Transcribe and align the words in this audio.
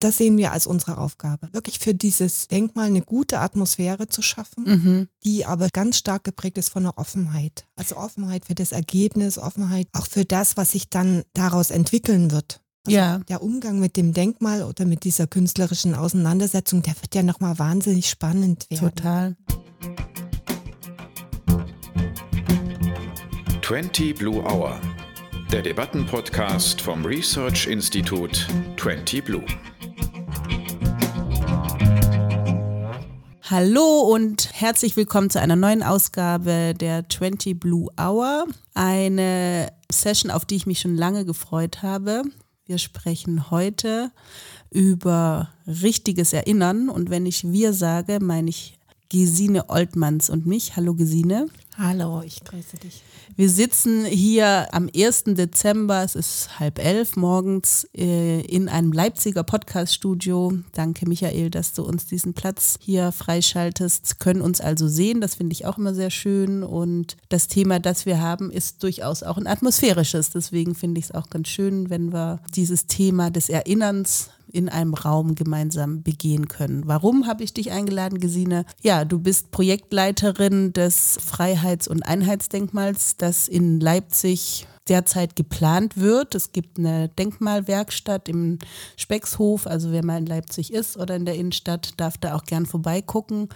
das 0.00 0.16
sehen 0.16 0.36
wir 0.36 0.52
als 0.52 0.66
unsere 0.66 0.98
Aufgabe. 0.98 1.48
Wirklich 1.52 1.78
für 1.78 1.94
dieses 1.94 2.48
Denkmal 2.48 2.86
eine 2.86 3.02
gute 3.02 3.38
Atmosphäre 3.38 4.08
zu 4.08 4.22
schaffen, 4.22 4.64
Mhm. 4.64 5.08
die 5.24 5.46
aber 5.46 5.68
ganz 5.72 5.98
stark 5.98 6.24
geprägt 6.24 6.58
ist 6.58 6.70
von 6.70 6.82
der 6.84 6.98
Offenheit. 6.98 7.66
Also 7.76 7.96
Offenheit 7.96 8.46
für 8.46 8.54
das 8.54 8.72
Ergebnis, 8.72 9.38
Offenheit 9.38 9.88
auch 9.92 10.06
für 10.06 10.24
das, 10.24 10.56
was 10.56 10.72
sich 10.72 10.88
dann 10.90 11.22
daraus 11.34 11.70
entwickeln 11.70 12.30
wird. 12.32 12.60
Also 12.86 12.96
Ja. 12.96 13.18
Der 13.28 13.42
Umgang 13.42 13.78
mit 13.78 13.96
dem 13.96 14.14
Denkmal 14.14 14.62
oder 14.62 14.86
mit 14.86 15.04
dieser 15.04 15.26
künstlerischen 15.26 15.94
Auseinandersetzung, 15.94 16.80
der 16.82 16.94
wird 17.00 17.14
ja 17.14 17.22
nochmal 17.22 17.58
wahnsinnig 17.58 18.08
spannend 18.08 18.66
werden. 18.70 18.94
Total. 18.94 19.36
20 23.62 24.14
Blue 24.18 24.42
Hour, 24.42 24.80
der 25.52 25.62
Debattenpodcast 25.62 26.80
vom 26.80 27.04
Research 27.04 27.66
Institute 27.66 28.40
20 28.76 29.24
Blue. 29.24 29.44
Hallo 33.50 34.02
und 34.02 34.48
herzlich 34.52 34.96
willkommen 34.96 35.28
zu 35.28 35.40
einer 35.40 35.56
neuen 35.56 35.82
Ausgabe 35.82 36.72
der 36.72 37.08
20 37.08 37.58
Blue 37.58 37.88
Hour. 38.00 38.46
Eine 38.74 39.72
Session, 39.90 40.30
auf 40.30 40.44
die 40.44 40.54
ich 40.54 40.66
mich 40.66 40.78
schon 40.78 40.94
lange 40.94 41.24
gefreut 41.24 41.82
habe. 41.82 42.22
Wir 42.64 42.78
sprechen 42.78 43.50
heute 43.50 44.12
über 44.70 45.50
richtiges 45.66 46.32
Erinnern 46.32 46.88
und 46.88 47.10
wenn 47.10 47.26
ich 47.26 47.50
wir 47.50 47.72
sage, 47.72 48.20
meine 48.20 48.50
ich 48.50 48.78
Gesine 49.08 49.68
Oltmanns 49.68 50.30
und 50.30 50.46
mich. 50.46 50.76
Hallo 50.76 50.94
Gesine. 50.94 51.48
Hallo, 51.76 52.22
ich 52.24 52.44
grüße 52.44 52.76
dich. 52.76 53.02
Wir 53.36 53.48
sitzen 53.48 54.04
hier 54.04 54.68
am 54.72 54.90
1. 54.94 55.24
Dezember, 55.28 56.02
es 56.02 56.14
ist 56.14 56.58
halb 56.58 56.78
elf 56.78 57.16
morgens, 57.16 57.88
äh, 57.96 58.40
in 58.42 58.68
einem 58.68 58.92
Leipziger 58.92 59.44
Podcast-Studio. 59.44 60.52
Danke, 60.72 61.08
Michael, 61.08 61.50
dass 61.50 61.72
du 61.72 61.82
uns 61.82 62.06
diesen 62.06 62.34
Platz 62.34 62.76
hier 62.80 63.12
freischaltest. 63.12 64.20
Können 64.20 64.42
uns 64.42 64.60
also 64.60 64.88
sehen, 64.88 65.20
das 65.20 65.36
finde 65.36 65.52
ich 65.52 65.64
auch 65.64 65.78
immer 65.78 65.94
sehr 65.94 66.10
schön. 66.10 66.62
Und 66.62 67.16
das 67.28 67.48
Thema, 67.48 67.78
das 67.78 68.04
wir 68.04 68.20
haben, 68.20 68.50
ist 68.50 68.82
durchaus 68.82 69.22
auch 69.22 69.38
ein 69.38 69.46
atmosphärisches. 69.46 70.30
Deswegen 70.30 70.74
finde 70.74 70.98
ich 70.98 71.06
es 71.06 71.14
auch 71.14 71.30
ganz 71.30 71.48
schön, 71.48 71.88
wenn 71.88 72.12
wir 72.12 72.40
dieses 72.54 72.86
Thema 72.86 73.30
des 73.30 73.48
Erinnerns 73.48 74.30
in 74.50 74.68
einem 74.68 74.94
Raum 74.94 75.34
gemeinsam 75.34 76.02
begehen 76.02 76.48
können. 76.48 76.82
Warum 76.86 77.26
habe 77.26 77.44
ich 77.44 77.54
dich 77.54 77.70
eingeladen, 77.70 78.20
Gesine? 78.20 78.64
Ja, 78.82 79.04
du 79.04 79.18
bist 79.18 79.50
Projektleiterin 79.50 80.72
des 80.72 81.18
Freiheits- 81.18 81.88
und 81.88 82.02
Einheitsdenkmals, 82.02 83.16
das 83.16 83.48
in 83.48 83.80
Leipzig 83.80 84.66
derzeit 84.88 85.36
geplant 85.36 85.96
wird. 85.96 86.34
Es 86.34 86.52
gibt 86.52 86.78
eine 86.78 87.08
Denkmalwerkstatt 87.08 88.28
im 88.28 88.58
Speckshof, 88.96 89.66
also 89.66 89.92
wer 89.92 90.04
mal 90.04 90.18
in 90.18 90.26
Leipzig 90.26 90.72
ist 90.72 90.96
oder 90.96 91.16
in 91.16 91.24
der 91.24 91.36
Innenstadt, 91.36 91.92
darf 91.96 92.18
da 92.18 92.34
auch 92.34 92.44
gern 92.44 92.66
vorbeigucken. 92.66 93.48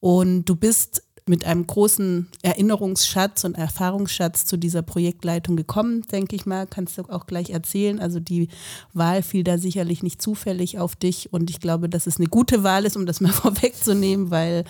Und 0.00 0.46
du 0.46 0.56
bist 0.56 1.04
mit 1.26 1.44
einem 1.44 1.66
großen 1.66 2.28
Erinnerungsschatz 2.42 3.44
und 3.44 3.56
Erfahrungsschatz 3.56 4.44
zu 4.44 4.56
dieser 4.56 4.82
Projektleitung 4.82 5.56
gekommen, 5.56 6.02
denke 6.10 6.34
ich 6.34 6.46
mal. 6.46 6.66
Kannst 6.66 6.98
du 6.98 7.02
auch 7.02 7.26
gleich 7.26 7.50
erzählen. 7.50 8.00
Also 8.00 8.18
die 8.18 8.48
Wahl 8.92 9.22
fiel 9.22 9.44
da 9.44 9.58
sicherlich 9.58 10.02
nicht 10.02 10.20
zufällig 10.20 10.78
auf 10.78 10.96
dich 10.96 11.32
und 11.32 11.50
ich 11.50 11.60
glaube, 11.60 11.88
dass 11.88 12.06
es 12.06 12.18
eine 12.18 12.26
gute 12.26 12.64
Wahl 12.64 12.84
ist, 12.84 12.96
um 12.96 13.06
das 13.06 13.20
mal 13.20 13.32
vorwegzunehmen, 13.32 14.30
weil 14.30 14.64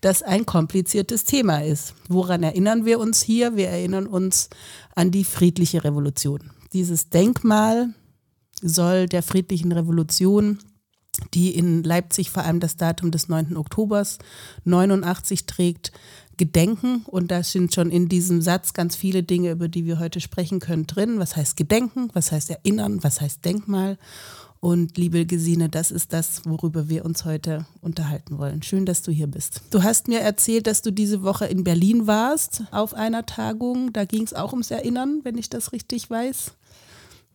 das 0.00 0.22
ein 0.22 0.46
kompliziertes 0.46 1.24
Thema 1.24 1.62
ist. 1.62 1.94
Woran 2.08 2.42
erinnern 2.42 2.84
wir 2.84 2.98
uns 2.98 3.20
hier? 3.22 3.56
Wir 3.56 3.68
erinnern 3.68 4.06
uns 4.06 4.48
an 4.94 5.10
die 5.10 5.24
friedliche 5.24 5.84
Revolution. 5.84 6.50
Dieses 6.72 7.10
Denkmal 7.10 7.94
soll 8.62 9.06
der 9.06 9.22
friedlichen 9.22 9.72
Revolution 9.72 10.58
die 11.34 11.54
in 11.54 11.82
Leipzig 11.82 12.30
vor 12.30 12.44
allem 12.44 12.60
das 12.60 12.76
Datum 12.76 13.10
des 13.10 13.28
9. 13.28 13.56
Oktobers 13.56 14.18
89 14.64 15.46
trägt, 15.46 15.92
gedenken. 16.36 17.02
Und 17.06 17.30
da 17.30 17.42
sind 17.42 17.74
schon 17.74 17.90
in 17.90 18.08
diesem 18.08 18.42
Satz 18.42 18.72
ganz 18.72 18.96
viele 18.96 19.22
Dinge, 19.22 19.50
über 19.50 19.68
die 19.68 19.84
wir 19.84 19.98
heute 19.98 20.20
sprechen 20.20 20.60
können, 20.60 20.86
drin. 20.86 21.18
Was 21.18 21.36
heißt 21.36 21.56
Gedenken? 21.56 22.08
Was 22.14 22.32
heißt 22.32 22.50
Erinnern? 22.50 23.02
Was 23.02 23.20
heißt 23.20 23.44
Denkmal? 23.44 23.98
Und 24.60 24.98
liebe 24.98 25.24
Gesine, 25.24 25.70
das 25.70 25.90
ist 25.90 26.12
das, 26.12 26.42
worüber 26.44 26.90
wir 26.90 27.06
uns 27.06 27.24
heute 27.24 27.64
unterhalten 27.80 28.36
wollen. 28.36 28.62
Schön, 28.62 28.84
dass 28.84 29.00
du 29.00 29.10
hier 29.10 29.26
bist. 29.26 29.62
Du 29.70 29.82
hast 29.82 30.06
mir 30.06 30.20
erzählt, 30.20 30.66
dass 30.66 30.82
du 30.82 30.90
diese 30.90 31.22
Woche 31.22 31.46
in 31.46 31.64
Berlin 31.64 32.06
warst 32.06 32.64
auf 32.70 32.92
einer 32.92 33.24
Tagung. 33.24 33.94
Da 33.94 34.04
ging 34.04 34.22
es 34.22 34.34
auch 34.34 34.52
ums 34.52 34.70
Erinnern, 34.70 35.20
wenn 35.24 35.38
ich 35.38 35.48
das 35.48 35.72
richtig 35.72 36.10
weiß. 36.10 36.52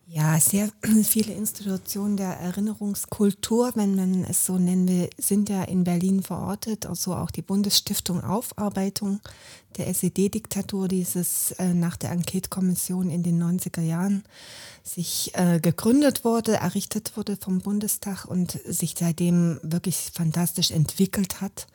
Ja, 0.08 0.38
sehr 0.38 0.70
viele 1.02 1.32
Institutionen 1.32 2.16
der 2.16 2.38
Erinnerungskultur, 2.38 3.72
wenn 3.74 3.96
man 3.96 4.24
es 4.24 4.46
so 4.46 4.56
nennen 4.56 4.88
will, 4.88 5.10
sind 5.18 5.48
ja 5.48 5.64
in 5.64 5.82
Berlin 5.82 6.22
verortet. 6.22 6.86
Also 6.86 7.12
auch 7.12 7.32
die 7.32 7.42
Bundesstiftung 7.42 8.22
Aufarbeitung 8.22 9.20
der 9.76 9.88
SED-Diktatur, 9.88 10.86
dieses 10.86 11.50
äh, 11.58 11.74
nach 11.74 11.96
der 11.96 12.12
Enquete-Kommission 12.12 13.10
in 13.10 13.24
den 13.24 13.42
90er 13.42 13.82
Jahren 13.82 14.22
sich 14.84 15.32
äh, 15.34 15.58
gegründet 15.58 16.24
wurde, 16.24 16.54
errichtet 16.54 17.16
wurde 17.16 17.36
vom 17.36 17.58
Bundestag 17.58 18.26
und 18.26 18.60
sich 18.64 18.94
seitdem 18.96 19.58
wirklich 19.64 20.12
fantastisch 20.14 20.70
entwickelt 20.70 21.40
hat. 21.40 21.66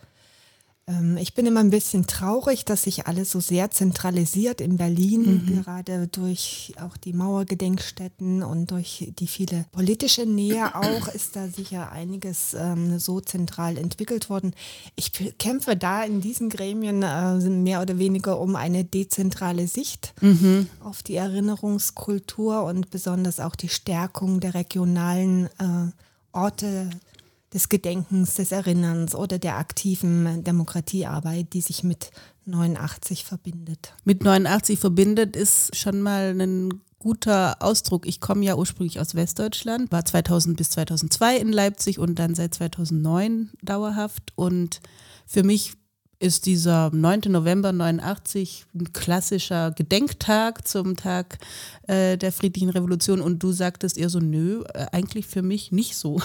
Ähm, 0.88 1.18
ich 1.18 1.34
bin 1.34 1.46
immer 1.46 1.60
ein 1.60 1.70
bisschen 1.70 2.08
traurig, 2.08 2.66
dass 2.66 2.84
sich 2.84 3.08
alles 3.08 3.32
so 3.32 3.40
sehr 3.40 3.72
zentralisiert 3.72 4.62
in 4.62 4.78
Berlin, 4.78 5.44
mhm. 5.46 5.64
gerade 5.64 6.08
durch 6.08 6.74
auch 6.82 6.98
die 6.98 7.14
Mauergedenkstätten 7.14 8.44
und 8.44 8.72
durch 8.72 9.12
die 9.20 9.28
viele 9.28 9.66
politische 9.72 10.26
Nähe 10.26 10.76
auch 10.76 11.08
ist 11.10 11.36
da 11.36 11.48
sicher 11.48 11.92
einiges 11.92 12.54
ähm, 12.54 13.00
so 13.00 13.22
zentral 13.22 13.78
entwickelt 13.78 14.30
worden. 14.30 14.54
Ich 14.96 15.12
kämpfe 15.38 15.76
da 15.76 16.04
in 16.04 16.22
diesen 16.22 16.50
Gremien 16.50 17.04
äh, 17.04 17.36
mehr 17.50 17.82
oder 17.82 17.98
weniger 17.98 18.40
um 18.40 18.56
eine 18.56 18.84
dezentrale 18.84 19.68
Sicht 19.68 20.14
mhm. 20.22 20.68
auf 20.84 21.04
die 21.04 21.16
Erinnerungskultur 21.16 22.64
und 22.64 22.90
besonders 22.90 23.40
auch 23.40 23.56
die 23.56 23.70
Stärkung 23.70 24.40
der 24.40 24.54
regionalen 24.56 25.46
äh, 25.60 25.92
Orte 26.34 26.90
des 27.54 27.70
Gedenkens, 27.70 28.36
des 28.36 28.52
Erinnerns 28.52 29.16
oder 29.16 29.38
der 29.38 29.58
aktiven 29.58 30.44
Demokratiearbeit, 30.44 31.54
die 31.54 31.62
sich 31.62 31.84
mit 31.84 32.12
89 32.46 33.26
verbindet. 33.26 33.94
Mit 34.06 34.24
89 34.24 34.80
verbindet 34.80 35.36
ist 35.36 35.76
schon 35.76 36.02
mal 36.02 36.40
ein 36.40 36.82
guter 37.02 37.58
Ausdruck. 37.62 38.06
Ich 38.06 38.22
komme 38.22 38.46
ja 38.46 38.56
ursprünglich 38.56 39.00
aus 39.00 39.16
Westdeutschland, 39.16 39.92
war 39.92 40.06
2000 40.06 40.56
bis 40.56 40.70
2002 40.70 41.38
in 41.38 41.52
Leipzig 41.52 42.00
und 42.00 42.20
dann 42.20 42.36
seit 42.36 42.54
2009 42.54 43.52
dauerhaft. 43.62 44.32
Und 44.36 44.82
für 45.26 45.44
mich 45.44 45.74
ist 46.22 46.46
dieser 46.46 46.92
9. 46.92 47.22
November 47.28 47.72
89 47.72 48.66
ein 48.76 48.94
klassischer 48.94 49.72
Gedenktag 49.72 50.68
zum 50.68 50.96
Tag 50.96 51.40
äh, 51.88 52.18
der 52.18 52.32
friedlichen 52.32 52.70
Revolution 52.70 53.22
und 53.22 53.42
du 53.42 53.52
sagtest 53.52 53.98
eher 53.98 54.10
so, 54.10 54.20
nö, 54.20 54.64
äh, 54.74 54.86
eigentlich 54.92 55.26
für 55.26 55.42
mich 55.42 55.72
nicht 55.72 55.98
so. 55.98 56.22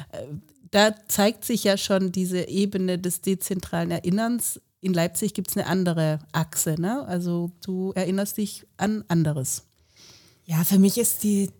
da 0.70 0.94
zeigt 1.08 1.44
sich 1.44 1.64
ja 1.64 1.76
schon 1.76 2.10
diese 2.12 2.48
Ebene 2.48 2.98
des 2.98 3.20
dezentralen 3.20 3.92
Erinnerns. 3.92 4.60
In 4.80 4.94
Leipzig 4.94 5.34
gibt 5.34 5.50
es 5.50 5.56
eine 5.56 5.66
andere 5.66 6.18
Achse, 6.32 6.80
ne? 6.80 7.06
Also 7.06 7.52
du 7.64 7.92
erinnerst 7.94 8.36
dich 8.36 8.66
an 8.78 9.04
anderes. 9.08 9.64
Ja, 10.44 10.64
für 10.64 10.78
mich 10.78 10.98
ist 10.98 11.22
die 11.22 11.50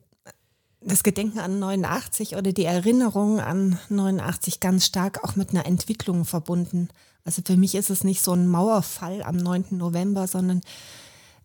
das 0.82 1.02
Gedenken 1.02 1.38
an 1.38 1.58
89 1.58 2.36
oder 2.36 2.52
die 2.52 2.64
Erinnerung 2.64 3.38
an 3.38 3.78
89 3.90 4.60
ganz 4.60 4.86
stark 4.86 5.22
auch 5.22 5.36
mit 5.36 5.50
einer 5.50 5.66
Entwicklung 5.66 6.24
verbunden. 6.24 6.88
Also 7.24 7.42
für 7.44 7.56
mich 7.56 7.74
ist 7.74 7.90
es 7.90 8.04
nicht 8.04 8.22
so 8.22 8.32
ein 8.32 8.48
Mauerfall 8.48 9.22
am 9.22 9.36
9. 9.36 9.66
November, 9.70 10.26
sondern 10.26 10.60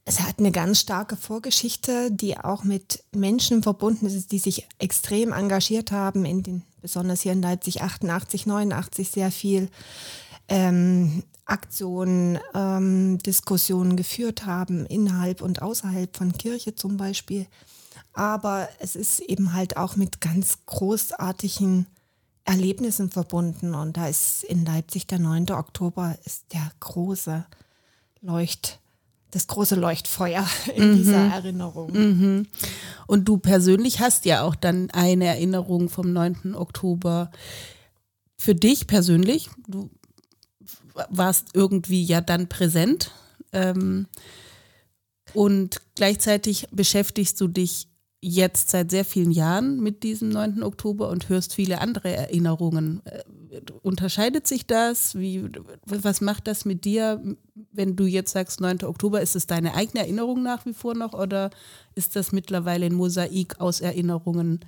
es 0.05 0.19
hat 0.21 0.37
eine 0.37 0.51
ganz 0.51 0.79
starke 0.79 1.15
Vorgeschichte, 1.15 2.11
die 2.11 2.37
auch 2.37 2.63
mit 2.63 3.03
Menschen 3.11 3.63
verbunden 3.63 4.05
ist, 4.05 4.31
die 4.31 4.37
sich 4.37 4.67
extrem 4.77 5.33
engagiert 5.33 5.91
haben, 5.91 6.25
in 6.25 6.43
den, 6.43 6.63
besonders 6.81 7.21
hier 7.21 7.33
in 7.33 7.41
Leipzig 7.41 7.81
88, 7.81 8.45
89 8.45 9.09
sehr 9.09 9.31
viel 9.31 9.69
ähm, 10.47 11.23
Aktionen, 11.45 12.39
ähm, 12.53 13.17
Diskussionen 13.19 13.97
geführt 13.97 14.45
haben, 14.45 14.85
innerhalb 14.85 15.41
und 15.41 15.63
außerhalb 15.63 16.15
von 16.15 16.33
Kirche 16.33 16.75
zum 16.75 16.97
Beispiel. 16.97 17.47
Aber 18.13 18.69
es 18.79 18.95
ist 18.95 19.19
eben 19.19 19.53
halt 19.53 19.75
auch 19.75 19.95
mit 19.95 20.21
ganz 20.21 20.59
großartigen 20.67 21.87
Erlebnissen 22.45 23.09
verbunden. 23.09 23.73
Und 23.73 23.97
da 23.97 24.07
ist 24.07 24.43
in 24.43 24.65
Leipzig 24.65 25.07
der 25.07 25.19
9. 25.19 25.51
Oktober 25.51 26.15
ist 26.25 26.45
der 26.53 26.71
große 26.79 27.45
Leucht, 28.21 28.79
das 29.31 29.47
große 29.47 29.75
Leuchtfeuer 29.75 30.47
in 30.75 30.91
mhm. 30.91 30.97
dieser 30.97 31.25
Erinnerung. 31.25 31.91
Mhm. 31.91 32.47
Und 33.07 33.25
du 33.25 33.37
persönlich 33.37 33.99
hast 33.99 34.25
ja 34.25 34.43
auch 34.43 34.55
dann 34.55 34.89
eine 34.91 35.25
Erinnerung 35.25 35.89
vom 35.89 36.13
9. 36.13 36.55
Oktober 36.55 37.31
für 38.37 38.55
dich 38.55 38.87
persönlich. 38.87 39.49
Du 39.67 39.89
warst 41.09 41.47
irgendwie 41.53 42.03
ja 42.03 42.21
dann 42.21 42.47
präsent. 42.47 43.11
Ähm, 43.51 44.07
und 45.33 45.81
gleichzeitig 45.95 46.67
beschäftigst 46.71 47.41
du 47.41 47.47
dich 47.47 47.87
jetzt 48.25 48.69
seit 48.69 48.89
sehr 48.89 49.05
vielen 49.05 49.31
Jahren 49.31 49.79
mit 49.79 50.03
diesem 50.03 50.29
9. 50.29 50.63
Oktober 50.63 51.09
und 51.09 51.29
hörst 51.29 51.53
viele 51.53 51.79
andere 51.79 52.11
Erinnerungen. 52.11 53.01
Äh, 53.05 53.21
unterscheidet 53.83 54.47
sich 54.47 54.65
das? 54.65 55.15
Wie, 55.15 55.47
was 55.85 56.21
macht 56.21 56.47
das 56.47 56.65
mit 56.65 56.85
dir, 56.85 57.21
wenn 57.71 57.95
du 57.95 58.05
jetzt 58.05 58.31
sagst 58.31 58.59
9. 58.59 58.83
Oktober? 58.83 59.21
Ist 59.21 59.35
es 59.35 59.47
deine 59.47 59.75
eigene 59.75 60.03
Erinnerung 60.03 60.41
nach 60.41 60.65
wie 60.65 60.73
vor 60.73 60.95
noch 60.95 61.13
oder 61.13 61.51
ist 61.93 62.15
das 62.15 62.31
mittlerweile 62.31 62.87
ein 62.87 62.95
Mosaik 62.95 63.59
aus 63.59 63.79
Erinnerungen? 63.79 64.59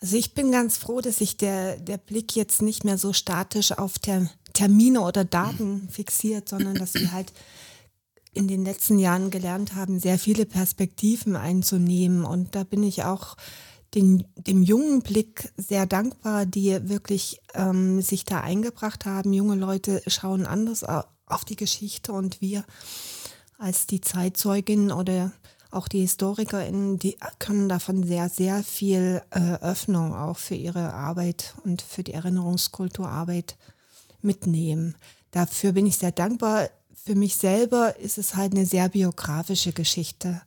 Also 0.00 0.16
ich 0.16 0.32
bin 0.34 0.52
ganz 0.52 0.76
froh, 0.76 1.00
dass 1.00 1.16
sich 1.16 1.36
der, 1.36 1.78
der 1.78 1.98
Blick 1.98 2.36
jetzt 2.36 2.62
nicht 2.62 2.84
mehr 2.84 2.98
so 2.98 3.12
statisch 3.12 3.72
auf 3.72 3.98
Ter 3.98 4.30
Termine 4.54 5.02
oder 5.02 5.24
Daten 5.24 5.88
fixiert, 5.88 6.48
sondern 6.48 6.74
dass 6.74 6.94
wir 6.94 7.12
halt 7.12 7.32
in 8.38 8.46
den 8.46 8.64
letzten 8.64 9.00
Jahren 9.00 9.30
gelernt 9.30 9.74
haben, 9.74 9.98
sehr 9.98 10.16
viele 10.16 10.46
Perspektiven 10.46 11.34
einzunehmen. 11.34 12.24
Und 12.24 12.54
da 12.54 12.62
bin 12.62 12.84
ich 12.84 13.02
auch 13.02 13.36
den, 13.96 14.24
dem 14.36 14.62
jungen 14.62 15.02
Blick 15.02 15.52
sehr 15.56 15.86
dankbar, 15.86 16.46
die 16.46 16.88
wirklich 16.88 17.40
ähm, 17.54 18.00
sich 18.00 18.24
da 18.24 18.40
eingebracht 18.40 19.06
haben. 19.06 19.32
Junge 19.32 19.56
Leute 19.56 20.02
schauen 20.06 20.46
anders 20.46 20.84
auf 20.84 21.44
die 21.48 21.56
Geschichte 21.56 22.12
und 22.12 22.40
wir 22.40 22.64
als 23.58 23.88
die 23.88 24.00
Zeitzeugin 24.00 24.92
oder 24.92 25.32
auch 25.72 25.88
die 25.88 26.02
HistorikerInnen, 26.02 27.00
die 27.00 27.18
können 27.40 27.68
davon 27.68 28.04
sehr, 28.04 28.28
sehr 28.28 28.62
viel 28.62 29.20
äh, 29.30 29.54
Öffnung 29.60 30.14
auch 30.14 30.38
für 30.38 30.54
ihre 30.54 30.94
Arbeit 30.94 31.56
und 31.64 31.82
für 31.82 32.04
die 32.04 32.14
Erinnerungskulturarbeit 32.14 33.56
mitnehmen. 34.22 34.96
Dafür 35.32 35.72
bin 35.72 35.86
ich 35.86 35.98
sehr 35.98 36.12
dankbar. 36.12 36.68
Für 37.08 37.14
mich 37.14 37.36
selber 37.36 37.98
ist 37.98 38.18
es 38.18 38.36
halt 38.36 38.52
eine 38.52 38.66
sehr 38.66 38.90
biografische 38.90 39.72
Geschichte. 39.72 40.42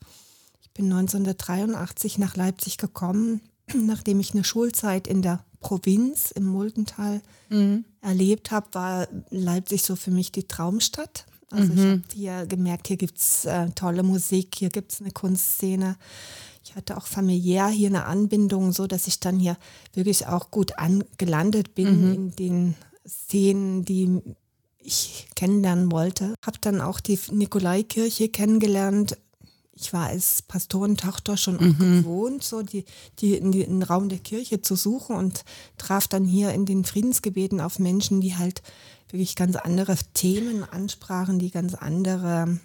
Ich 0.62 0.70
bin 0.70 0.94
1983 0.94 2.20
nach 2.20 2.36
Leipzig 2.36 2.78
gekommen, 2.78 3.42
nachdem 3.74 4.20
ich 4.20 4.36
eine 4.36 4.44
Schulzeit 4.44 5.08
in 5.08 5.24
der 5.24 5.44
Provinz 5.60 6.30
im 6.30 6.46
Muldental 6.46 7.22
mhm. 7.50 7.84
erlebt 8.02 8.52
habe, 8.52 8.68
war 8.74 9.08
Leipzig 9.32 9.82
so 9.82 9.96
für 9.96 10.12
mich 10.12 10.32
die 10.32 10.48
Traumstadt. 10.48 11.26
Also 11.50 11.74
mhm. 11.74 11.80
ich 11.80 11.86
habe 11.86 12.02
hier 12.14 12.46
gemerkt, 12.46 12.90
hier 12.90 12.98
gibt 12.98 13.18
es 13.18 13.46
äh, 13.46 13.72
tolle 13.72 14.04
Musik, 14.04 14.54
hier 14.56 14.70
gibt 14.70 14.94
es 14.94 15.02
eine 15.02 15.10
Kunstszene. 15.10 15.98
Ich 16.64 16.76
hatte 16.76 16.96
auch 16.96 17.08
familiär 17.08 17.70
hier 17.70 17.90
eine 17.90 18.06
Anbindung, 18.06 18.72
so 18.72 18.86
dass 18.86 19.08
ich 19.08 19.20
dann 19.20 19.40
hier 19.40 19.58
wirklich 19.96 20.28
auch 20.28 20.52
gut 20.52 20.78
angelandet 20.78 21.74
bin 21.74 22.06
mhm. 22.06 22.14
in 22.14 22.36
den 22.36 22.76
Szenen, 23.08 23.84
die 23.84 24.22
ich 24.84 25.28
kennenlernen 25.36 25.92
wollte. 25.92 26.36
Habe 26.46 26.58
dann 26.62 26.82
auch 26.82 27.00
die 27.00 27.20
Nikolaikirche 27.32 28.30
kennengelernt. 28.30 29.18
Ich 29.74 29.94
war 29.94 30.08
als 30.08 30.42
Pastorentochter 30.44 31.38
schon 31.38 31.56
mhm. 31.56 31.78
gewohnt, 31.78 32.44
so 32.44 32.62
die, 32.62 32.86
die, 33.20 33.36
in 33.36 33.52
den 33.52 33.84
Raum 33.84 34.10
der 34.10 34.20
Kirche 34.20 34.62
zu 34.62 34.76
suchen 34.76 35.16
und 35.16 35.44
traf 35.78 36.08
dann 36.08 36.26
hier 36.26 36.52
in 36.52 36.66
den 36.66 36.84
Friedensgebeten 36.84 37.62
auf 37.62 37.80
Menschen, 37.80 38.22
die 38.22 38.36
halt 38.36 38.62
wirklich 39.10 39.36
ganz 39.36 39.56
andere 39.56 39.96
Themen 40.14 40.64
ansprachen, 40.64 41.40
die 41.40 41.52
ganz 41.52 41.74
andere 41.74 42.60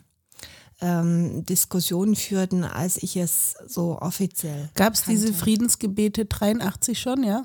ähm, 0.81 1.45
Diskussionen 1.47 2.17
führten, 2.17 2.65
als 2.65 3.03
ich 3.03 3.17
es 3.17 3.55
so 3.67 3.99
offiziell. 3.99 4.71
Gab 4.75 4.95
es 4.95 5.05
diese 5.05 5.33
Friedensgebete 5.33 6.27
83 6.27 6.99
schon, 6.99 7.23
ja? 7.23 7.45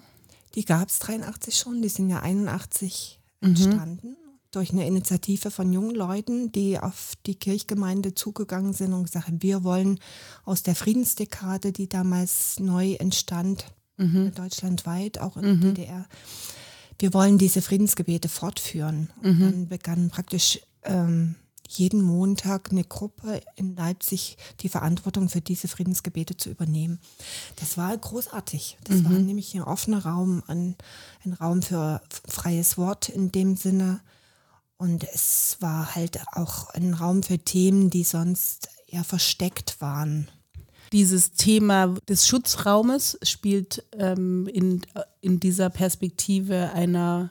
Die 0.56 0.66
gab 0.66 0.90
es 0.90 1.00
83 1.00 1.56
schon, 1.56 1.82
die 1.82 1.90
sind 1.90 2.10
ja 2.10 2.22
81 2.22 3.20
mhm. 3.40 4.20
Durch 4.52 4.72
eine 4.72 4.86
Initiative 4.86 5.50
von 5.50 5.72
jungen 5.72 5.96
Leuten, 5.96 6.52
die 6.52 6.78
auf 6.78 7.14
die 7.26 7.36
Kirchgemeinde 7.36 8.14
zugegangen 8.14 8.74
sind 8.74 8.94
und 8.94 9.06
gesagt 9.06 9.28
haben, 9.28 9.42
wir 9.42 9.64
wollen 9.64 10.00
aus 10.44 10.62
der 10.62 10.76
Friedensdekade, 10.76 11.72
die 11.72 11.88
damals 11.88 12.60
neu 12.60 12.94
entstand, 12.94 13.66
mhm. 13.98 14.34
deutschlandweit, 14.36 15.20
auch 15.20 15.38
in 15.38 15.44
mhm. 15.44 15.62
der 15.62 15.72
DDR, 15.72 16.06
wir 17.00 17.14
wollen 17.14 17.38
diese 17.38 17.62
Friedensgebete 17.62 18.30
fortführen. 18.30 19.10
Und 19.24 19.40
mhm. 19.40 19.40
dann 19.40 19.68
begann 19.70 20.10
praktisch 20.10 20.60
ähm, 20.84 21.36
jeden 21.68 22.02
Montag 22.02 22.72
eine 22.72 22.84
Gruppe 22.84 23.42
in 23.56 23.76
Leipzig 23.76 24.38
die 24.60 24.70
Verantwortung 24.70 25.30
für 25.30 25.42
diese 25.42 25.68
Friedensgebete 25.68 26.38
zu 26.38 26.50
übernehmen. 26.50 27.00
Das 27.56 27.78
war 27.78 27.98
großartig. 27.98 28.78
Das 28.84 28.98
mhm. 28.98 29.06
war 29.06 29.12
nämlich 29.14 29.56
ein 29.56 29.64
offener 29.64 30.06
Raum, 30.06 30.44
ein, 30.48 30.76
ein 31.24 31.34
Raum 31.34 31.62
für 31.62 32.02
freies 32.28 32.78
Wort 32.78 33.10
in 33.10 33.32
dem 33.32 33.56
Sinne. 33.56 34.02
Und 34.82 35.04
es 35.14 35.58
war 35.60 35.94
halt 35.94 36.22
auch 36.32 36.72
ein 36.72 36.96
Raum 36.96 37.22
für 37.22 37.38
Themen, 37.38 37.92
die 37.92 38.04
sonst 38.04 38.68
eher 38.88 39.04
versteckt 39.04 39.80
waren. 39.80 40.28
Dieses 40.92 41.34
Thema 41.34 41.94
des 42.10 42.28
Schutzraumes 42.28 43.20
spielt 43.22 43.86
ähm, 43.96 44.48
in, 44.48 44.82
in 45.22 45.40
dieser 45.40 45.70
Perspektive 45.70 46.72
einer 46.74 47.30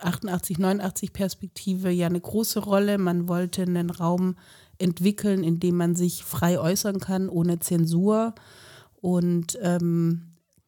88, 0.00 0.56
ähm, 0.56 0.62
89 0.62 1.12
Perspektive 1.12 1.90
ja 1.90 2.06
eine 2.06 2.22
große 2.22 2.60
Rolle. 2.60 2.96
Man 2.96 3.28
wollte 3.28 3.60
einen 3.60 3.90
Raum 3.90 4.36
entwickeln, 4.78 5.44
in 5.44 5.60
dem 5.60 5.76
man 5.76 5.96
sich 5.96 6.24
frei 6.24 6.58
äußern 6.58 6.98
kann, 6.98 7.28
ohne 7.28 7.58
Zensur. 7.58 8.34
Und 9.02 9.58
ähm, 9.60 10.22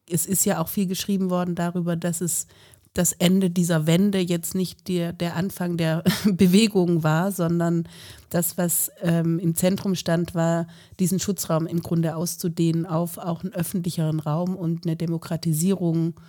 es 0.07 0.27
ist 0.27 0.45
ja 0.45 0.61
auch 0.61 0.69
viel 0.69 0.85
geschrieben 0.85 1.31
worden 1.31 1.55
darüber, 1.55 1.95
dass 1.95 2.21
es 2.21 2.45
das 2.93 3.13
Ende 3.13 3.49
dieser 3.49 3.87
Wende 3.87 4.19
jetzt 4.19 4.55
nicht 4.55 4.87
der, 4.87 5.13
der 5.13 5.35
Anfang 5.35 5.77
der 5.77 6.03
Bewegung 6.25 7.03
war, 7.03 7.31
sondern 7.31 7.87
das, 8.29 8.57
was 8.57 8.91
ähm, 9.01 9.39
im 9.39 9.55
Zentrum 9.55 9.95
stand, 9.95 10.35
war, 10.35 10.67
diesen 10.99 11.19
Schutzraum 11.19 11.67
im 11.67 11.81
Grunde 11.81 12.15
auszudehnen 12.15 12.85
auf 12.85 13.17
auch 13.17 13.43
einen 13.43 13.53
öffentlicheren 13.53 14.19
Raum 14.19 14.55
und 14.55 14.85
eine 14.85 14.95
Demokratisierung 14.95 16.19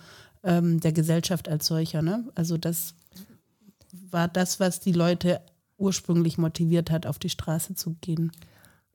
ähm, 0.43 0.79
der 0.79 0.91
Gesellschaft 0.91 1.49
als 1.49 1.67
solcher. 1.67 2.01
Ne? 2.01 2.25
Also 2.35 2.57
das 2.57 2.95
war 4.09 4.27
das, 4.27 4.59
was 4.59 4.79
die 4.79 4.93
Leute 4.93 5.41
ursprünglich 5.77 6.37
motiviert 6.37 6.91
hat, 6.91 7.05
auf 7.05 7.19
die 7.19 7.29
Straße 7.29 7.75
zu 7.75 7.95
gehen. 8.01 8.31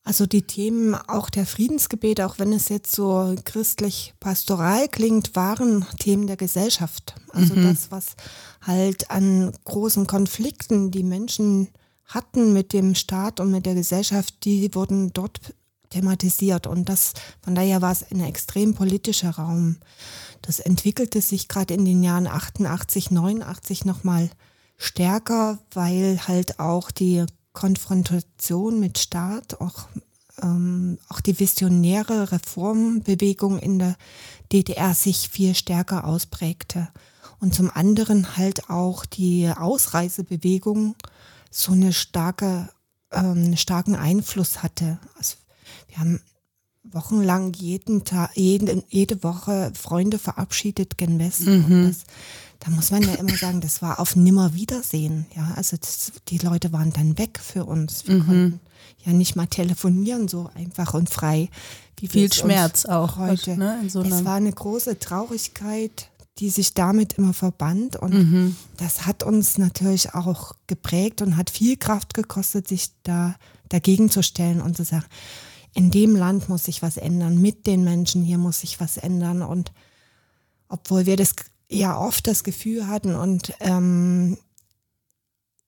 Also 0.06 0.24
die 0.24 0.42
Themen 0.42 0.94
auch 0.94 1.30
der 1.30 1.46
Friedensgebete, 1.46 2.24
auch 2.24 2.38
wenn 2.38 2.52
es 2.52 2.68
jetzt 2.68 2.94
so 2.94 3.34
christlich 3.44 4.14
pastoral 4.20 4.86
klingt, 4.86 5.34
waren 5.34 5.84
Themen 5.98 6.28
der 6.28 6.36
Gesellschaft. 6.36 7.16
Also 7.30 7.56
mhm. 7.56 7.64
das, 7.64 7.90
was 7.90 8.14
halt 8.60 9.10
an 9.10 9.52
großen 9.64 10.06
Konflikten 10.06 10.92
die 10.92 11.02
Menschen 11.02 11.70
hatten 12.04 12.52
mit 12.52 12.72
dem 12.72 12.94
Staat 12.94 13.40
und 13.40 13.50
mit 13.50 13.66
der 13.66 13.74
Gesellschaft, 13.74 14.44
die 14.44 14.72
wurden 14.76 15.12
dort 15.12 15.40
thematisiert. 15.90 16.68
Und 16.68 16.88
das, 16.88 17.14
von 17.42 17.56
daher 17.56 17.82
war 17.82 17.90
es 17.90 18.08
ein 18.08 18.20
extrem 18.20 18.74
politischer 18.74 19.30
Raum. 19.30 19.78
Das 20.40 20.60
entwickelte 20.60 21.20
sich 21.20 21.48
gerade 21.48 21.74
in 21.74 21.84
den 21.84 22.04
Jahren 22.04 22.28
88, 22.28 23.10
89 23.10 23.84
nochmal 23.84 24.30
stärker, 24.76 25.58
weil 25.72 26.20
halt 26.28 26.60
auch 26.60 26.92
die 26.92 27.26
Konfrontation 27.56 28.78
mit 28.78 28.98
Staat, 28.98 29.60
auch, 29.60 29.88
ähm, 30.42 30.98
auch 31.08 31.20
die 31.20 31.40
visionäre 31.40 32.30
Reformbewegung 32.30 33.58
in 33.58 33.78
der 33.78 33.96
DDR 34.52 34.94
sich 34.94 35.30
viel 35.30 35.54
stärker 35.54 36.04
ausprägte. 36.04 36.88
Und 37.40 37.54
zum 37.54 37.70
anderen 37.70 38.36
halt 38.36 38.70
auch 38.70 39.06
die 39.06 39.50
Ausreisebewegung 39.50 40.94
so 41.50 41.72
eine 41.72 41.92
starke, 41.92 42.68
ähm, 43.10 43.56
starken 43.56 43.96
Einfluss 43.96 44.62
hatte. 44.62 44.98
Also 45.16 45.36
wir 45.88 45.98
haben 45.98 46.20
wochenlang 46.84 47.54
jeden 47.54 48.04
Tag, 48.04 48.30
jede, 48.34 48.84
jede 48.88 49.22
Woche 49.22 49.72
Freunde 49.74 50.18
verabschiedet 50.18 50.98
gen 50.98 51.18
Westen. 51.18 51.66
Mhm. 51.68 51.88
Das, 51.88 52.04
da 52.60 52.70
muss 52.70 52.90
man 52.90 53.02
ja 53.02 53.14
immer 53.14 53.36
sagen, 53.36 53.60
das 53.60 53.82
war 53.82 54.00
auf 54.00 54.16
Nimmerwiedersehen. 54.16 55.26
Ja, 55.36 55.52
also 55.56 55.76
das, 55.76 56.12
die 56.28 56.38
Leute 56.38 56.72
waren 56.72 56.92
dann 56.92 57.18
weg 57.18 57.38
für 57.42 57.64
uns. 57.64 58.06
Wir 58.06 58.16
mhm. 58.16 58.26
konnten 58.26 58.60
ja 59.04 59.12
nicht 59.12 59.36
mal 59.36 59.46
telefonieren 59.46 60.28
so 60.28 60.50
einfach 60.54 60.94
und 60.94 61.10
frei. 61.10 61.48
Wie 61.98 62.08
Viel 62.08 62.32
Schmerz 62.32 62.84
auch 62.84 63.16
heute. 63.16 63.56
Ne, 63.56 63.80
so 63.88 64.02
es 64.02 64.24
war 64.24 64.34
eine 64.34 64.52
große 64.52 64.98
Traurigkeit, 64.98 66.10
die 66.38 66.50
sich 66.50 66.74
damit 66.74 67.14
immer 67.14 67.32
verband 67.32 67.96
und 67.96 68.12
mhm. 68.12 68.56
das 68.76 69.06
hat 69.06 69.22
uns 69.22 69.56
natürlich 69.56 70.14
auch 70.14 70.52
geprägt 70.66 71.22
und 71.22 71.36
hat 71.36 71.48
viel 71.48 71.76
Kraft 71.78 72.12
gekostet, 72.12 72.68
sich 72.68 72.90
da 73.02 73.36
dagegen 73.70 74.10
zu 74.10 74.22
stellen 74.22 74.60
und 74.60 74.76
zu 74.76 74.84
sagen, 74.84 75.06
in 75.72 75.90
dem 75.90 76.14
Land 76.14 76.48
muss 76.48 76.64
sich 76.64 76.82
was 76.82 76.98
ändern, 76.98 77.40
mit 77.40 77.66
den 77.66 77.84
Menschen 77.84 78.22
hier 78.22 78.38
muss 78.38 78.60
sich 78.60 78.80
was 78.80 78.98
ändern 78.98 79.42
und 79.42 79.72
obwohl 80.68 81.06
wir 81.06 81.16
das 81.16 81.34
ja 81.68 81.98
oft 81.98 82.26
das 82.26 82.44
Gefühl 82.44 82.86
hatten 82.86 83.14
und 83.14 83.52
ähm, 83.60 84.38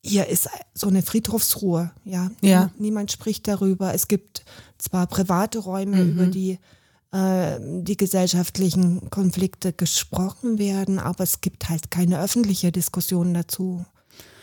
hier 0.02 0.26
ist 0.26 0.48
so 0.74 0.88
eine 0.88 1.02
Friedhofsruhe, 1.02 1.90
ja. 2.04 2.30
ja. 2.40 2.70
Niemand 2.78 3.10
spricht 3.10 3.48
darüber. 3.48 3.92
Es 3.94 4.08
gibt 4.08 4.44
zwar 4.78 5.06
private 5.06 5.58
Räume, 5.58 6.04
mhm. 6.04 6.10
über 6.12 6.26
die 6.26 6.58
äh, 7.10 7.58
die 7.60 7.96
gesellschaftlichen 7.96 9.08
Konflikte 9.10 9.72
gesprochen 9.72 10.58
werden, 10.58 10.98
aber 10.98 11.24
es 11.24 11.40
gibt 11.40 11.68
halt 11.68 11.90
keine 11.90 12.20
öffentliche 12.20 12.70
Diskussion 12.70 13.32
dazu. 13.32 13.84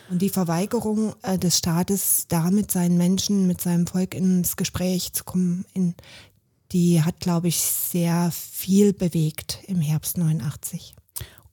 Und 0.10 0.22
die 0.22 0.30
Verweigerung 0.30 1.14
äh, 1.22 1.38
des 1.38 1.60
Staates, 1.60 2.26
da 2.28 2.50
mit 2.52 2.72
seinen 2.72 2.98
Menschen, 2.98 3.48
mit 3.48 3.62
seinem 3.62 3.88
Volk 3.88 4.14
ins 4.14 4.56
Gespräch 4.56 5.14
zu 5.14 5.24
kommen, 5.24 5.66
in 5.74 5.96
die 6.72 7.04
hat, 7.04 7.20
glaube 7.20 7.48
ich, 7.48 7.60
sehr 7.62 8.32
viel 8.32 8.94
bewegt 8.94 9.60
im 9.68 9.80
Herbst 9.80 10.18
89. 10.18 10.96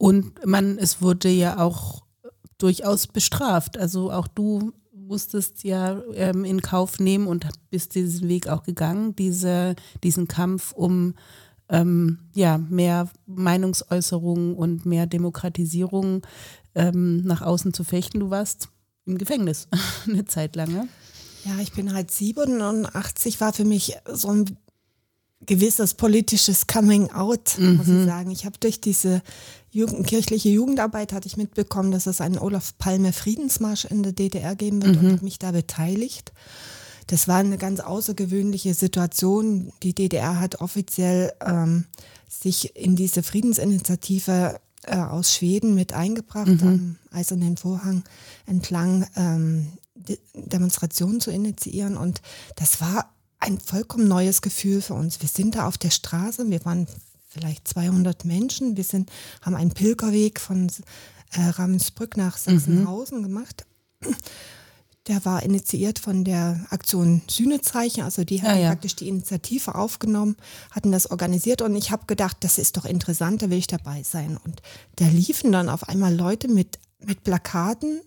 Und 0.03 0.45
man, 0.45 0.79
es 0.79 1.01
wurde 1.01 1.29
ja 1.29 1.59
auch 1.59 2.03
durchaus 2.59 3.07
bestraft. 3.07 3.79
Also 3.79 4.11
auch 4.11 4.27
du 4.27 4.73
musstest 4.93 5.63
ja 5.63 6.03
ähm, 6.15 6.45
in 6.45 6.61
Kauf 6.61 6.99
nehmen 6.99 7.29
und 7.29 7.47
bist 7.71 7.95
diesen 7.95 8.29
Weg 8.29 8.49
auch 8.49 8.65
gegangen, 8.65 9.15
diese, 9.15 9.77
diesen 10.03 10.27
Kampf 10.27 10.73
um 10.73 11.15
ähm, 11.69 12.19
ja, 12.35 12.59
mehr 12.59 13.11
Meinungsäußerung 13.27 14.57
und 14.57 14.87
mehr 14.87 15.07
Demokratisierung 15.07 16.27
ähm, 16.75 17.23
nach 17.23 17.43
außen 17.43 17.73
zu 17.73 17.85
fechten. 17.85 18.19
Du 18.19 18.31
warst 18.31 18.71
im 19.07 19.19
Gefängnis 19.19 19.69
eine 20.09 20.25
Zeit 20.25 20.57
lang. 20.57 20.75
Ja? 20.75 20.85
Ja, 21.45 21.61
ich 21.61 21.75
bin 21.75 21.95
halt 21.95 22.11
87, 22.11 23.41
war 23.41 23.53
für 23.53 23.65
mich 23.65 23.97
so 24.13 24.31
ein 24.31 24.57
gewisses 25.47 25.95
politisches 25.95 26.67
Coming 26.67 27.11
Out, 27.11 27.59
mhm. 27.59 27.77
muss 27.77 27.89
ich 27.89 28.05
sagen. 28.05 28.31
Ich 28.31 28.45
habe 28.45 28.59
durch 28.61 28.81
diese 28.81 29.23
Jugend, 29.71 30.07
kirchliche 30.07 30.51
Jugendarbeit 30.51 31.13
hatte 31.13 31.27
ich 31.27 31.37
mitbekommen, 31.37 31.93
dass 31.93 32.07
es 32.07 32.21
einen 32.21 32.39
Olaf 32.39 32.77
Palme 32.79 33.13
Friedensmarsch 33.13 33.87
in 33.87 34.03
der 34.03 34.13
DDR 34.13 34.55
geben 34.55 34.83
wird 34.83 34.97
mhm. 34.97 35.07
und 35.07 35.13
habe 35.13 35.25
mich 35.25 35.39
da 35.39 35.53
beteiligt. 35.53 36.33
Das 37.07 37.27
war 37.29 37.39
eine 37.39 37.59
ganz 37.59 37.81
außergewöhnliche 37.81 38.75
Situation. 38.75 39.73
Die 39.83 39.95
DDR 39.95 40.39
hat 40.39 40.61
offiziell 40.61 41.33
ähm, 41.45 41.87
sich 42.29 42.77
in 42.77 42.97
diese 42.97 43.23
Friedensinitiative 43.23 44.61
äh, 44.85 44.97
aus 44.97 45.35
Schweden 45.35 45.75
mit 45.75 45.93
eingebracht, 45.93 46.49
mhm. 46.49 46.63
am 46.63 46.97
Eisernen 47.11 47.57
Vorhang 47.57 48.05
entlang 48.47 49.07
ähm, 49.17 49.73
Demonstrationen 50.35 51.21
zu 51.21 51.31
initiieren. 51.31 51.97
Und 51.97 52.21
das 52.57 52.81
war 52.81 53.13
ein 53.43 53.59
vollkommen 53.59 54.07
neues 54.07 54.41
Gefühl 54.41 54.81
für 54.81 54.95
uns. 54.95 55.21
Wir 55.21 55.29
sind 55.29 55.57
da 55.57 55.67
auf 55.67 55.77
der 55.77 55.91
Straße, 55.91 56.49
wir 56.49 56.65
waren 56.65 56.87
vielleicht 57.29 57.67
200 57.67 58.25
Menschen, 58.25 58.77
wir 58.77 58.85
sind, 58.85 59.11
haben 59.41 59.57
einen 59.57 59.73
Pilgerweg 59.73 60.39
von 60.39 60.71
äh, 61.33 61.41
Ravensbrück 61.41 62.17
nach 62.17 62.37
Sachsenhausen 62.37 63.19
mhm. 63.19 63.23
gemacht. 63.25 63.67
Der 65.09 65.25
war 65.25 65.43
initiiert 65.43 65.99
von 65.99 66.23
der 66.23 66.65
Aktion 66.71 67.23
Sühnezeichen, 67.27 68.05
also 68.05 68.23
die 68.23 68.43
haben 68.43 68.55
ja, 68.55 68.63
ja. 68.63 68.69
praktisch 68.69 68.95
die 68.95 69.09
Initiative 69.09 69.75
aufgenommen, 69.75 70.37
hatten 70.71 70.93
das 70.93 71.11
organisiert 71.11 71.63
und 71.63 71.75
ich 71.75 71.91
habe 71.91 72.07
gedacht, 72.07 72.37
das 72.41 72.59
ist 72.59 72.77
doch 72.77 72.85
interessant, 72.85 73.43
da 73.43 73.51
will 73.51 73.59
ich 73.59 73.67
dabei 73.67 74.05
sein. 74.05 74.37
Und 74.37 74.63
da 74.97 75.07
liefen 75.07 75.51
dann 75.51 75.69
auf 75.69 75.89
einmal 75.89 76.15
Leute 76.15 76.47
mit, 76.47 76.79
mit 77.01 77.25
Plakaten 77.25 78.03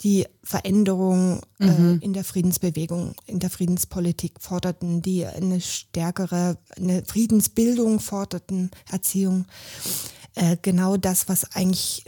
die 0.00 0.26
Veränderung 0.42 1.40
äh, 1.60 1.66
mhm. 1.66 1.98
äh, 2.00 2.04
in 2.04 2.12
der 2.12 2.24
Friedensbewegung, 2.24 3.14
in 3.26 3.38
der 3.38 3.50
Friedenspolitik 3.50 4.40
forderten, 4.40 5.02
die 5.02 5.24
eine 5.24 5.60
stärkere, 5.60 6.58
eine 6.76 7.04
Friedensbildung 7.04 8.00
forderten, 8.00 8.70
Erziehung. 8.90 9.46
Äh, 10.34 10.56
genau 10.60 10.96
das, 10.96 11.28
was 11.28 11.54
eigentlich 11.54 12.04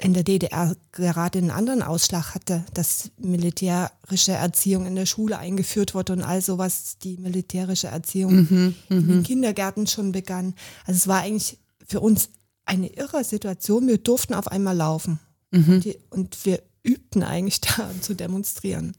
in 0.00 0.14
der 0.14 0.24
DDR 0.24 0.74
gerade 0.92 1.38
einen 1.38 1.50
anderen 1.50 1.82
Ausschlag 1.82 2.34
hatte, 2.34 2.64
dass 2.74 3.12
militärische 3.16 4.32
Erziehung 4.32 4.86
in 4.86 4.96
der 4.96 5.06
Schule 5.06 5.38
eingeführt 5.38 5.94
wurde 5.94 6.14
und 6.14 6.22
all 6.22 6.42
sowas, 6.42 6.98
die 6.98 7.16
militärische 7.18 7.88
Erziehung 7.88 8.34
mhm, 8.34 8.74
in 8.88 9.06
den 9.06 9.16
mhm. 9.18 9.22
Kindergärten 9.22 9.86
schon 9.86 10.10
begann. 10.10 10.54
Also 10.84 10.98
es 10.98 11.06
war 11.06 11.20
eigentlich 11.20 11.58
für 11.86 12.00
uns 12.00 12.30
eine 12.64 12.88
irre 12.88 13.22
Situation. 13.24 13.86
Wir 13.86 13.98
durften 13.98 14.34
auf 14.34 14.48
einmal 14.48 14.76
laufen. 14.76 15.20
Mhm. 15.52 15.80
Die, 15.80 15.98
und 16.10 16.44
wir 16.44 16.60
übten 16.84 17.24
eigentlich 17.24 17.60
da 17.60 17.90
zu 18.00 18.14
demonstrieren. 18.14 18.96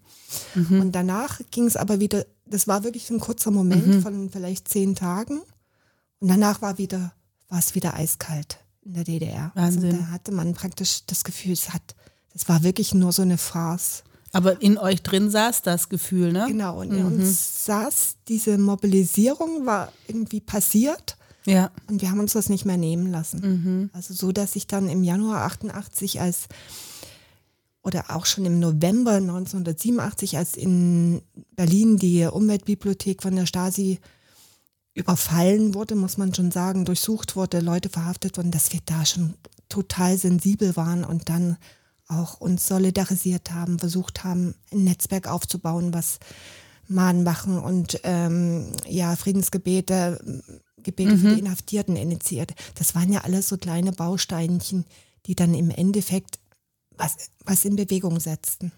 Mhm. 0.56 0.82
Und 0.82 0.92
danach 0.92 1.40
ging 1.52 1.66
es 1.66 1.78
aber 1.78 2.02
wieder, 2.02 2.26
das 2.46 2.68
war 2.68 2.84
wirklich 2.84 3.10
ein 3.10 3.20
kurzer 3.20 3.52
Moment 3.52 3.88
mhm. 3.88 4.02
von 4.02 4.30
vielleicht 4.30 4.68
zehn 4.68 4.96
Tagen. 4.96 5.40
Und 6.20 6.28
danach 6.28 6.62
war 6.62 6.78
wieder, 6.78 7.14
war 7.48 7.60
es 7.60 7.76
wieder 7.76 7.94
eiskalt 7.94 8.58
in 8.84 8.94
der 8.94 9.04
DDR. 9.04 9.52
Also 9.56 9.78
Wahnsinn. 9.78 9.92
Also 9.92 9.98
da 9.98 10.12
hatte 10.12 10.32
man 10.32 10.54
praktisch 10.54 11.06
das 11.06 11.24
Gefühl, 11.24 11.54
es 11.54 11.74
hat, 11.74 11.96
das 12.34 12.50
war 12.50 12.64
wirklich 12.64 12.94
nur 12.94 13.12
so 13.12 13.22
eine 13.22 13.38
Farce. 13.38 14.04
Aber 14.32 14.62
in 14.62 14.78
euch 14.78 15.02
drin 15.02 15.30
saß 15.30 15.62
das 15.62 15.88
Gefühl, 15.88 16.34
ne? 16.34 16.46
Genau, 16.48 16.82
und 16.82 16.92
in 16.92 17.00
mhm. 17.00 17.06
uns 17.06 17.66
saß 17.66 18.16
diese 18.28 18.58
Mobilisierung, 18.58 19.66
war 19.66 19.94
irgendwie 20.08 20.42
passiert. 20.42 21.18
Ja. 21.46 21.72
Und 21.88 22.02
wir 22.02 22.12
haben 22.12 22.20
uns 22.20 22.34
das 22.34 22.50
nicht 22.50 22.66
mehr 22.66 22.78
nehmen 22.78 23.12
lassen. 23.12 23.40
Mhm. 23.40 23.90
Also 23.94 24.14
so, 24.14 24.32
dass 24.32 24.56
ich 24.56 24.68
dann 24.68 24.90
im 24.90 25.04
Januar 25.04 25.46
88 25.46 26.20
als 26.20 26.48
oder 27.86 28.16
auch 28.16 28.26
schon 28.26 28.46
im 28.46 28.60
November 28.60 29.14
1987, 29.14 30.38
als 30.38 30.58
in 30.58 31.22
Berlin 31.56 31.98
die 31.98 32.26
Umweltbibliothek 32.26 33.22
von 33.22 33.36
der 33.36 33.46
Stasi 33.46 34.00
überfallen 34.96 35.76
wurde, 35.76 35.94
muss 35.94 36.18
man 36.18 36.34
schon 36.34 36.50
sagen, 36.50 36.86
durchsucht 36.86 37.36
wurde, 37.36 37.60
Leute 37.60 37.90
verhaftet 37.90 38.38
wurden, 38.38 38.50
dass 38.50 38.74
wir 38.74 38.80
da 38.86 39.06
schon 39.06 39.36
total 39.70 40.18
sensibel 40.18 40.76
waren 40.76 41.04
und 41.04 41.30
dann 41.30 41.58
auch 42.08 42.42
uns 42.42 42.68
solidarisiert 42.68 43.52
haben, 43.52 43.78
versucht 43.78 44.24
haben, 44.24 44.56
ein 44.72 44.84
Netzwerk 44.84 45.28
aufzubauen, 45.28 45.94
was 45.94 46.18
Mahnwachen 46.88 47.60
und 47.60 48.00
ähm, 48.04 48.72
ja, 48.88 49.16
Friedensgebete, 49.16 50.42
Gebete 50.82 51.16
mhm. 51.16 51.20
für 51.20 51.34
die 51.36 51.40
Inhaftierten 51.40 51.96
initiiert. 51.96 52.54
Das 52.76 52.96
waren 52.96 53.14
ja 53.14 53.22
alles 53.22 53.50
so 53.50 53.58
kleine 53.58 53.92
Bausteinchen, 53.92 54.86
die 55.28 55.36
dann 55.36 55.54
im 55.54 55.70
Endeffekt 55.70 56.40
was, 56.98 57.32
was 57.46 57.66
in 57.66 57.76
Bewegung 57.76 58.20
setzten. 58.20 58.72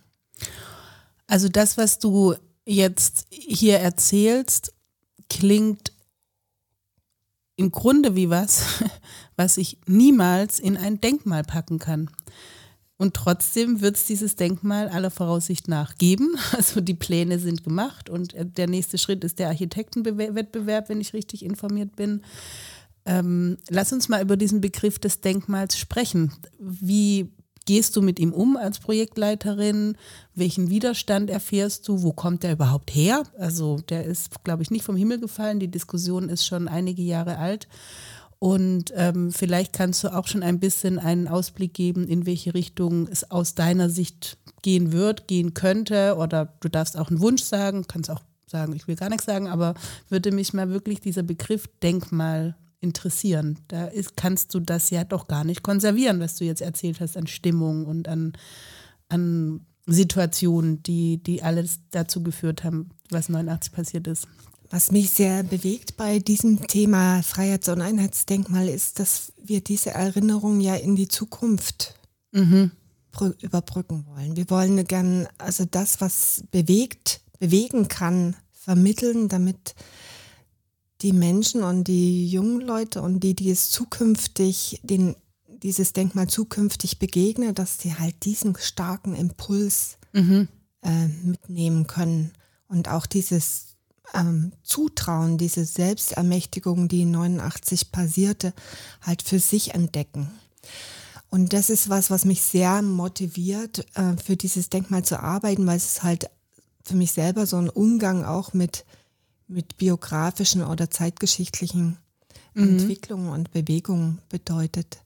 Also 1.28 1.50
das, 1.50 1.78
was 1.78 2.00
du 2.00 2.36
jetzt 2.66 3.28
hier 3.30 3.80
erzählst, 3.80 4.74
klingt 5.30 5.92
im 7.56 7.72
Grunde 7.72 8.16
wie 8.16 8.30
was, 8.30 8.84
was 9.36 9.58
ich 9.58 9.80
niemals 9.88 10.60
in 10.60 10.78
ein 10.78 11.02
Denkmal 11.02 11.44
packen 11.44 11.80
kann. 11.80 12.10
Und 13.00 13.14
trotzdem 13.14 13.82
wird 13.82 13.96
es 13.96 14.06
dieses 14.06 14.36
Denkmal 14.36 14.90
aller 14.90 15.12
Voraussicht 15.12 15.68
nach 15.68 15.98
geben. 15.98 16.36
Also 16.52 16.82
die 16.82 16.96
Pläne 16.96 17.40
sind 17.40 17.64
gemacht 17.64 18.10
und 18.10 18.34
der 18.36 18.68
nächste 18.68 18.98
Schritt 18.98 19.24
ist 19.24 19.40
der 19.40 19.50
Architektenwettbewerb, 19.50 20.90
wenn 20.90 21.02
ich 21.02 21.14
richtig 21.14 21.44
informiert 21.44 21.96
bin. 21.96 22.22
Ähm, 23.06 23.58
lass 23.70 23.94
uns 23.94 24.10
mal 24.10 24.22
über 24.22 24.36
diesen 24.36 24.62
Begriff 24.62 25.00
des 25.00 25.22
Denkmals 25.22 25.78
sprechen. 25.78 26.34
Wie 26.60 27.32
gehst 27.68 27.96
du 27.96 28.02
mit 28.02 28.18
ihm 28.18 28.34
um 28.34 28.58
als 28.58 28.80
Projektleiterin? 28.80 29.96
Welchen 30.34 30.72
Widerstand 30.72 31.30
erfährst 31.30 31.88
du? 31.88 32.02
Wo 32.02 32.14
kommt 32.14 32.42
der 32.42 32.54
überhaupt 32.54 32.90
her? 32.96 33.24
Also 33.38 33.78
der 33.90 34.06
ist, 34.06 34.44
glaube 34.44 34.64
ich, 34.64 34.72
nicht 34.72 34.86
vom 34.86 34.96
Himmel 34.96 35.20
gefallen. 35.20 35.60
Die 35.60 35.68
Diskussion 35.68 36.30
ist 36.30 36.46
schon 36.46 36.68
einige 36.68 37.04
Jahre 37.04 37.38
alt. 37.38 37.68
Und 38.40 38.94
ähm, 38.96 39.32
vielleicht 39.32 39.74
kannst 39.74 40.04
du 40.04 40.16
auch 40.16 40.28
schon 40.28 40.44
ein 40.44 40.60
bisschen 40.60 40.98
einen 40.98 41.28
Ausblick 41.28 41.74
geben, 41.74 42.08
in 42.08 42.26
welche 42.26 42.54
Richtung 42.54 43.08
es 43.08 43.30
aus 43.30 43.54
deiner 43.54 43.90
Sicht 43.90 44.38
gehen 44.62 44.92
wird, 44.92 45.28
gehen 45.28 45.54
könnte. 45.54 46.16
Oder 46.18 46.54
du 46.62 46.70
darfst 46.70 46.98
auch 46.98 47.10
einen 47.10 47.20
Wunsch 47.20 47.44
sagen, 47.44 47.86
kannst 47.88 48.10
auch 48.10 48.22
sagen, 48.46 48.74
ich 48.76 48.88
will 48.88 48.96
gar 48.96 49.10
nichts 49.10 49.26
sagen, 49.26 49.48
aber 49.48 49.74
würde 50.08 50.32
mich 50.32 50.54
mal 50.54 50.70
wirklich 50.70 51.02
dieser 51.02 51.24
Begriff 51.24 51.68
Denkmal 51.84 52.56
interessieren. 52.79 53.60
Da 53.67 53.86
ist, 53.86 54.17
kannst 54.17 54.53
du 54.53 54.60
das 54.60 54.89
ja 54.89 55.03
doch 55.03 55.27
gar 55.27 55.43
nicht 55.43 55.63
konservieren, 55.63 56.19
was 56.19 56.36
du 56.36 56.46
jetzt 56.46 56.62
erzählt 56.62 57.00
hast 57.00 57.17
an 57.17 57.27
Stimmung 57.27 57.86
und 57.86 58.07
an, 58.07 58.34
an 59.10 59.62
Situationen, 59.88 60.84
die, 60.84 61.17
die 61.24 61.41
alles 61.41 61.79
dazu 61.91 62.22
geführt 62.22 62.63
haben, 62.63 62.89
was 63.10 63.29
89 63.29 63.72
passiert 63.72 64.07
ist. 64.07 64.27
Was 64.69 64.91
mich 64.91 65.12
sehr 65.12 65.43
bewegt 65.43 65.96
bei 65.96 66.19
diesem 66.19 66.67
Thema 66.67 67.24
Freiheits- 67.24 67.69
und 67.69 67.81
Einheitsdenkmal 67.81 68.67
ist, 68.67 69.00
dass 69.00 69.31
wir 69.41 69.62
diese 69.62 69.91
Erinnerung 69.91 70.60
ja 70.60 70.75
in 70.75 70.98
die 70.98 71.07
Zukunft 71.07 71.96
mhm. 72.34 72.72
überbrücken 73.39 74.05
wollen. 74.07 74.36
Wir 74.36 74.50
wollen 74.50 74.84
gern 74.86 75.27
also 75.38 75.63
das, 75.63 76.01
was 76.01 76.43
bewegt, 76.51 77.22
bewegen 77.39 77.88
kann, 77.88 78.36
vermitteln, 78.51 79.29
damit 79.29 79.74
die 81.01 81.13
Menschen 81.13 81.63
und 81.63 81.86
die 81.86 82.27
jungen 82.27 82.62
Leute 82.62 83.01
und 83.01 83.20
die, 83.22 83.36
die 83.36 83.51
es 83.51 83.70
zukünftig, 83.70 84.80
den, 84.84 85.16
dieses 85.48 85.94
Denkmal 85.94 86.27
zukünftig 86.27 87.00
begegnen, 87.00 87.54
dass 87.54 87.80
sie 87.80 87.96
halt 87.96 88.25
diesen 88.25 88.56
starken 88.58 89.16
Impuls 89.16 89.98
mhm. 90.13 90.48
äh, 90.82 91.08
mitnehmen 91.08 91.88
können 91.88 92.32
und 92.68 92.89
auch 92.89 93.06
dieses 93.06 93.75
ähm, 94.13 94.51
Zutrauen, 94.63 95.38
diese 95.38 95.66
Selbstermächtigung, 95.66 96.88
die 96.88 97.06
89 97.06 97.92
passierte, 97.92 98.54
halt 99.01 99.22
für 99.22 99.39
sich 99.39 99.74
entdecken. 99.74 100.32
Und 101.30 101.54
das 101.54 101.70
ist 101.70 101.89
was, 101.89 102.10
was 102.10 102.25
mich 102.25 102.42
sehr 102.42 102.82
motiviert, 102.82 103.86
äh, 103.96 104.16
für 104.24 104.38
dieses 104.38 104.70
Denkmal 104.70 105.04
zu 105.04 105.20
arbeiten, 105.20 105.68
weil 105.68 105.77
es 105.77 106.04
halt 106.04 106.30
für 106.84 106.96
mich 106.96 107.12
selber 107.12 107.46
so 107.46 107.58
ein 107.58 107.70
Umgang 107.70 108.24
auch 108.24 108.54
mit 108.54 108.86
mit 109.48 109.77
biografischen 109.77 110.63
oder 110.63 110.89
zeitgeschichtlichen 110.89 111.98
mhm. 112.54 112.63
Entwicklungen 112.63 113.30
und 113.30 113.51
Bewegungen 113.51 114.22
bedeutet. 114.30 115.00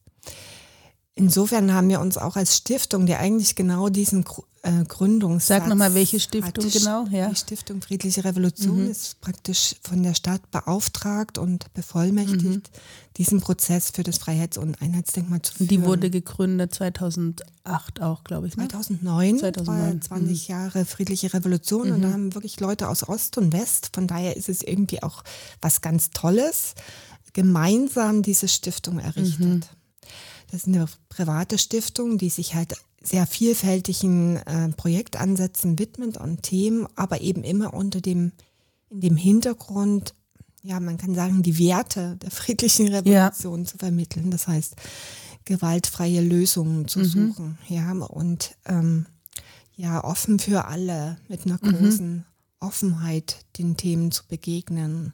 Insofern 1.22 1.74
haben 1.74 1.90
wir 1.90 2.00
uns 2.02 2.18
auch 2.18 2.36
als 2.36 2.58
Stiftung, 2.58 3.06
die 3.06 3.16
eigentlich 3.16 3.56
genau 3.56 3.90
diesen 3.90 4.26
äh, 4.64 4.84
Gründungssatz 4.88 5.48
Sag 5.62 5.68
nochmal, 5.68 5.94
welche 5.96 6.20
Stiftung 6.20 6.64
hat. 6.66 6.74
genau? 6.74 7.06
Ja. 7.10 7.30
Die 7.30 7.36
Stiftung 7.36 7.82
Friedliche 7.82 8.24
Revolution 8.24 8.84
Mhm. 8.86 8.92
ist 8.92 9.20
praktisch 9.22 9.76
von 9.82 10.04
der 10.04 10.14
Stadt 10.14 10.52
beauftragt 10.52 11.38
und 11.40 11.74
bevollmächtigt, 11.74 12.44
Mhm. 12.44 12.62
diesen 13.18 13.42
Prozess 13.42 13.90
für 13.90 14.04
das 14.04 14.18
Freiheits- 14.20 14.58
und 14.60 14.80
Einheitsdenkmal 14.82 15.42
zu 15.42 15.54
führen. 15.56 15.68
Die 15.70 15.84
wurde 15.84 16.10
gegründet 16.12 16.76
2008 16.76 18.02
auch, 18.02 18.24
glaube 18.24 18.48
ich. 18.48 18.56
Ne? 18.58 18.68
2009, 18.68 19.40
2009, 19.40 19.94
war 19.96 20.02
20 20.02 20.48
Jahre 20.48 20.86
friedliche 20.86 21.34
Revolution 21.34 21.92
und 21.92 22.02
da 22.04 22.12
haben 22.12 22.36
wirklich 22.36 22.60
Leute 22.60 22.88
aus 22.88 23.08
Ost 23.08 23.38
und 23.40 23.54
West, 23.54 23.90
von 23.96 24.06
daher 24.08 24.38
ist 24.38 24.48
es 24.50 24.62
irgendwie 24.62 25.02
auch 25.02 25.24
was 25.62 25.82
ganz 25.82 26.12
Tolles, 26.12 26.76
gemeinsam 27.34 28.22
diese 28.22 28.48
Stiftung 28.48 29.00
errichtet. 29.00 29.70
Das 30.52 30.62
ist 30.62 30.68
eine 30.68 30.86
private 31.08 31.58
Stiftung, 31.58 32.18
die 32.18 32.30
sich 32.30 32.56
halt 32.56 32.76
sehr 33.02 33.26
vielfältigen 33.26 34.36
äh, 34.36 34.70
Projektansätzen 34.70 35.80
widmet 35.80 36.18
und 36.18 36.44
Themen, 36.44 36.88
aber 36.96 37.22
eben 37.22 37.44
immer 37.44 37.74
unter 37.74 38.02
dem, 38.02 38.34
in 38.90 39.02
dem 39.02 39.16
Hintergrund, 39.16 40.14
ja, 40.62 40.80
man 40.80 40.98
kann 40.98 41.16
sagen, 41.16 41.42
die 41.42 41.58
Werte 41.58 42.18
der 42.18 42.32
friedlichen 42.32 42.90
Revolution 42.90 43.66
zu 43.66 43.78
vermitteln. 43.78 44.30
Das 44.30 44.48
heißt, 44.48 44.76
gewaltfreie 45.46 46.22
Lösungen 46.22 46.88
zu 46.88 47.04
suchen, 47.04 47.58
ja, 47.68 47.92
und 47.94 48.56
ähm, 48.66 49.08
ja, 49.76 50.04
offen 50.04 50.38
für 50.38 50.66
alle, 50.66 51.18
mit 51.28 51.46
einer 51.46 51.58
großen 51.58 52.26
Offenheit 52.60 53.46
den 53.58 53.78
Themen 53.78 54.12
zu 54.12 54.24
begegnen. 54.28 55.14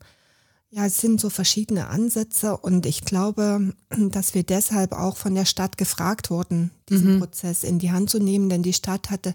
Ja, 0.69 0.85
es 0.85 0.97
sind 0.97 1.21
so 1.21 1.29
verschiedene 1.29 1.87
Ansätze 1.87 2.57
und 2.57 2.85
ich 2.85 3.05
glaube, 3.05 3.73
dass 3.89 4.33
wir 4.33 4.43
deshalb 4.43 4.91
auch 4.91 5.15
von 5.15 5.33
der 5.33 5.45
Stadt 5.45 5.77
gefragt 5.77 6.29
wurden, 6.29 6.71
diesen 6.89 7.19
Prozess 7.19 7.63
in 7.63 7.79
die 7.79 7.91
Hand 7.91 8.09
zu 8.09 8.19
nehmen, 8.19 8.49
denn 8.49 8.63
die 8.63 8.73
Stadt 8.73 9.09
hatte 9.09 9.33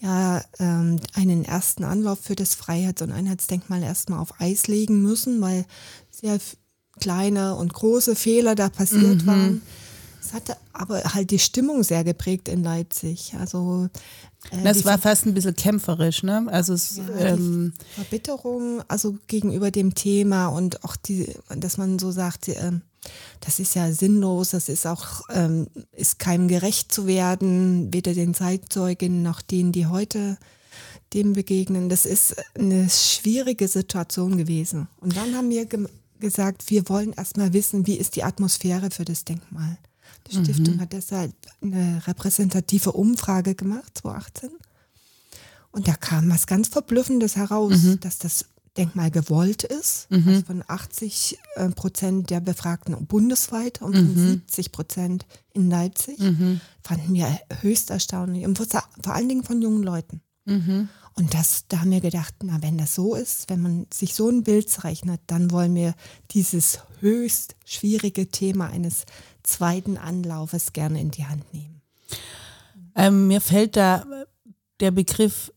ja 0.00 0.42
ähm, 0.58 1.00
einen 1.14 1.46
ersten 1.46 1.82
Anlauf 1.82 2.20
für 2.20 2.36
das 2.36 2.54
Freiheits- 2.54 3.00
und 3.00 3.10
Einheitsdenkmal 3.10 3.82
erstmal 3.82 4.18
auf 4.18 4.38
Eis 4.38 4.66
legen 4.66 5.00
müssen, 5.00 5.40
weil 5.40 5.64
sehr 6.10 6.38
kleine 7.00 7.54
und 7.54 7.72
große 7.72 8.14
Fehler 8.14 8.54
da 8.54 8.68
passiert 8.68 9.26
waren. 9.26 9.62
Es 10.26 10.32
hatte 10.32 10.56
aber 10.72 11.02
halt 11.14 11.30
die 11.30 11.38
Stimmung 11.38 11.84
sehr 11.84 12.02
geprägt 12.02 12.48
in 12.48 12.64
Leipzig. 12.64 13.34
Also 13.38 13.88
äh, 14.50 14.62
Das 14.64 14.84
war 14.84 14.98
fast 14.98 15.24
ein 15.26 15.34
bisschen 15.34 15.54
kämpferisch, 15.54 16.24
ne? 16.24 16.46
Also 16.48 16.72
es, 16.72 16.96
ja, 16.96 17.26
ähm, 17.26 17.72
Verbitterung, 17.94 18.82
also 18.88 19.16
gegenüber 19.28 19.70
dem 19.70 19.94
Thema 19.94 20.48
und 20.48 20.84
auch 20.84 20.96
die, 20.96 21.32
dass 21.56 21.78
man 21.78 22.00
so 22.00 22.10
sagt, 22.10 22.48
ähm, 22.48 22.82
das 23.40 23.60
ist 23.60 23.76
ja 23.76 23.92
sinnlos, 23.92 24.50
das 24.50 24.68
ist 24.68 24.84
auch, 24.84 25.22
ähm, 25.30 25.68
ist 25.92 26.18
keinem 26.18 26.48
gerecht 26.48 26.90
zu 26.90 27.06
werden, 27.06 27.92
weder 27.92 28.12
den 28.12 28.34
Zeitzeugen 28.34 29.22
noch 29.22 29.42
denen, 29.42 29.70
die 29.70 29.86
heute 29.86 30.38
dem 31.14 31.34
begegnen. 31.34 31.88
Das 31.88 32.04
ist 32.04 32.34
eine 32.58 32.90
schwierige 32.90 33.68
Situation 33.68 34.36
gewesen. 34.36 34.88
Und 35.00 35.16
dann 35.16 35.36
haben 35.36 35.50
wir 35.50 35.68
gesagt, 36.18 36.68
wir 36.68 36.88
wollen 36.88 37.12
erstmal 37.12 37.52
wissen, 37.52 37.86
wie 37.86 37.94
ist 37.94 38.16
die 38.16 38.24
Atmosphäre 38.24 38.90
für 38.90 39.04
das 39.04 39.24
Denkmal. 39.24 39.78
Die 40.28 40.36
Stiftung 40.44 40.80
hat 40.80 40.92
deshalb 40.92 41.32
eine 41.62 42.02
repräsentative 42.06 42.92
Umfrage 42.92 43.54
gemacht, 43.54 43.98
2018. 43.98 44.50
Und 45.72 45.88
da 45.88 45.94
kam 45.94 46.30
was 46.30 46.46
ganz 46.46 46.68
Verblüffendes 46.68 47.36
heraus, 47.36 47.72
dass 48.00 48.18
das 48.18 48.46
Denkmal 48.76 49.10
gewollt 49.10 49.62
ist, 49.64 50.06
also 50.28 50.42
von 50.42 50.62
80 50.66 51.38
äh, 51.54 51.68
Prozent 51.70 52.28
der 52.30 52.40
Befragten 52.40 53.06
bundesweit 53.06 53.80
und 53.80 53.94
von 53.94 54.14
70 54.16 54.72
Prozent 54.72 55.26
in 55.54 55.70
Leipzig, 55.70 56.18
fanden 56.82 57.14
wir 57.14 57.40
höchst 57.62 57.90
erstaunlich. 57.90 58.44
Und 58.44 58.58
vor 58.58 58.66
vor 59.02 59.14
allen 59.14 59.28
Dingen 59.28 59.44
von 59.44 59.62
jungen 59.62 59.82
Leuten. 59.82 60.20
Und 61.18 61.32
das, 61.32 61.64
da 61.68 61.80
haben 61.80 61.90
wir 61.90 62.02
gedacht, 62.02 62.34
na, 62.42 62.60
wenn 62.60 62.76
das 62.76 62.94
so 62.94 63.14
ist, 63.14 63.48
wenn 63.48 63.62
man 63.62 63.86
sich 63.92 64.14
so 64.14 64.28
ein 64.28 64.42
Bild 64.42 64.68
zeichnet, 64.68 65.20
dann 65.26 65.50
wollen 65.50 65.74
wir 65.74 65.94
dieses 66.32 66.80
höchst 67.00 67.56
schwierige 67.64 68.30
Thema 68.30 68.68
eines 68.68 69.04
zweiten 69.42 69.96
Anlaufes 69.96 70.74
gerne 70.74 71.00
in 71.00 71.10
die 71.10 71.24
Hand 71.24 71.52
nehmen. 71.54 71.80
ähm, 72.94 73.28
mir 73.28 73.40
fällt 73.40 73.76
da 73.76 74.04
der 74.80 74.90
Begriff 74.90 75.52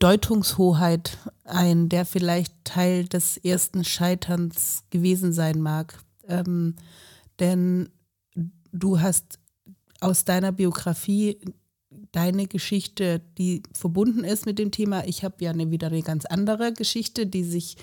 Deutungshoheit 0.00 1.18
ein, 1.44 1.88
der 1.88 2.04
vielleicht 2.04 2.52
Teil 2.64 3.06
des 3.06 3.36
ersten 3.36 3.84
Scheiterns 3.84 4.82
gewesen 4.90 5.32
sein 5.32 5.60
mag. 5.60 5.98
Ähm, 6.26 6.74
denn 7.38 7.90
du 8.72 9.00
hast 9.00 9.38
aus 10.00 10.24
deiner 10.24 10.50
Biografie 10.50 11.38
deine 12.12 12.46
Geschichte, 12.46 13.20
die 13.38 13.62
verbunden 13.72 14.24
ist 14.24 14.46
mit 14.46 14.58
dem 14.58 14.70
Thema. 14.70 15.06
Ich 15.06 15.24
habe 15.24 15.36
ja 15.40 15.50
eine, 15.50 15.70
wieder 15.70 15.88
eine 15.88 16.02
ganz 16.02 16.24
andere 16.24 16.72
Geschichte, 16.72 17.26
die 17.26 17.44
sich, 17.44 17.76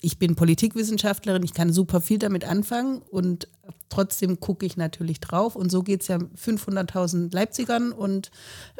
ich 0.00 0.18
bin 0.18 0.34
Politikwissenschaftlerin, 0.36 1.42
ich 1.42 1.54
kann 1.54 1.72
super 1.72 2.00
viel 2.00 2.18
damit 2.18 2.44
anfangen 2.44 3.02
und 3.02 3.48
trotzdem 3.88 4.40
gucke 4.40 4.66
ich 4.66 4.76
natürlich 4.76 5.20
drauf. 5.20 5.56
Und 5.56 5.70
so 5.70 5.82
geht 5.82 6.02
es 6.02 6.08
ja 6.08 6.16
500.000 6.16 7.32
Leipzigern 7.34 7.92
und 7.92 8.30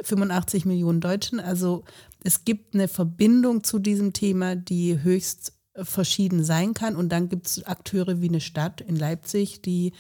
85 0.03 0.65
Millionen 0.65 1.01
Deutschen. 1.01 1.41
Also 1.41 1.85
es 2.23 2.45
gibt 2.45 2.75
eine 2.75 2.89
Verbindung 2.89 3.65
zu 3.65 3.79
diesem 3.79 4.13
Thema, 4.13 4.57
die 4.57 5.03
höchst 5.03 5.53
verschieden 5.83 6.45
sein 6.45 6.75
kann. 6.75 6.97
Und 6.97 7.11
dann 7.11 7.29
gibt 7.29 7.47
es 7.47 7.65
Akteure 7.65 8.21
wie 8.21 8.29
eine 8.29 8.41
Stadt 8.41 8.81
in 8.81 8.97
Leipzig, 8.97 9.63
die 9.63 9.93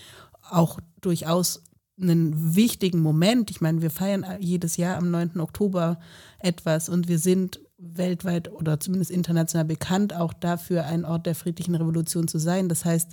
auch 0.48 0.78
durchaus 1.00 1.62
einen 2.00 2.54
wichtigen 2.54 3.00
Moment, 3.00 3.50
ich 3.50 3.60
meine, 3.60 3.82
wir 3.82 3.90
feiern 3.90 4.24
jedes 4.40 4.76
Jahr 4.76 4.96
am 4.96 5.10
9. 5.10 5.40
Oktober 5.40 5.98
etwas 6.38 6.88
und 6.88 7.08
wir 7.08 7.18
sind 7.18 7.60
weltweit 7.78 8.50
oder 8.50 8.80
zumindest 8.80 9.10
international 9.10 9.64
bekannt, 9.64 10.14
auch 10.14 10.32
dafür 10.32 10.86
ein 10.86 11.04
Ort 11.04 11.26
der 11.26 11.34
friedlichen 11.34 11.74
Revolution 11.74 12.28
zu 12.28 12.38
sein. 12.38 12.68
Das 12.68 12.84
heißt, 12.84 13.12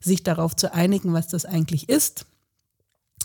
sich 0.00 0.22
darauf 0.22 0.54
zu 0.54 0.72
einigen, 0.72 1.12
was 1.12 1.28
das 1.28 1.44
eigentlich 1.44 1.88
ist, 1.88 2.26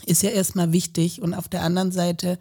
ist 0.05 0.23
ja 0.23 0.29
erstmal 0.29 0.71
wichtig. 0.71 1.21
Und 1.21 1.33
auf 1.33 1.47
der 1.47 1.63
anderen 1.63 1.91
Seite 1.91 2.39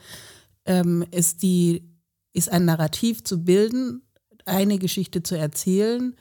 ähm, 0.64 1.04
ist, 1.10 1.42
die, 1.42 1.90
ist 2.32 2.50
ein 2.50 2.64
Narrativ 2.64 3.24
zu 3.24 3.44
bilden, 3.44 4.02
eine 4.44 4.78
Geschichte 4.78 5.22
zu 5.22 5.36
erzählen, 5.36 6.14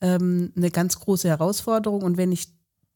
ähm, 0.00 0.52
eine 0.56 0.70
ganz 0.70 1.00
große 1.00 1.28
Herausforderung. 1.28 2.02
Und 2.02 2.16
wenn 2.16 2.32
ich 2.32 2.48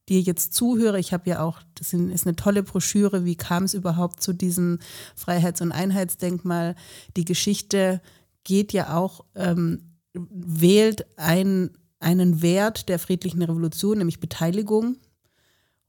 dir 0.09 0.19
jetzt 0.21 0.53
zuhöre, 0.53 0.99
ich 0.99 1.13
habe 1.13 1.29
ja 1.29 1.41
auch, 1.43 1.61
das 1.75 1.93
ist 1.93 2.25
eine 2.25 2.35
tolle 2.35 2.63
Broschüre, 2.63 3.25
wie 3.25 3.35
kam 3.35 3.63
es 3.63 3.73
überhaupt 3.73 4.21
zu 4.21 4.33
diesem 4.33 4.79
Freiheits- 5.15 5.61
und 5.61 5.71
Einheitsdenkmal. 5.71 6.75
Die 7.15 7.25
Geschichte 7.25 8.01
geht 8.43 8.73
ja 8.73 8.97
auch, 8.97 9.25
ähm, 9.35 9.93
wählt 10.13 11.05
ein, 11.17 11.71
einen 11.99 12.41
Wert 12.41 12.89
der 12.89 12.97
friedlichen 12.97 13.41
Revolution, 13.43 13.99
nämlich 13.99 14.19
Beteiligung, 14.19 14.97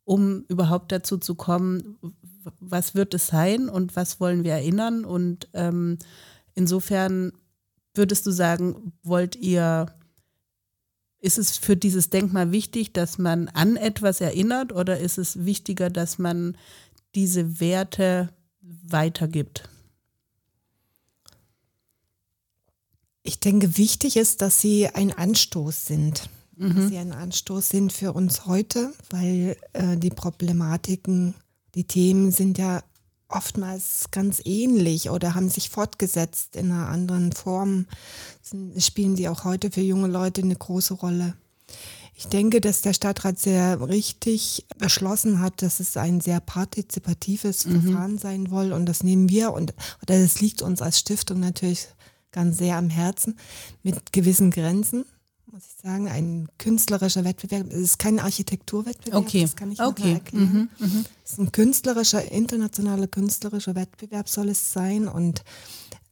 um 0.04 0.44
überhaupt 0.48 0.92
dazu 0.92 1.16
zu 1.16 1.35
kommen, 1.35 1.98
was 2.59 2.94
wird 2.94 3.14
es 3.14 3.28
sein 3.28 3.68
und 3.68 3.96
was 3.96 4.20
wollen 4.20 4.44
wir 4.44 4.52
erinnern. 4.52 5.04
Und 5.04 5.48
ähm, 5.54 5.98
insofern 6.54 7.33
würdest 7.94 8.26
du 8.26 8.30
sagen, 8.30 8.92
wollt 9.02 9.37
ihr 9.37 9.87
ist 11.20 11.38
es 11.38 11.59
für 11.59 11.76
dieses 11.76 12.11
Denkmal 12.11 12.50
wichtig, 12.50 12.92
dass 12.92 13.18
man 13.18 13.48
an 13.48 13.76
etwas 13.76 14.20
erinnert 14.20 14.72
oder 14.72 14.98
ist 14.98 15.18
es 15.18 15.44
wichtiger, 15.44 15.90
dass 15.90 16.18
man 16.18 16.56
diese 17.14 17.61
Werte 17.61 18.30
weitergibt? 18.62 19.68
Ich 23.22 23.38
denke, 23.38 23.76
wichtig 23.76 24.16
ist, 24.16 24.40
dass 24.40 24.61
sie 24.61 24.88
ein 24.88 25.12
Anstoß 25.12 25.87
sind. 25.87 26.30
Dass 26.56 26.88
sie 26.88 26.98
ein 26.98 27.12
Anstoß 27.12 27.70
sind 27.70 27.90
für 27.90 28.12
uns 28.12 28.44
heute, 28.44 28.92
weil 29.09 29.56
äh, 29.72 29.96
die 29.96 30.11
Problematiken, 30.11 31.35
die 31.74 31.85
Themen 31.85 32.33
sind 32.33 32.59
ja 32.59 32.83
oftmals 33.31 34.05
ganz 34.11 34.40
ähnlich 34.45 35.11
oder 35.11 35.35
haben 35.35 35.49
sich 35.49 35.71
fortgesetzt 35.71 36.57
in 36.57 36.71
einer 36.71 36.88
anderen 36.88 37.33
Form. 37.33 37.87
Sind, 38.43 38.83
spielen 38.83 39.16
sie 39.16 39.29
auch 39.29 39.45
heute 39.45 39.71
für 39.71 39.81
junge 39.81 40.09
Leute 40.09 40.43
eine 40.43 40.57
große 40.57 40.95
Rolle. 40.95 41.35
Ich 42.14 42.27
denke, 42.27 42.61
dass 42.61 42.83
der 42.83 42.93
Stadtrat 42.93 43.38
sehr 43.38 43.88
richtig 43.88 44.66
beschlossen 44.77 45.40
hat, 45.40 45.62
dass 45.62 45.81
es 45.81 45.97
ein 45.97 46.21
sehr 46.21 46.40
partizipatives 46.40 47.62
Verfahren 47.62 48.19
sein 48.19 48.47
soll 48.47 48.73
und 48.75 48.85
das 48.85 49.03
nehmen 49.03 49.31
wir 49.31 49.55
und 49.55 49.73
oder 50.03 50.21
das 50.21 50.40
liegt 50.43 50.61
uns 50.61 50.83
als 50.83 50.99
Stiftung 50.99 51.40
natürlich 51.40 51.88
ganz 52.31 52.59
sehr 52.59 52.77
am 52.77 52.90
Herzen 52.90 53.38
mit 53.83 54.12
gewissen 54.12 54.51
Grenzen 54.51 55.07
muss 55.61 55.75
ich 55.77 55.83
sagen, 55.83 56.09
ein 56.09 56.49
künstlerischer 56.57 57.23
Wettbewerb. 57.25 57.70
Es 57.70 57.81
ist 57.81 57.99
kein 57.99 58.18
Architekturwettbewerb, 58.18 59.27
Okay. 59.27 59.42
das 59.42 59.57
kann 59.57 59.70
ich 59.70 59.79
Okay. 59.81 60.14
erklären. 60.14 60.70
Es 61.23 61.33
ist 61.33 61.38
ein 61.38 61.53
künstlerischer, 61.53 62.33
internationaler 62.33 63.07
künstlerischer 63.09 63.75
Wettbewerb 63.75 64.29
soll 64.29 64.49
es 64.49 64.73
sein 64.73 65.07
und 65.07 65.42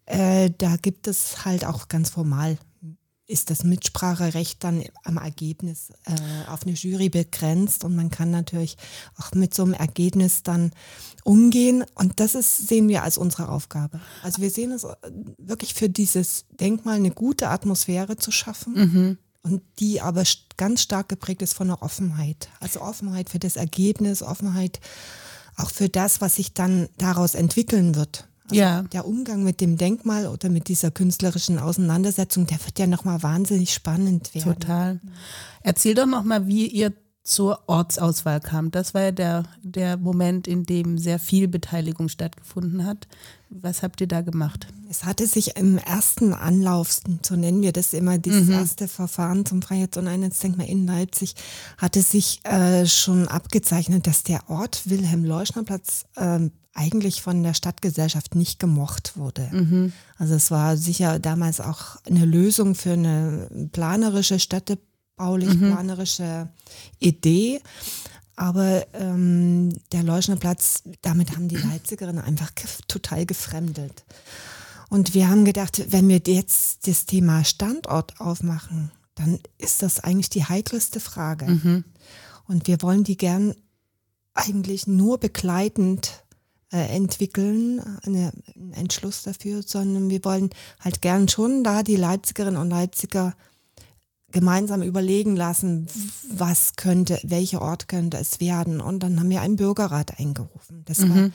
äh, 0.04 0.50
da 0.58 0.76
gibt 0.76 1.06
es 1.06 1.46
halt 1.46 1.64
auch 1.64 1.88
ganz 1.88 2.10
formal 2.10 2.58
ist 3.30 3.50
das 3.50 3.62
Mitspracherecht 3.62 4.64
dann 4.64 4.82
am 5.04 5.18
Ergebnis 5.18 5.90
äh, 6.06 6.48
auf 6.50 6.62
eine 6.62 6.72
Jury 6.72 7.10
begrenzt 7.10 7.84
und 7.84 7.94
man 7.94 8.10
kann 8.10 8.30
natürlich 8.30 8.78
auch 9.18 9.32
mit 9.32 9.52
so 9.54 9.64
einem 9.64 9.74
Ergebnis 9.74 10.42
dann 10.42 10.72
umgehen 11.24 11.84
und 11.94 12.20
das 12.20 12.34
ist, 12.34 12.68
sehen 12.68 12.88
wir 12.88 13.02
als 13.02 13.18
unsere 13.18 13.50
Aufgabe. 13.50 14.00
Also 14.22 14.40
wir 14.40 14.50
sehen 14.50 14.72
es 14.72 14.84
äh, 14.84 14.96
wirklich 15.36 15.74
für 15.74 15.90
dieses 15.90 16.46
Denkmal 16.58 16.96
eine 16.96 17.10
gute 17.10 17.48
Atmosphäre 17.50 18.16
zu 18.16 18.30
schaffen. 18.30 18.72
Mhm. 18.72 19.18
Und 19.48 19.62
die 19.78 20.00
aber 20.00 20.24
ganz 20.56 20.82
stark 20.82 21.08
geprägt 21.08 21.42
ist 21.42 21.54
von 21.54 21.68
der 21.68 21.82
Offenheit. 21.82 22.48
Also 22.60 22.80
Offenheit 22.80 23.30
für 23.30 23.38
das 23.38 23.56
Ergebnis, 23.56 24.22
Offenheit 24.22 24.80
auch 25.56 25.70
für 25.70 25.88
das, 25.88 26.20
was 26.20 26.36
sich 26.36 26.54
dann 26.54 26.88
daraus 26.98 27.34
entwickeln 27.34 27.94
wird. 27.94 28.28
Also 28.44 28.60
ja. 28.60 28.82
Der 28.82 29.06
Umgang 29.06 29.44
mit 29.44 29.60
dem 29.60 29.76
Denkmal 29.76 30.26
oder 30.26 30.48
mit 30.48 30.68
dieser 30.68 30.90
künstlerischen 30.90 31.58
Auseinandersetzung, 31.58 32.46
der 32.46 32.64
wird 32.64 32.78
ja 32.78 32.86
nochmal 32.86 33.22
wahnsinnig 33.22 33.74
spannend 33.74 34.34
werden. 34.34 34.54
Total. 34.54 35.00
Erzähl 35.62 35.94
doch 35.94 36.06
nochmal, 36.06 36.46
wie 36.46 36.66
ihr 36.66 36.92
zur 37.22 37.68
Ortsauswahl 37.68 38.40
kam. 38.40 38.70
Das 38.70 38.94
war 38.94 39.02
ja 39.02 39.12
der, 39.12 39.42
der 39.62 39.98
Moment, 39.98 40.48
in 40.48 40.64
dem 40.64 40.96
sehr 40.96 41.18
viel 41.18 41.46
Beteiligung 41.46 42.08
stattgefunden 42.08 42.86
hat. 42.86 43.06
Was 43.50 43.82
habt 43.82 44.00
ihr 44.00 44.06
da 44.06 44.20
gemacht? 44.20 44.66
Es 44.90 45.04
hatte 45.04 45.26
sich 45.26 45.56
im 45.56 45.78
ersten 45.78 46.34
Anlauf, 46.34 47.00
so 47.22 47.34
nennen 47.34 47.62
wir 47.62 47.72
das 47.72 47.94
immer, 47.94 48.18
dieses 48.18 48.46
mhm. 48.46 48.52
erste 48.52 48.88
Verfahren 48.88 49.46
zum 49.46 49.62
Freiheits- 49.62 49.96
und 49.96 50.06
Einheitsdenkmal 50.06 50.68
in 50.68 50.86
Leipzig, 50.86 51.34
hatte 51.78 52.02
sich 52.02 52.44
äh, 52.44 52.86
schon 52.86 53.26
abgezeichnet, 53.26 54.06
dass 54.06 54.22
der 54.22 54.50
Ort 54.50 54.90
Wilhelm-Leuschner-Platz 54.90 56.04
äh, 56.16 56.50
eigentlich 56.74 57.22
von 57.22 57.42
der 57.42 57.54
Stadtgesellschaft 57.54 58.34
nicht 58.34 58.60
gemocht 58.60 59.16
wurde. 59.16 59.48
Mhm. 59.50 59.92
Also 60.16 60.34
es 60.34 60.50
war 60.50 60.76
sicher 60.76 61.18
damals 61.18 61.60
auch 61.60 61.96
eine 62.06 62.24
Lösung 62.24 62.74
für 62.74 62.92
eine 62.92 63.68
planerische, 63.72 64.38
städtebaulich-planerische 64.38 66.44
mhm. 66.44 66.48
Idee. 66.98 67.60
Aber 68.38 68.86
ähm, 68.92 69.72
der 69.90 70.04
Leuschnerplatz, 70.04 70.84
damit 71.02 71.32
haben 71.32 71.48
die 71.48 71.56
Leipzigerinnen 71.56 72.22
einfach 72.22 72.52
total 72.86 73.26
gefremdelt. 73.26 74.04
Und 74.88 75.12
wir 75.12 75.28
haben 75.28 75.44
gedacht, 75.44 75.90
wenn 75.90 76.08
wir 76.08 76.20
jetzt 76.24 76.86
das 76.86 77.04
Thema 77.04 77.44
Standort 77.44 78.20
aufmachen, 78.20 78.92
dann 79.16 79.40
ist 79.58 79.82
das 79.82 79.98
eigentlich 79.98 80.30
die 80.30 80.44
heikelste 80.44 81.00
Frage. 81.00 81.46
Mhm. 81.46 81.84
Und 82.46 82.68
wir 82.68 82.80
wollen 82.80 83.02
die 83.02 83.16
gern 83.16 83.56
eigentlich 84.34 84.86
nur 84.86 85.18
begleitend 85.18 86.22
äh, 86.70 86.94
entwickeln, 86.94 87.80
eine, 88.04 88.32
einen 88.54 88.72
Entschluss 88.72 89.24
dafür, 89.24 89.64
sondern 89.64 90.10
wir 90.10 90.24
wollen 90.24 90.50
halt 90.78 91.02
gern 91.02 91.26
schon 91.26 91.64
da 91.64 91.82
die 91.82 91.96
Leipzigerinnen 91.96 92.60
und 92.60 92.70
Leipziger 92.70 93.34
gemeinsam 94.32 94.82
überlegen 94.82 95.36
lassen, 95.36 95.88
was 96.30 96.76
könnte, 96.76 97.18
welcher 97.22 97.62
Ort 97.62 97.88
könnte 97.88 98.18
es 98.18 98.40
werden. 98.40 98.80
Und 98.80 99.02
dann 99.02 99.18
haben 99.18 99.30
wir 99.30 99.40
einen 99.40 99.56
Bürgerrat 99.56 100.18
eingerufen. 100.18 100.82
Das 100.84 100.98
mhm. 100.98 101.14
war 101.14 101.30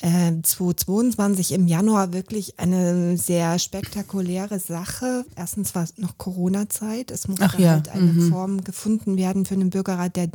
äh, 0.00 0.42
2022 0.42 1.52
im 1.52 1.66
Januar 1.66 2.12
wirklich 2.12 2.58
eine 2.58 3.16
sehr 3.18 3.58
spektakuläre 3.58 4.58
Sache. 4.58 5.24
Erstens 5.36 5.74
war 5.74 5.84
es 5.84 5.98
noch 5.98 6.16
Corona-Zeit. 6.16 7.10
Es 7.10 7.28
musste 7.28 7.50
ja. 7.58 7.72
halt 7.72 7.88
eine 7.88 8.12
mhm. 8.12 8.30
Form 8.30 8.64
gefunden 8.64 9.16
werden 9.16 9.44
für 9.44 9.54
einen 9.54 9.70
Bürgerrat, 9.70 10.16
der 10.16 10.30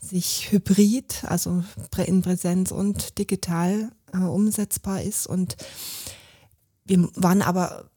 sich 0.00 0.50
hybrid, 0.50 1.24
also 1.26 1.62
in 2.04 2.22
Präsenz 2.22 2.70
und 2.70 3.18
digital 3.18 3.90
äh, 4.12 4.18
umsetzbar 4.18 5.02
ist. 5.02 5.26
Und 5.26 5.56
wir 6.84 7.08
waren 7.14 7.42
aber 7.42 7.90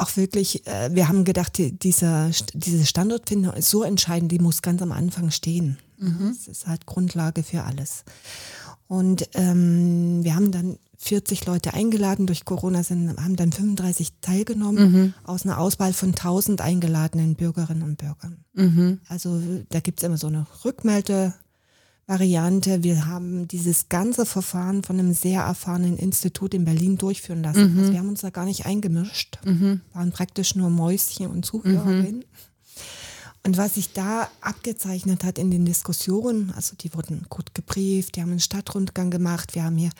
auch 0.00 0.16
wirklich, 0.16 0.66
äh, 0.66 0.94
wir 0.94 1.08
haben 1.08 1.24
gedacht, 1.24 1.58
die, 1.58 1.72
dieser, 1.72 2.30
diese 2.54 2.86
Standortfindung 2.86 3.54
ist 3.54 3.70
so 3.70 3.82
entscheidend, 3.82 4.32
die 4.32 4.38
muss 4.38 4.62
ganz 4.62 4.82
am 4.82 4.92
Anfang 4.92 5.30
stehen. 5.30 5.78
Mhm. 5.98 6.36
Das 6.36 6.48
ist 6.48 6.66
halt 6.66 6.86
Grundlage 6.86 7.42
für 7.42 7.64
alles. 7.64 8.04
Und 8.88 9.28
ähm, 9.34 10.22
wir 10.22 10.36
haben 10.36 10.52
dann 10.52 10.78
40 10.98 11.46
Leute 11.46 11.74
eingeladen. 11.74 12.26
Durch 12.26 12.44
Corona 12.44 12.82
sind, 12.82 13.16
haben 13.20 13.36
dann 13.36 13.52
35 13.52 14.12
teilgenommen 14.20 14.92
mhm. 14.92 15.14
aus 15.24 15.44
einer 15.44 15.58
Auswahl 15.58 15.92
von 15.92 16.10
1000 16.10 16.60
eingeladenen 16.60 17.34
Bürgerinnen 17.34 17.82
und 17.82 17.98
Bürgern. 17.98 18.44
Mhm. 18.54 19.00
Also 19.08 19.40
da 19.70 19.80
gibt 19.80 20.00
es 20.00 20.04
immer 20.04 20.18
so 20.18 20.28
eine 20.28 20.46
Rückmelde. 20.64 21.34
Variante. 22.06 22.84
Wir 22.84 23.06
haben 23.06 23.48
dieses 23.48 23.88
ganze 23.88 24.26
Verfahren 24.26 24.84
von 24.84 24.98
einem 24.98 25.12
sehr 25.12 25.42
erfahrenen 25.42 25.96
Institut 25.96 26.54
in 26.54 26.64
Berlin 26.64 26.98
durchführen 26.98 27.42
lassen. 27.42 27.72
Mhm. 27.72 27.78
Also 27.78 27.92
wir 27.92 27.98
haben 27.98 28.08
uns 28.08 28.20
da 28.20 28.30
gar 28.30 28.44
nicht 28.44 28.64
eingemischt, 28.64 29.38
mhm. 29.44 29.80
waren 29.92 30.12
praktisch 30.12 30.54
nur 30.54 30.70
Mäuschen 30.70 31.26
und 31.26 31.44
Zuhörerinnen. 31.44 32.20
Mhm. 32.20 32.24
Und 33.44 33.56
was 33.56 33.76
sich 33.76 33.92
da 33.92 34.28
abgezeichnet 34.40 35.22
hat 35.22 35.38
in 35.38 35.52
den 35.52 35.64
Diskussionen, 35.64 36.52
also 36.56 36.74
die 36.74 36.92
wurden 36.94 37.26
gut 37.28 37.54
gebrieft, 37.54 38.16
die 38.16 38.20
haben 38.20 38.30
einen 38.30 38.40
Stadtrundgang 38.40 39.08
gemacht, 39.08 39.54
wir 39.54 39.62
haben 39.62 39.76
hier 39.76 39.90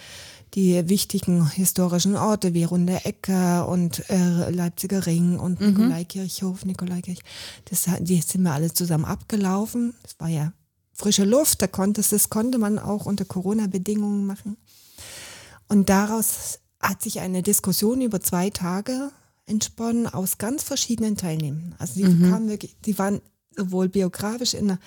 die 0.55 0.88
wichtigen 0.88 1.49
historischen 1.51 2.16
Orte 2.16 2.55
wie 2.55 2.64
Runde 2.64 3.05
Ecke 3.05 3.64
und 3.66 4.09
äh, 4.11 4.51
Leipziger 4.51 5.07
Ring 5.07 5.38
und 5.38 5.61
mhm. 5.61 5.69
Nikolaikirchhof, 5.69 6.64
Nikolaikirch. 6.64 7.21
Das, 7.66 7.87
die 8.01 8.21
sind 8.21 8.42
wir 8.42 8.53
alle 8.53 8.73
zusammen 8.73 9.05
abgelaufen. 9.05 9.95
Das 10.03 10.16
war 10.19 10.29
ja 10.29 10.53
frische 10.97 11.25
Luft, 11.25 11.63
da 11.63 11.67
konnte 11.67 12.01
es, 12.01 12.09
das 12.09 12.31
konnte 12.31 12.59
man 12.59 12.79
auch 12.79 13.07
unter 13.07 13.25
Corona-Bedingungen 13.25 14.27
machen. 14.27 14.57
Und 15.69 15.89
daraus 15.89 16.59
hat 16.81 17.03
sich 17.03 17.21
eine 17.21 17.43
Diskussion 17.43 18.01
über 18.01 18.21
zwei 18.21 18.51
Tage 18.51 19.11
entsponnen 19.47 20.07
aus 20.07 20.39
ganz 20.39 20.63
verschiedenen 20.63 21.17
Teilnehmern. 21.17 21.75
Also 21.79 21.95
die 21.95 22.05
mhm. 22.05 22.31
kamen 22.31 22.49
wirklich, 22.49 22.77
die 22.85 22.99
waren 22.99 23.21
sowohl 23.57 23.89
biografisch 23.89 24.55
in 24.55 24.71
einer 24.71 24.79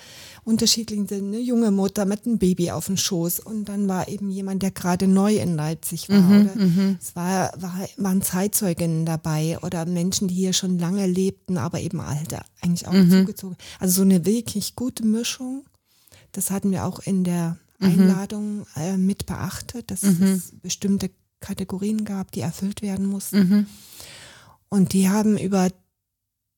unterschiedlichen 0.44 1.08
eine 1.10 1.40
junge 1.40 1.70
Mutter 1.70 2.04
mit 2.04 2.24
einem 2.24 2.38
Baby 2.38 2.70
auf 2.70 2.86
dem 2.86 2.96
Schoß 2.96 3.40
und 3.40 3.68
dann 3.68 3.88
war 3.88 4.08
eben 4.08 4.30
jemand, 4.30 4.62
der 4.62 4.70
gerade 4.70 5.06
neu 5.08 5.36
in 5.36 5.56
Leipzig 5.56 6.08
war. 6.08 6.20
Mhm, 6.20 6.50
mhm. 6.54 6.98
es 7.00 7.16
war, 7.16 7.52
war, 7.60 7.74
waren 7.96 8.22
Zeitzeuginnen 8.22 9.06
dabei 9.06 9.58
oder 9.62 9.86
Menschen, 9.86 10.28
die 10.28 10.34
hier 10.34 10.52
schon 10.52 10.78
lange 10.78 11.06
lebten, 11.06 11.58
aber 11.58 11.80
eben 11.80 12.00
alte, 12.00 12.40
eigentlich 12.60 12.86
auch 12.86 12.92
mhm. 12.92 13.10
zugezogen. 13.10 13.56
Also 13.80 13.96
so 13.96 14.02
eine 14.02 14.24
wirklich 14.24 14.76
gute 14.76 15.04
Mischung. 15.04 15.64
Das 16.32 16.50
hatten 16.50 16.70
wir 16.70 16.84
auch 16.84 17.00
in 17.00 17.24
der 17.24 17.58
mhm. 17.78 17.86
Einladung 17.86 18.66
äh, 18.76 18.96
mit 18.96 19.26
beachtet, 19.26 19.90
dass 19.90 20.02
mhm. 20.02 20.22
es 20.22 20.52
bestimmte 20.60 21.10
Kategorien 21.40 22.04
gab, 22.04 22.32
die 22.32 22.40
erfüllt 22.40 22.82
werden 22.82 23.06
mussten. 23.06 23.38
Mhm. 23.38 23.66
Und 24.68 24.92
die 24.92 25.08
haben 25.08 25.36
über 25.36 25.70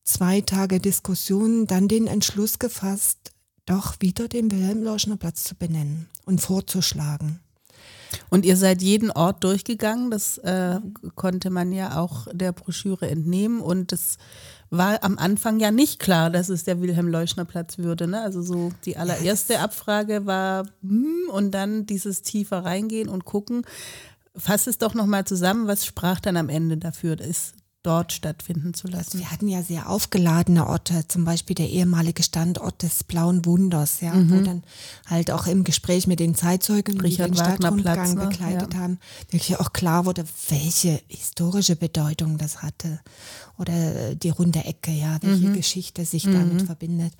zwei 0.03 0.41
Tage 0.41 0.79
Diskussion 0.79 1.65
dann 1.65 1.87
den 1.87 2.07
Entschluss 2.07 2.59
gefasst, 2.59 3.31
doch 3.65 3.95
wieder 3.99 4.27
den 4.27 4.51
Wilhelm-Leuschner 4.51 5.17
Platz 5.17 5.45
zu 5.45 5.55
benennen 5.55 6.07
und 6.25 6.41
vorzuschlagen. 6.41 7.39
Und 8.29 8.45
ihr 8.45 8.57
seid 8.57 8.81
jeden 8.81 9.09
Ort 9.09 9.43
durchgegangen, 9.43 10.11
das 10.11 10.37
äh, 10.39 10.79
konnte 11.15 11.49
man 11.49 11.71
ja 11.71 11.99
auch 11.99 12.27
der 12.31 12.51
Broschüre 12.51 13.09
entnehmen 13.09 13.61
und 13.61 13.91
das 13.91 14.17
war 14.77 15.03
am 15.03 15.19
Anfang 15.19 15.59
ja 15.59 15.69
nicht 15.69 15.99
klar, 15.99 16.31
dass 16.31 16.49
es 16.49 16.63
der 16.63 16.81
Wilhelm-Leuschner-Platz 16.81 17.77
würde. 17.77 18.07
Ne? 18.07 18.21
Also 18.21 18.41
so 18.41 18.71
die 18.85 18.97
allererste 18.97 19.59
Abfrage 19.59 20.25
war 20.25 20.65
hm, 20.81 21.29
und 21.31 21.51
dann 21.51 21.85
dieses 21.85 22.23
tiefer 22.23 22.65
reingehen 22.65 23.07
und 23.07 23.23
gucken. 23.23 23.65
Fass 24.35 24.65
es 24.65 24.79
doch 24.79 24.95
nochmal 24.95 25.25
zusammen, 25.25 25.67
was 25.67 25.85
sprach 25.85 26.19
dann 26.19 26.37
am 26.37 26.49
Ende 26.49 26.77
dafür? 26.77 27.19
Ist 27.19 27.53
dort 27.83 28.13
stattfinden 28.13 28.73
zu 28.73 28.87
lassen. 28.87 29.19
Wir 29.19 29.29
hatten 29.29 29.47
ja 29.47 29.61
sehr 29.61 29.89
aufgeladene 29.89 30.67
Orte, 30.67 31.07
zum 31.07 31.25
Beispiel 31.25 31.55
der 31.55 31.69
ehemalige 31.69 32.23
Standort 32.23 32.81
des 32.81 33.03
Blauen 33.03 33.45
Wunders, 33.45 33.99
ja, 33.99 34.13
mhm. 34.13 34.31
wo 34.31 34.41
dann 34.41 34.63
halt 35.05 35.29
auch 35.31 35.47
im 35.47 35.65
Gespräch 35.65 36.07
mit 36.07 36.19
den 36.19 36.33
Zeitzeugen, 36.33 36.99
Richard 37.01 37.29
die 37.29 37.33
den 37.33 37.43
Stadtrundgang 37.43 38.15
ne? 38.15 38.27
begleitet 38.27 38.73
ja. 38.73 38.79
haben, 38.79 38.99
wirklich 39.29 39.59
auch 39.59 39.73
klar 39.73 40.05
wurde, 40.05 40.23
welche 40.49 41.01
historische 41.07 41.75
Bedeutung 41.75 42.37
das 42.37 42.61
hatte. 42.61 43.01
Oder 43.57 44.15
die 44.15 44.29
runde 44.29 44.63
Ecke, 44.63 44.91
ja, 44.91 45.17
welche 45.21 45.49
mhm. 45.49 45.53
Geschichte 45.53 46.05
sich 46.05 46.25
mhm. 46.25 46.33
damit 46.33 46.61
verbindet. 46.63 47.13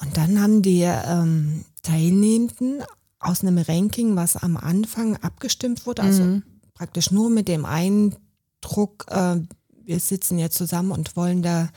Und 0.00 0.16
dann 0.16 0.40
haben 0.40 0.62
die 0.62 0.82
ähm, 0.82 1.64
Teilnehmenden 1.82 2.82
aus 3.20 3.42
einem 3.42 3.58
Ranking, 3.58 4.16
was 4.16 4.36
am 4.36 4.56
Anfang 4.56 5.16
abgestimmt 5.16 5.86
wurde, 5.86 6.02
also 6.02 6.22
mhm. 6.22 6.42
praktisch 6.74 7.10
nur 7.10 7.30
mit 7.30 7.48
dem 7.48 7.64
Eindruck, 7.64 9.06
äh, 9.08 9.40
wir 9.88 10.00
sitzen 10.00 10.38
jetzt 10.38 10.56
zusammen 10.56 10.92
und 10.92 11.16
wollen 11.16 11.42
da 11.42 11.70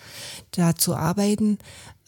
dazu 0.52 0.96
arbeiten, 0.96 1.58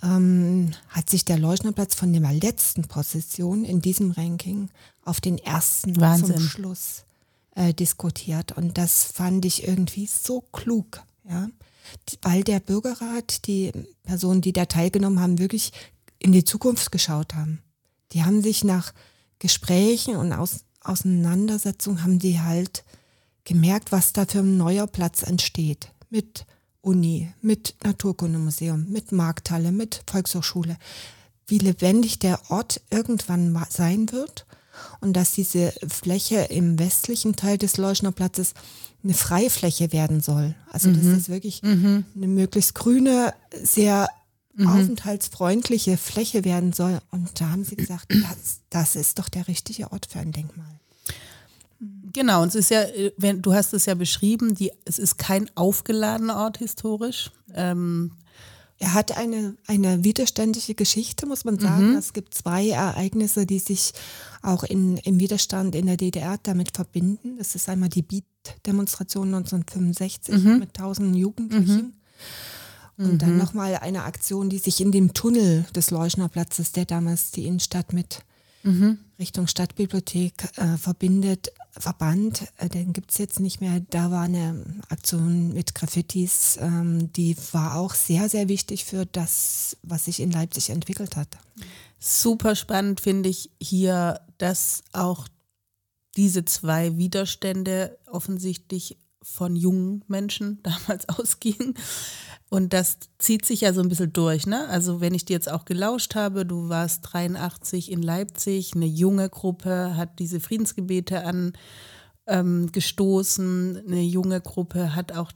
ähm, 0.04 0.72
hat 0.90 1.10
sich 1.10 1.24
der 1.24 1.40
Leuschnerplatz 1.40 1.96
von 1.96 2.12
der 2.12 2.34
letzten 2.34 2.84
Position 2.84 3.64
in 3.64 3.82
diesem 3.82 4.12
Ranking 4.12 4.70
auf 5.04 5.22
den 5.22 5.38
ersten 5.38 6.00
Wahnsinn. 6.00 6.38
zum 6.38 6.46
Schluss 6.46 7.06
äh, 7.56 7.74
diskutiert. 7.74 8.52
Und 8.52 8.78
das 8.78 9.06
fand 9.06 9.46
ich 9.46 9.66
irgendwie 9.66 10.06
so 10.08 10.42
klug, 10.52 11.02
ja. 11.28 11.48
Weil 12.22 12.44
der 12.44 12.60
Bürgerrat, 12.60 13.46
die 13.46 13.72
Personen, 14.04 14.42
die 14.42 14.54
da 14.54 14.66
teilgenommen 14.66 15.20
haben, 15.20 15.40
wirklich 15.40 15.72
in 16.18 16.32
die 16.32 16.46
Zukunft 16.46 16.92
geschaut 16.92 17.36
haben. 17.36 17.62
Die 18.14 18.24
haben 18.24 18.42
sich 18.42 18.64
nach 18.64 18.94
Gesprächen 19.40 20.16
und 20.16 20.32
Aus 20.34 20.66
Auseinandersetzungen 20.82 22.04
haben 22.04 22.20
die 22.20 22.42
halt 22.42 22.84
gemerkt, 23.46 23.92
was 23.92 24.14
da 24.14 24.26
für 24.26 24.40
ein 24.40 24.58
neuer 24.58 24.88
Platz 24.88 25.24
entsteht 25.24 25.93
mit 26.14 26.46
Uni, 26.82 27.34
mit 27.42 27.76
Naturkundemuseum, 27.84 28.86
mit 28.90 29.12
Markthalle, 29.12 29.72
mit 29.72 30.04
Volkshochschule, 30.06 30.78
wie 31.48 31.58
lebendig 31.58 32.20
der 32.20 32.40
Ort 32.50 32.82
irgendwann 32.92 33.58
sein 33.70 34.12
wird 34.12 34.46
und 35.02 35.14
dass 35.14 35.32
diese 35.32 35.74
Fläche 35.88 36.48
im 36.52 36.78
westlichen 36.78 37.36
Teil 37.36 37.58
des 37.58 37.78
Leuschner 37.78 38.12
Platzes 38.12 38.54
eine 39.04 39.16
freie 39.16 39.50
Fläche 39.50 39.92
werden 39.92 40.22
soll. 40.22 40.56
Also 40.72 40.90
mhm. 40.90 40.96
dass 40.96 41.18
das 41.18 41.30
wirklich 41.30 41.64
mhm. 41.64 42.06
eine 42.16 42.28
möglichst 42.28 42.76
grüne, 42.76 43.34
sehr 43.64 44.08
mhm. 44.54 44.68
aufenthaltsfreundliche 44.68 45.98
Fläche 45.98 46.46
werden 46.46 46.74
soll. 46.74 47.00
Und 47.10 47.42
da 47.42 47.50
haben 47.50 47.64
sie 47.64 47.76
gesagt, 47.76 48.06
das, 48.10 48.60
das 48.70 48.96
ist 48.96 49.18
doch 49.18 49.30
der 49.30 49.48
richtige 49.48 49.92
Ort 49.92 50.08
für 50.12 50.20
ein 50.20 50.32
Denkmal. 50.32 50.80
Genau, 52.14 52.44
und 52.44 52.50
es 52.50 52.56
ist 52.56 52.70
ja, 52.70 52.84
wenn 53.18 53.42
du 53.42 53.54
hast 53.54 53.74
es 53.74 53.86
ja 53.86 53.96
beschrieben, 53.96 54.56
die, 54.56 54.72
es 54.86 55.00
ist 55.00 55.18
kein 55.18 55.50
aufgeladener 55.56 56.38
Ort 56.38 56.60
historisch. 56.60 57.32
Ähm, 57.54 58.12
er 58.80 58.94
hat 58.94 59.18
eine, 59.18 59.56
eine 59.68 60.04
widerständige 60.04 60.76
Geschichte, 60.76 61.26
muss 61.26 61.46
man 61.46 61.58
sagen. 61.58 61.92
Mhm. 61.92 61.98
Es 61.98 62.14
gibt 62.14 62.34
zwei 62.34 62.70
Ereignisse, 62.70 63.46
die 63.46 63.60
sich 63.60 63.94
auch 64.42 64.64
in, 64.64 64.98
im 64.98 65.20
Widerstand 65.20 65.74
in 65.74 65.86
der 65.86 65.98
DDR 65.98 66.38
damit 66.44 66.76
verbinden. 66.76 67.38
Das 67.38 67.56
ist 67.56 67.70
einmal 67.70 67.90
die 67.90 68.02
Beat-Demonstration 68.02 69.28
1965 69.28 70.36
mhm. 70.36 70.60
mit 70.60 70.74
tausenden 70.74 71.14
Jugendlichen. 71.14 71.94
Mhm. 72.98 73.06
Und 73.06 73.22
dann 73.22 73.34
mhm. 73.34 73.38
nochmal 73.38 73.76
eine 73.78 74.04
Aktion, 74.04 74.50
die 74.50 74.60
sich 74.60 74.82
in 74.82 74.92
dem 74.92 75.14
Tunnel 75.14 75.66
des 75.76 75.90
Leuschner 75.90 76.30
Platzes, 76.30 76.74
der 76.74 76.86
damals 76.86 77.32
die 77.32 77.48
Innenstadt 77.48 77.94
mit 77.94 78.22
mhm. 78.64 79.00
Richtung 79.24 79.48
Stadtbibliothek 79.48 80.34
äh, 80.58 80.76
verbindet, 80.76 81.54
Verband, 81.72 82.46
äh, 82.58 82.68
den 82.68 82.92
gibt 82.92 83.12
es 83.12 83.18
jetzt 83.20 83.40
nicht 83.40 83.62
mehr. 83.62 83.80
Da 83.90 84.12
war 84.12 84.24
eine 84.24 84.82
Aktion 84.90 85.54
mit 85.54 85.74
Graffitis, 85.74 86.58
ähm, 86.60 87.14
die 87.14 87.38
war 87.54 87.78
auch 87.78 87.94
sehr, 87.94 88.28
sehr 88.28 88.50
wichtig 88.50 88.84
für 88.84 89.06
das, 89.06 89.78
was 89.82 90.06
sich 90.06 90.20
in 90.20 90.30
Leipzig 90.30 90.72
entwickelt 90.72 91.16
hat. 91.16 91.30
Super 92.00 92.58
spannend 92.58 93.00
finde 93.00 93.30
ich 93.30 93.50
hier, 93.62 94.20
dass 94.40 94.84
auch 94.92 95.30
diese 96.18 96.44
zwei 96.44 96.98
Widerstände 96.98 97.98
offensichtlich 98.06 98.98
von 99.24 99.56
jungen 99.56 100.04
Menschen 100.08 100.60
damals 100.64 101.10
ausgingen. 101.10 101.74
Und 102.50 102.74
das 102.74 103.00
zieht 103.18 103.46
sich 103.46 103.62
ja 103.62 103.74
so 103.74 103.82
ein 103.82 103.90
bisschen 103.90 104.14
durch. 104.14 104.46
Ne? 104.46 104.68
Also 104.70 105.02
wenn 105.02 105.16
ich 105.16 105.26
dir 105.26 105.34
jetzt 105.34 105.52
auch 105.52 105.66
gelauscht 105.66 106.14
habe, 106.14 106.46
du 106.46 106.70
warst 106.70 107.02
83 107.14 107.92
in 107.92 108.04
Leipzig, 108.04 108.76
eine 108.76 108.86
junge 108.86 109.30
Gruppe 109.30 109.98
hat 109.98 110.20
diese 110.20 110.40
Friedensgebete 110.40 111.24
angestoßen, 112.26 113.76
ähm, 113.76 113.84
eine 113.88 114.04
junge 114.04 114.40
Gruppe 114.42 114.96
hat 114.96 115.14
auch 115.14 115.32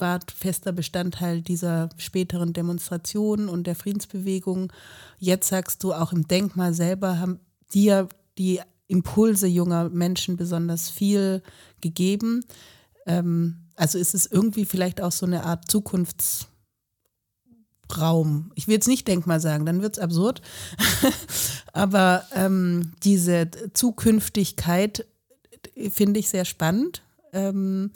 war 0.00 0.20
fester 0.34 0.72
Bestandteil 0.72 1.42
dieser 1.42 1.90
späteren 1.98 2.52
Demonstrationen 2.52 3.48
und 3.48 3.66
der 3.66 3.74
Friedensbewegung. 3.74 4.72
Jetzt 5.18 5.48
sagst 5.48 5.84
du, 5.84 5.92
auch 5.92 6.12
im 6.12 6.26
Denkmal 6.26 6.74
selber 6.74 7.18
haben 7.18 7.40
dir 7.72 8.08
die 8.38 8.60
Impulse 8.88 9.46
junger 9.46 9.88
Menschen 9.88 10.36
besonders 10.36 10.90
viel 10.90 11.42
gegeben. 11.80 12.44
Ähm, 13.10 13.56
also 13.74 13.98
ist 13.98 14.14
es 14.14 14.26
irgendwie 14.26 14.64
vielleicht 14.64 15.00
auch 15.00 15.10
so 15.10 15.26
eine 15.26 15.42
Art 15.44 15.70
Zukunftsraum. 15.70 16.48
Ich 18.54 18.68
will 18.68 18.74
jetzt 18.74 18.88
nicht 18.88 19.08
Denkmal 19.08 19.40
sagen, 19.40 19.66
dann 19.66 19.82
wird 19.82 19.96
es 19.96 20.02
absurd. 20.02 20.42
Aber 21.72 22.24
ähm, 22.34 22.92
diese 23.02 23.50
Zukünftigkeit 23.72 25.06
finde 25.90 26.20
ich 26.20 26.28
sehr 26.28 26.44
spannend. 26.44 27.02
Ähm, 27.32 27.90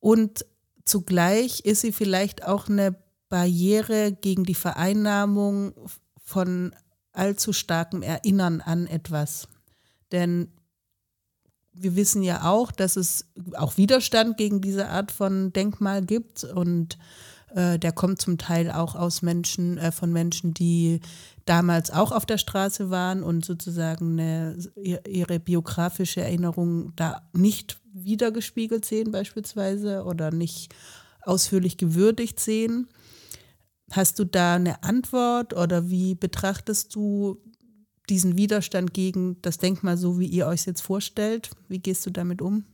und 0.00 0.44
zugleich 0.84 1.60
ist 1.60 1.80
sie 1.80 1.92
vielleicht 1.92 2.44
auch 2.44 2.68
eine 2.68 2.94
Barriere 3.30 4.12
gegen 4.12 4.44
die 4.44 4.54
Vereinnahmung 4.54 5.72
von 6.22 6.74
allzu 7.12 7.52
starkem 7.52 8.02
Erinnern 8.02 8.60
an 8.60 8.86
etwas. 8.86 9.48
Denn 10.12 10.48
wir 11.74 11.96
wissen 11.96 12.22
ja 12.22 12.44
auch, 12.44 12.72
dass 12.72 12.96
es 12.96 13.26
auch 13.54 13.76
Widerstand 13.76 14.36
gegen 14.36 14.60
diese 14.60 14.88
Art 14.88 15.12
von 15.12 15.52
Denkmal 15.52 16.02
gibt 16.02 16.44
und 16.44 16.98
äh, 17.54 17.78
der 17.78 17.92
kommt 17.92 18.20
zum 18.20 18.38
Teil 18.38 18.70
auch 18.70 18.94
aus 18.94 19.22
Menschen, 19.22 19.78
äh, 19.78 19.92
von 19.92 20.12
Menschen, 20.12 20.54
die 20.54 21.00
damals 21.44 21.90
auch 21.90 22.12
auf 22.12 22.26
der 22.26 22.38
Straße 22.38 22.90
waren 22.90 23.22
und 23.22 23.44
sozusagen 23.44 24.18
eine, 24.18 24.56
ihre 25.06 25.38
biografische 25.38 26.22
Erinnerung 26.22 26.92
da 26.96 27.28
nicht 27.32 27.80
wiedergespiegelt 27.92 28.84
sehen 28.84 29.12
beispielsweise 29.12 30.04
oder 30.04 30.30
nicht 30.30 30.74
ausführlich 31.22 31.76
gewürdigt 31.76 32.40
sehen. 32.40 32.88
Hast 33.92 34.18
du 34.18 34.24
da 34.24 34.56
eine 34.56 34.82
Antwort 34.82 35.54
oder 35.54 35.90
wie 35.90 36.14
betrachtest 36.14 36.94
du 36.94 37.38
diesen 38.08 38.36
Widerstand 38.36 38.94
gegen 38.94 39.40
das 39.42 39.58
Denkmal 39.58 39.96
so, 39.96 40.18
wie 40.18 40.26
ihr 40.26 40.46
euch 40.46 40.66
jetzt 40.66 40.82
vorstellt? 40.82 41.50
Wie 41.68 41.78
gehst 41.78 42.04
du 42.06 42.10
damit 42.10 42.42
um? 42.42 42.64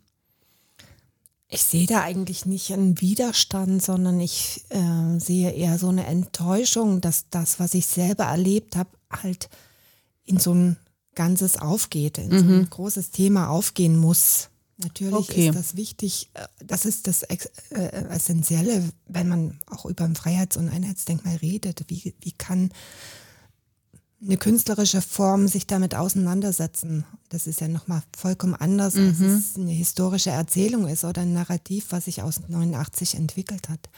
Ich 1.53 1.64
sehe 1.64 1.87
da 1.87 2.03
eigentlich 2.03 2.47
nicht 2.47 2.73
einen 2.73 3.01
Widerstand, 3.01 3.83
sondern 3.83 4.21
ich 4.21 4.64
äh, 4.69 5.19
sehe 5.19 5.51
eher 5.51 5.79
so 5.79 5.88
eine 5.88 6.07
Enttäuschung, 6.07 7.01
dass 7.01 7.29
das, 7.29 7.59
was 7.59 7.75
ich 7.75 7.87
selber 7.87 8.25
erlebt 8.25 8.77
habe, 8.77 8.90
halt 9.11 9.49
in 10.25 10.38
so 10.38 10.55
ein 10.55 10.77
ganzes 11.16 11.57
aufgeht, 11.57 12.19
in 12.19 12.29
mhm. 12.29 12.38
so 12.38 12.45
ein 12.45 12.59
mhm. 12.59 12.71
großes 12.71 13.11
Thema 13.11 13.49
aufgehen 13.49 13.97
muss. 13.97 14.51
Natürlich 14.79 15.14
okay. 15.14 15.49
ist 15.49 15.59
das 15.59 15.77
wichtig, 15.77 16.31
äh, 16.35 16.47
das 16.64 16.87
ist 16.87 17.09
das 17.09 17.25
äh, 17.25 17.37
Essentielle, 17.71 18.88
wenn 19.09 19.29
man 19.29 19.61
auch 19.66 19.87
über 19.87 20.05
ein 20.05 20.14
Freiheits- 20.14 20.57
und 20.57 20.69
Einheitsdenkmal 20.69 21.37
redet. 21.37 21.85
Wie, 21.88 22.14
wie 22.21 22.33
kann 22.33 22.71
eine 24.23 24.37
künstlerische 24.37 25.01
Form 25.01 25.49
sich 25.49 25.67
damit 25.67 25.95
auseinandersetzen. 25.95 27.05
Das 27.31 27.47
ist 27.47 27.61
ja 27.61 27.69
nochmal 27.69 28.03
vollkommen 28.17 28.55
anders, 28.55 28.95
mhm. 28.95 29.09
als 29.09 29.21
es 29.21 29.57
eine 29.57 29.71
historische 29.71 30.31
Erzählung 30.31 30.87
ist 30.89 31.05
oder 31.05 31.23
ein 31.23 31.33
Narrativ, 31.33 31.87
was 31.91 32.05
sich 32.05 32.23
aus 32.23 32.41
89 32.49 33.15
entwickelt 33.15 33.69
hat. 33.69 33.89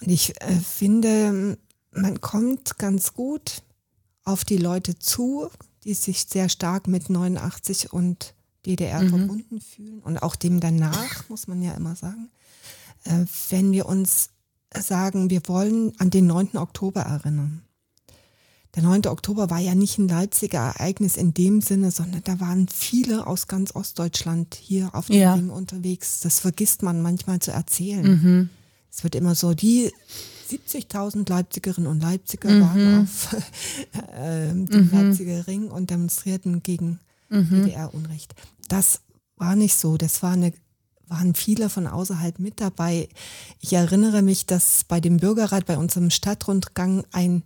Und 0.00 0.10
ich 0.10 0.40
äh, 0.40 0.54
finde, 0.54 1.58
man 1.92 2.20
kommt 2.20 2.78
ganz 2.78 3.12
gut 3.12 3.62
auf 4.24 4.44
die 4.44 4.56
Leute 4.56 4.98
zu, 4.98 5.48
die 5.84 5.94
sich 5.94 6.24
sehr 6.24 6.48
stark 6.48 6.88
mit 6.88 7.10
89 7.10 7.92
und 7.92 8.34
DDR 8.64 9.02
mhm. 9.02 9.08
verbunden 9.10 9.60
fühlen 9.60 10.00
und 10.00 10.18
auch 10.18 10.36
dem 10.36 10.60
danach, 10.60 11.28
muss 11.28 11.46
man 11.48 11.62
ja 11.62 11.72
immer 11.74 11.96
sagen. 11.96 12.30
Äh, 13.04 13.24
wenn 13.50 13.72
wir 13.72 13.86
uns 13.86 14.30
sagen, 14.74 15.30
wir 15.30 15.42
wollen 15.46 15.92
an 15.98 16.10
den 16.10 16.26
9. 16.26 16.56
Oktober 16.56 17.02
erinnern 17.02 17.62
der 18.78 18.88
9. 18.88 19.06
Oktober 19.06 19.50
war 19.50 19.58
ja 19.58 19.74
nicht 19.74 19.98
ein 19.98 20.06
Leipziger 20.06 20.60
Ereignis 20.60 21.16
in 21.16 21.34
dem 21.34 21.60
Sinne, 21.60 21.90
sondern 21.90 22.22
da 22.22 22.38
waren 22.38 22.68
viele 22.68 23.26
aus 23.26 23.48
ganz 23.48 23.74
Ostdeutschland 23.74 24.54
hier 24.54 24.94
auf 24.94 25.06
dem 25.06 25.16
ja. 25.16 25.34
Ring 25.34 25.50
unterwegs. 25.50 26.20
Das 26.20 26.38
vergisst 26.38 26.82
man 26.82 27.02
manchmal 27.02 27.40
zu 27.40 27.50
erzählen. 27.50 28.06
Mhm. 28.06 28.50
Es 28.88 29.02
wird 29.02 29.16
immer 29.16 29.34
so, 29.34 29.52
die 29.52 29.90
70.000 30.48 31.28
Leipzigerinnen 31.28 31.90
und 31.90 32.00
Leipziger 32.00 32.50
mhm. 32.50 32.60
waren 32.60 33.02
auf 33.02 33.32
äh, 34.16 34.46
dem 34.46 34.68
mhm. 34.68 34.90
Leipziger 34.92 35.48
Ring 35.48 35.72
und 35.72 35.90
demonstrierten 35.90 36.62
gegen 36.62 37.00
mhm. 37.30 37.64
DDR-Unrecht. 37.64 38.36
Das 38.68 39.00
war 39.36 39.56
nicht 39.56 39.74
so. 39.74 39.96
Das 39.96 40.22
war 40.22 40.34
eine 40.34 40.52
waren 41.08 41.34
viele 41.34 41.68
von 41.68 41.86
außerhalb 41.86 42.38
mit 42.38 42.60
dabei. 42.60 43.08
Ich 43.60 43.72
erinnere 43.72 44.22
mich, 44.22 44.46
dass 44.46 44.84
bei 44.84 45.00
dem 45.00 45.18
Bürgerrat, 45.18 45.66
bei 45.66 45.78
unserem 45.78 46.10
Stadtrundgang 46.10 47.04
ein 47.12 47.42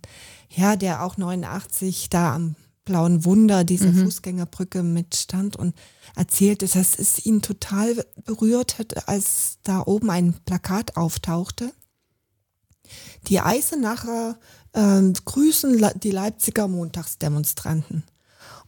Herr, 0.47 0.77
der 0.77 1.03
auch 1.03 1.17
89 1.17 2.09
da 2.09 2.35
am 2.35 2.55
Blauen 2.85 3.23
Wunder 3.23 3.63
dieser 3.63 3.91
mhm. 3.91 4.03
Fußgängerbrücke 4.03 4.83
mit 4.83 5.15
stand 5.15 5.55
und 5.55 5.73
erzählte, 6.15 6.67
dass 6.67 6.99
es 6.99 7.25
ihn 7.25 7.41
total 7.41 8.05
berührt 8.25 8.77
hat, 8.77 9.07
als 9.07 9.59
da 9.63 9.81
oben 9.85 10.09
ein 10.09 10.33
Plakat 10.45 10.97
auftauchte. 10.97 11.71
Die 13.27 13.39
Eisenacher 13.39 14.37
äh, 14.73 15.01
grüßen 15.25 15.91
die 15.95 16.11
Leipziger 16.11 16.67
Montagsdemonstranten. 16.67 18.03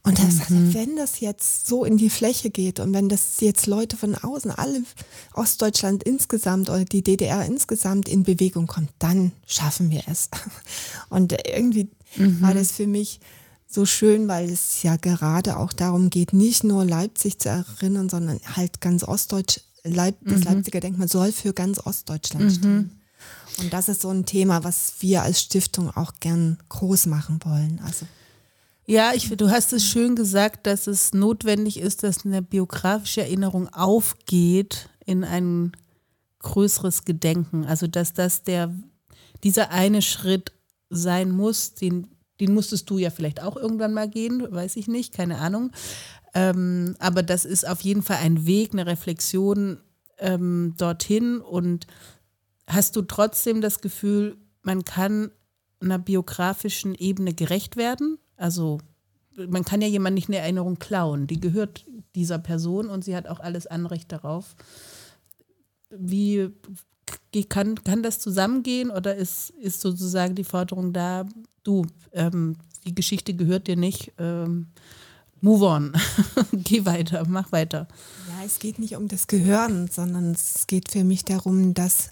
Und 0.06 0.20
er 0.20 0.30
sagt, 0.30 0.50
mhm. 0.50 0.72
wenn 0.72 0.94
das 0.94 1.18
jetzt 1.18 1.66
so 1.66 1.84
in 1.84 1.96
die 1.96 2.10
Fläche 2.10 2.48
geht 2.48 2.78
und 2.78 2.94
wenn 2.94 3.08
das 3.08 3.40
jetzt 3.40 3.66
Leute 3.66 3.96
von 3.96 4.14
außen, 4.14 4.52
alle 4.52 4.84
Ostdeutschland 5.34 6.04
insgesamt 6.04 6.70
oder 6.70 6.84
die 6.84 7.02
DDR 7.02 7.44
insgesamt 7.44 8.08
in 8.08 8.22
Bewegung 8.22 8.68
kommt, 8.68 8.90
dann 9.00 9.32
schaffen 9.48 9.90
wir 9.90 10.04
es. 10.06 10.30
Und 11.10 11.34
irgendwie 11.44 11.88
mhm. 12.14 12.40
war 12.40 12.54
das 12.54 12.70
für 12.70 12.86
mich 12.86 13.18
so 13.66 13.84
schön, 13.84 14.28
weil 14.28 14.48
es 14.48 14.84
ja 14.84 14.94
gerade 14.94 15.56
auch 15.56 15.72
darum 15.72 16.08
geht, 16.08 16.32
nicht 16.32 16.62
nur 16.62 16.84
Leipzig 16.84 17.40
zu 17.40 17.48
erinnern, 17.48 18.08
sondern 18.08 18.38
halt 18.54 18.80
ganz 18.80 19.02
Ostdeutsch, 19.02 19.58
Leip 19.82 20.14
das 20.22 20.40
mhm. 20.40 20.44
Leipziger 20.44 20.78
Denkmal 20.78 21.08
soll 21.08 21.32
für 21.32 21.52
ganz 21.52 21.84
Ostdeutschland 21.84 22.44
mhm. 22.44 22.50
stehen. 22.50 23.00
Und 23.58 23.72
das 23.72 23.88
ist 23.88 24.02
so 24.02 24.10
ein 24.10 24.24
Thema, 24.24 24.62
was 24.62 24.94
wir 25.00 25.22
als 25.22 25.40
Stiftung 25.40 25.90
auch 25.90 26.12
gern 26.20 26.58
groß 26.68 27.06
machen 27.06 27.40
wollen. 27.42 27.80
Also 27.84 28.06
ja, 28.86 29.12
ich, 29.14 29.28
du 29.36 29.50
hast 29.50 29.72
es 29.72 29.84
schön 29.84 30.14
gesagt, 30.14 30.66
dass 30.66 30.86
es 30.86 31.12
notwendig 31.12 31.80
ist, 31.80 32.04
dass 32.04 32.24
eine 32.24 32.40
biografische 32.40 33.22
Erinnerung 33.22 33.68
aufgeht 33.72 34.88
in 35.04 35.24
ein 35.24 35.72
größeres 36.40 37.04
Gedenken. 37.04 37.64
Also 37.66 37.88
dass 37.88 38.14
das 38.14 38.44
der, 38.44 38.72
dieser 39.42 39.70
eine 39.70 40.02
Schritt 40.02 40.52
sein 40.88 41.32
muss, 41.32 41.74
den, 41.74 42.06
den 42.40 42.54
musstest 42.54 42.88
du 42.88 42.98
ja 42.98 43.10
vielleicht 43.10 43.42
auch 43.42 43.56
irgendwann 43.56 43.92
mal 43.92 44.08
gehen, 44.08 44.46
weiß 44.48 44.76
ich 44.76 44.86
nicht, 44.86 45.12
keine 45.12 45.38
Ahnung. 45.38 45.72
Ähm, 46.32 46.94
aber 47.00 47.24
das 47.24 47.44
ist 47.44 47.66
auf 47.66 47.80
jeden 47.80 48.02
Fall 48.02 48.18
ein 48.18 48.46
Weg, 48.46 48.72
eine 48.72 48.86
Reflexion 48.86 49.80
ähm, 50.18 50.74
dorthin. 50.76 51.40
Und 51.40 51.88
hast 52.68 52.94
du 52.94 53.02
trotzdem 53.02 53.60
das 53.60 53.80
Gefühl, 53.80 54.36
man 54.62 54.84
kann 54.84 55.32
einer 55.80 55.98
biografischen 55.98 56.94
Ebene 56.94 57.34
gerecht 57.34 57.76
werden? 57.76 58.18
Also 58.36 58.78
man 59.48 59.64
kann 59.64 59.82
ja 59.82 59.88
jemand 59.88 60.14
nicht 60.14 60.28
eine 60.28 60.38
Erinnerung 60.38 60.78
klauen. 60.78 61.26
Die 61.26 61.40
gehört 61.40 61.84
dieser 62.14 62.38
Person 62.38 62.88
und 62.88 63.04
sie 63.04 63.16
hat 63.16 63.28
auch 63.28 63.40
alles 63.40 63.66
Anrecht 63.66 64.10
darauf. 64.12 64.56
Wie 65.90 66.50
kann, 67.48 67.82
kann 67.84 68.02
das 68.02 68.18
zusammengehen 68.18 68.90
oder 68.90 69.14
ist, 69.14 69.50
ist 69.50 69.80
sozusagen 69.80 70.34
die 70.34 70.44
Forderung 70.44 70.92
da, 70.92 71.26
du, 71.62 71.86
ähm, 72.12 72.56
die 72.84 72.94
Geschichte 72.94 73.34
gehört 73.34 73.66
dir 73.66 73.76
nicht, 73.76 74.12
ähm, 74.18 74.68
move 75.40 75.66
on, 75.66 75.92
geh 76.52 76.84
weiter, 76.84 77.24
mach 77.28 77.52
weiter. 77.52 77.86
Ja, 78.28 78.44
es 78.44 78.58
geht 78.58 78.78
nicht 78.78 78.96
um 78.96 79.08
das 79.08 79.26
Gehören, 79.26 79.88
sondern 79.88 80.32
es 80.32 80.66
geht 80.66 80.90
für 80.90 81.04
mich 81.04 81.24
darum, 81.24 81.74
dass, 81.74 82.10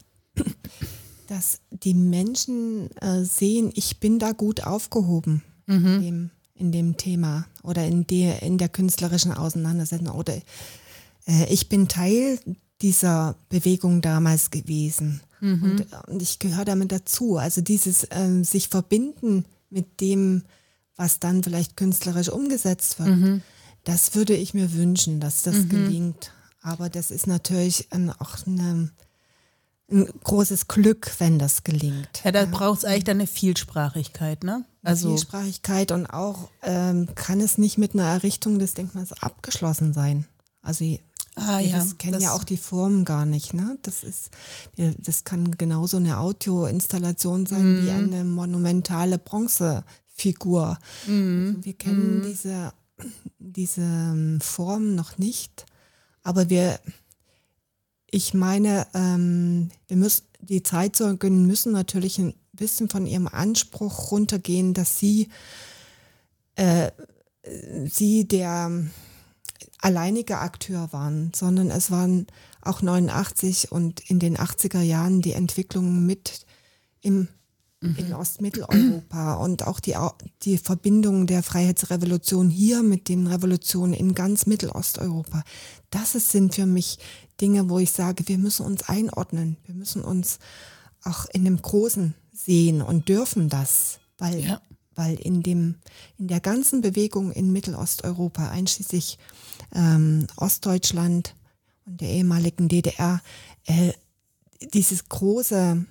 dass 1.27 1.61
die 1.71 1.95
Menschen 1.95 2.95
äh, 2.99 3.25
sehen, 3.25 3.73
ich 3.75 3.99
bin 3.99 4.19
da 4.19 4.33
gut 4.33 4.65
aufgehoben 4.65 5.43
mhm. 5.67 5.87
in, 5.87 6.01
dem, 6.03 6.31
in 6.55 6.73
dem 6.73 6.97
Thema 6.97 7.47
oder 7.63 7.85
in 7.85 8.07
der, 8.07 8.43
in 8.43 8.59
der 8.59 8.69
künstlerischen 8.69 9.33
Auseinandersetzung 9.33 10.09
oder 10.09 10.35
äh, 11.27 11.47
ich 11.49 11.69
bin 11.69 11.89
Teil 11.89 12.39
dieser 12.81 13.37
Bewegung 13.49 14.03
damals 14.03 14.51
gewesen. 14.51 15.21
Mhm. 15.41 15.63
Und, 15.63 15.87
und, 16.09 16.23
ich 16.23 16.39
gehöre 16.39 16.65
damit 16.65 16.93
dazu. 16.93 17.39
Also 17.39 17.61
dieses 17.61 18.05
äh, 18.05 18.43
sich 18.43 18.69
verbinden 18.69 19.45
mit 19.71 20.01
dem, 20.01 20.43
was 20.97 21.21
dann 21.21 21.43
vielleicht 21.43 21.77
künstlerisch 21.77 22.29
umgesetzt 22.29 22.99
wird, 22.99 23.09
mhm. 23.09 23.43
das 23.85 24.15
würde 24.15 24.35
ich 24.35 24.55
mir 24.55 24.73
wünschen, 24.73 25.21
dass 25.21 25.43
das 25.43 25.57
mhm. 25.57 25.69
gelingt. 25.69 26.33
Aber 26.61 26.89
das 26.89 27.11
ist 27.11 27.27
natürlich 27.27 27.93
ein, 27.93 28.11
auch 28.11 28.47
eine, 28.47 28.91
ein 29.91 30.07
großes 30.25 30.69
Glück, 30.69 31.13
wenn 31.19 31.39
das 31.39 31.63
gelingt. 31.63 32.23
Ja, 32.25 32.33
da 32.33 32.41
ja. 32.41 32.47
braucht 32.47 32.79
es 32.79 32.85
eigentlich 32.85 33.05
dann 33.05 33.19
eine 33.19 33.27
Vielsprachigkeit, 33.27 34.43
ne? 34.45 34.65
Also 34.83 35.09
Vielsprachigkeit 35.09 35.93
und 35.93 36.07
auch 36.07 36.51
ähm, 36.63 37.09
kann 37.15 37.41
es 37.41 37.59
nicht 37.59 37.79
mit 37.79 37.95
einer 37.95 38.05
Errichtung 38.05 38.59
des 38.59 38.75
Denkmals 38.75 39.13
abgeschlossen 39.13 39.93
sein. 39.93 40.27
Also 40.63 40.85
Ah, 41.37 41.59
ja, 41.59 41.79
das 41.79 41.99
kennen 41.99 42.21
ja 42.21 42.33
auch 42.33 42.45
die 42.45 42.57
Formen 42.57 43.05
gar 43.05 43.27
nicht. 43.27 43.55
Ne? 43.55 43.77
Das 43.83 44.05
ist, 44.05 44.31
das 44.77 45.25
kann 45.25 45.57
genauso 45.57 45.97
eine 45.97 46.19
Audioinstallation 46.19 47.47
sein 47.47 47.81
mhm. 47.81 47.85
wie 47.85 47.91
eine 47.91 48.25
monumentale 48.25 49.19
Bronzefigur. 49.19 50.79
Mhm. 51.07 51.47
Also 51.49 51.65
wir 51.65 51.73
kennen 51.75 52.19
mhm. 52.19 52.23
diese, 52.23 52.73
diese 53.39 53.83
ähm, 53.83 54.41
Form 54.41 54.95
noch 54.95 55.19
nicht, 55.19 55.67
aber 56.23 56.51
wir, 56.51 56.79
ich 58.15 58.33
meine, 58.33 58.87
ähm, 58.95 59.71
wir 59.89 59.97
müssen, 59.97 60.23
die 60.39 60.63
Zeitzeugen 60.63 61.49
müssen 61.49 61.73
natürlich 61.73 62.19
ein 62.21 62.33
bisschen 62.53 62.89
von 62.89 63.09
ihrem 63.09 63.27
Anspruch 63.27 64.13
runtergehen, 64.13 64.73
dass 64.73 65.01
sie, 65.01 65.31
äh, 66.55 66.93
sie 67.87 68.29
der 68.29 68.71
alleinige 69.81 70.39
Akteur 70.39 70.93
waren, 70.93 71.33
sondern 71.35 71.73
es 71.73 71.91
waren 71.91 72.29
auch 72.61 72.83
89 72.83 73.73
und 73.73 74.09
in 74.09 74.21
den 74.21 74.37
80er 74.37 74.81
Jahren 74.81 75.21
die 75.21 75.33
Entwicklungen 75.33 76.07
mit 76.07 76.47
im, 77.01 77.27
mhm. 77.81 77.97
in 77.97 78.13
Ostmitteleuropa 78.13 79.35
und 79.35 79.67
auch 79.67 79.81
die, 79.81 79.97
die 80.43 80.59
Verbindung 80.59 81.27
der 81.27 81.43
Freiheitsrevolution 81.43 82.49
hier 82.49 82.85
mit 82.85 83.09
den 83.09 83.27
Revolutionen 83.27 83.93
in 83.93 84.15
ganz 84.15 84.47
Mittelosteuropa. 84.47 85.43
Das 85.91 86.13
sind 86.13 86.55
für 86.55 86.67
mich 86.67 86.99
Dinge, 87.41 87.69
wo 87.69 87.79
ich 87.79 87.91
sage, 87.93 88.29
wir 88.29 88.39
müssen 88.39 88.65
uns 88.65 88.89
einordnen, 88.89 89.57
wir 89.67 89.75
müssen 89.75 90.03
uns 90.03 90.39
auch 91.03 91.27
in 91.27 91.45
dem 91.45 91.61
Großen 91.61 92.15
sehen 92.33 92.83
und 92.83 93.09
dürfen 93.09 93.49
das, 93.49 93.99
weil, 94.19 94.41
ja. 94.41 94.61
weil 94.95 95.15
in, 95.17 95.43
dem, 95.43 95.77
in 96.19 96.29
der 96.29 96.41
ganzen 96.41 96.81
Bewegung 96.81 97.31
in 97.33 97.53
Mittelosteuropa, 97.53 98.49
einschließlich 98.51 99.19
ähm, 99.75 100.27
Ostdeutschland 100.37 101.35
und 101.87 102.01
der 102.01 102.09
ehemaligen 102.09 102.69
DDR, 102.69 103.21
äh, 103.67 103.93
dieses 104.73 105.09
große, 105.09 105.85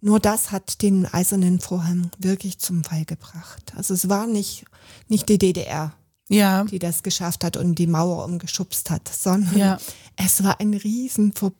nur 0.00 0.20
das 0.20 0.50
hat 0.50 0.82
den 0.82 1.06
eisernen 1.06 1.60
Vorhang 1.60 2.10
wirklich 2.18 2.58
zum 2.58 2.84
Fall 2.84 3.04
gebracht. 3.04 3.72
Also 3.76 3.94
es 3.94 4.08
war 4.08 4.26
nicht, 4.26 4.64
nicht 5.08 5.28
die 5.28 5.38
DDR, 5.38 5.94
ja. 6.28 6.64
die 6.64 6.78
das 6.78 7.02
geschafft 7.02 7.44
hat 7.44 7.56
und 7.56 7.76
die 7.76 7.86
Mauer 7.86 8.24
umgeschubst 8.24 8.90
hat, 8.90 9.08
sondern 9.08 9.56
ja. 9.56 9.78
es 10.16 10.42
war 10.42 10.60
eine 10.60 10.82
riesen 10.82 11.32
Ver 11.32 11.52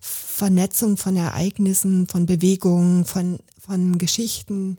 Vernetzung 0.00 0.96
von 0.96 1.14
Ereignissen, 1.14 2.08
von 2.08 2.26
Bewegungen, 2.26 3.04
von, 3.04 3.38
von 3.60 3.98
Geschichten, 3.98 4.78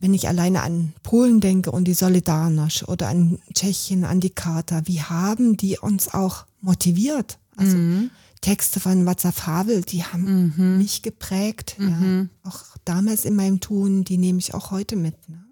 wenn 0.00 0.12
ich 0.12 0.28
alleine 0.28 0.62
an 0.62 0.92
Polen 1.02 1.40
denke 1.40 1.70
und 1.70 1.84
die 1.84 1.94
Solidarność 1.94 2.88
oder 2.88 3.08
an 3.08 3.38
Tschechien, 3.52 4.04
an 4.04 4.20
die 4.20 4.30
Charta, 4.30 4.82
wie 4.86 5.00
haben 5.00 5.56
die 5.56 5.78
uns 5.78 6.12
auch 6.12 6.46
motiviert? 6.60 7.38
Also 7.56 7.76
mhm. 7.76 8.10
Texte 8.40 8.80
von 8.80 9.06
Václav 9.06 9.46
Havel, 9.46 9.82
die 9.82 10.04
haben 10.04 10.52
mhm. 10.56 10.78
mich 10.78 11.02
geprägt. 11.02 11.76
Mhm. 11.78 12.30
Ja. 12.44 12.50
Auch 12.50 12.62
damals 12.84 13.24
in 13.24 13.36
meinem 13.36 13.60
Tun, 13.60 14.04
die 14.04 14.18
nehme 14.18 14.38
ich 14.38 14.52
auch 14.52 14.70
heute 14.70 14.96
mit. 14.96 15.28
Ne? 15.28 15.43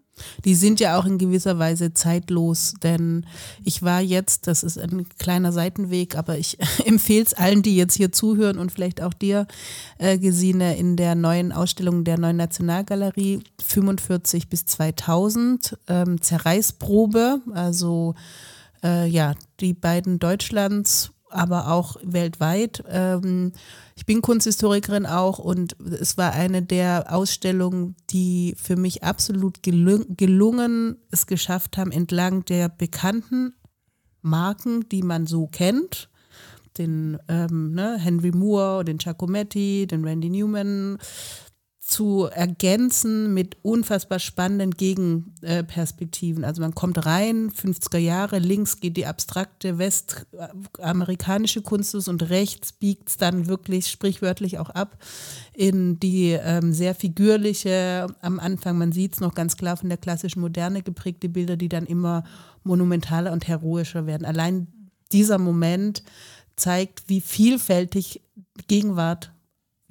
Die 0.44 0.54
sind 0.54 0.80
ja 0.80 0.98
auch 0.98 1.06
in 1.06 1.18
gewisser 1.18 1.58
Weise 1.58 1.94
zeitlos, 1.94 2.74
denn 2.82 3.26
ich 3.64 3.82
war 3.82 4.00
jetzt, 4.00 4.46
das 4.46 4.62
ist 4.62 4.78
ein 4.78 5.08
kleiner 5.18 5.52
Seitenweg, 5.52 6.16
aber 6.16 6.38
ich 6.38 6.58
empfehle 6.84 7.24
es 7.24 7.34
allen, 7.34 7.62
die 7.62 7.76
jetzt 7.76 7.94
hier 7.94 8.12
zuhören 8.12 8.58
und 8.58 8.72
vielleicht 8.72 9.02
auch 9.02 9.14
dir, 9.14 9.46
äh, 9.98 10.18
Gesine, 10.18 10.76
in 10.76 10.96
der 10.96 11.14
neuen 11.14 11.52
Ausstellung 11.52 12.04
der 12.04 12.18
neuen 12.18 12.36
Nationalgalerie 12.36 13.40
45 13.62 14.48
bis 14.48 14.66
2000, 14.66 15.78
ähm, 15.88 16.20
Zerreißprobe, 16.20 17.40
also 17.52 18.14
äh, 18.82 19.06
ja, 19.06 19.34
die 19.60 19.74
beiden 19.74 20.18
Deutschlands 20.18 21.12
aber 21.32 21.68
auch 21.68 21.96
weltweit. 22.02 22.82
Ähm, 22.88 23.52
ich 23.96 24.06
bin 24.06 24.22
Kunsthistorikerin 24.22 25.06
auch 25.06 25.38
und 25.38 25.76
es 25.80 26.16
war 26.16 26.32
eine 26.32 26.62
der 26.62 27.12
Ausstellungen, 27.12 27.96
die 28.10 28.54
für 28.56 28.76
mich 28.76 29.04
absolut 29.04 29.62
gelung 29.62 30.16
gelungen 30.16 30.96
es 31.10 31.26
geschafft 31.26 31.76
haben, 31.76 31.92
entlang 31.92 32.44
der 32.44 32.68
bekannten 32.68 33.54
Marken, 34.22 34.88
die 34.88 35.02
man 35.02 35.26
so 35.26 35.46
kennt, 35.46 36.08
den 36.78 37.18
ähm, 37.28 37.72
ne, 37.72 37.98
Henry 37.98 38.30
Moore, 38.30 38.84
den 38.84 38.98
Giacometti, 38.98 39.86
den 39.86 40.04
Randy 40.04 40.30
Newman, 40.30 40.98
zu 41.84 42.26
ergänzen 42.26 43.34
mit 43.34 43.56
unfassbar 43.62 44.20
spannenden 44.20 44.70
Gegenperspektiven. 44.70 46.44
Also 46.44 46.62
man 46.62 46.76
kommt 46.76 47.04
rein, 47.04 47.50
50er 47.50 47.98
Jahre, 47.98 48.38
links 48.38 48.78
geht 48.78 48.96
die 48.96 49.06
abstrakte 49.06 49.78
westamerikanische 49.78 51.60
Kunst 51.60 51.96
und 52.08 52.30
rechts 52.30 52.72
biegt 52.72 53.08
es 53.08 53.16
dann 53.16 53.48
wirklich 53.48 53.88
sprichwörtlich 53.88 54.60
auch 54.60 54.70
ab 54.70 54.96
in 55.54 55.98
die 55.98 56.30
ähm, 56.30 56.72
sehr 56.72 56.94
figürliche, 56.94 58.06
am 58.20 58.38
Anfang, 58.38 58.78
man 58.78 58.92
sieht 58.92 59.14
es 59.14 59.20
noch 59.20 59.34
ganz 59.34 59.56
klar 59.56 59.76
von 59.76 59.88
der 59.88 59.98
klassischen 59.98 60.40
Moderne 60.40 60.82
geprägte 60.82 61.28
Bilder, 61.28 61.56
die 61.56 61.68
dann 61.68 61.86
immer 61.86 62.22
monumentaler 62.62 63.32
und 63.32 63.48
heroischer 63.48 64.06
werden. 64.06 64.24
Allein 64.24 64.68
dieser 65.10 65.38
Moment 65.38 66.04
zeigt, 66.54 67.08
wie 67.08 67.20
vielfältig 67.20 68.22
Gegenwart 68.68 69.32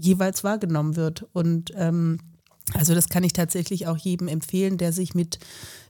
jeweils 0.02 0.44
wahrgenommen 0.44 0.96
wird. 0.96 1.26
Und 1.34 1.72
ähm, 1.76 2.20
also 2.74 2.94
das 2.94 3.10
kann 3.10 3.24
ich 3.24 3.34
tatsächlich 3.34 3.88
auch 3.88 3.98
jedem 3.98 4.28
empfehlen, 4.28 4.78
der 4.78 4.94
sich 4.94 5.14
mit 5.14 5.40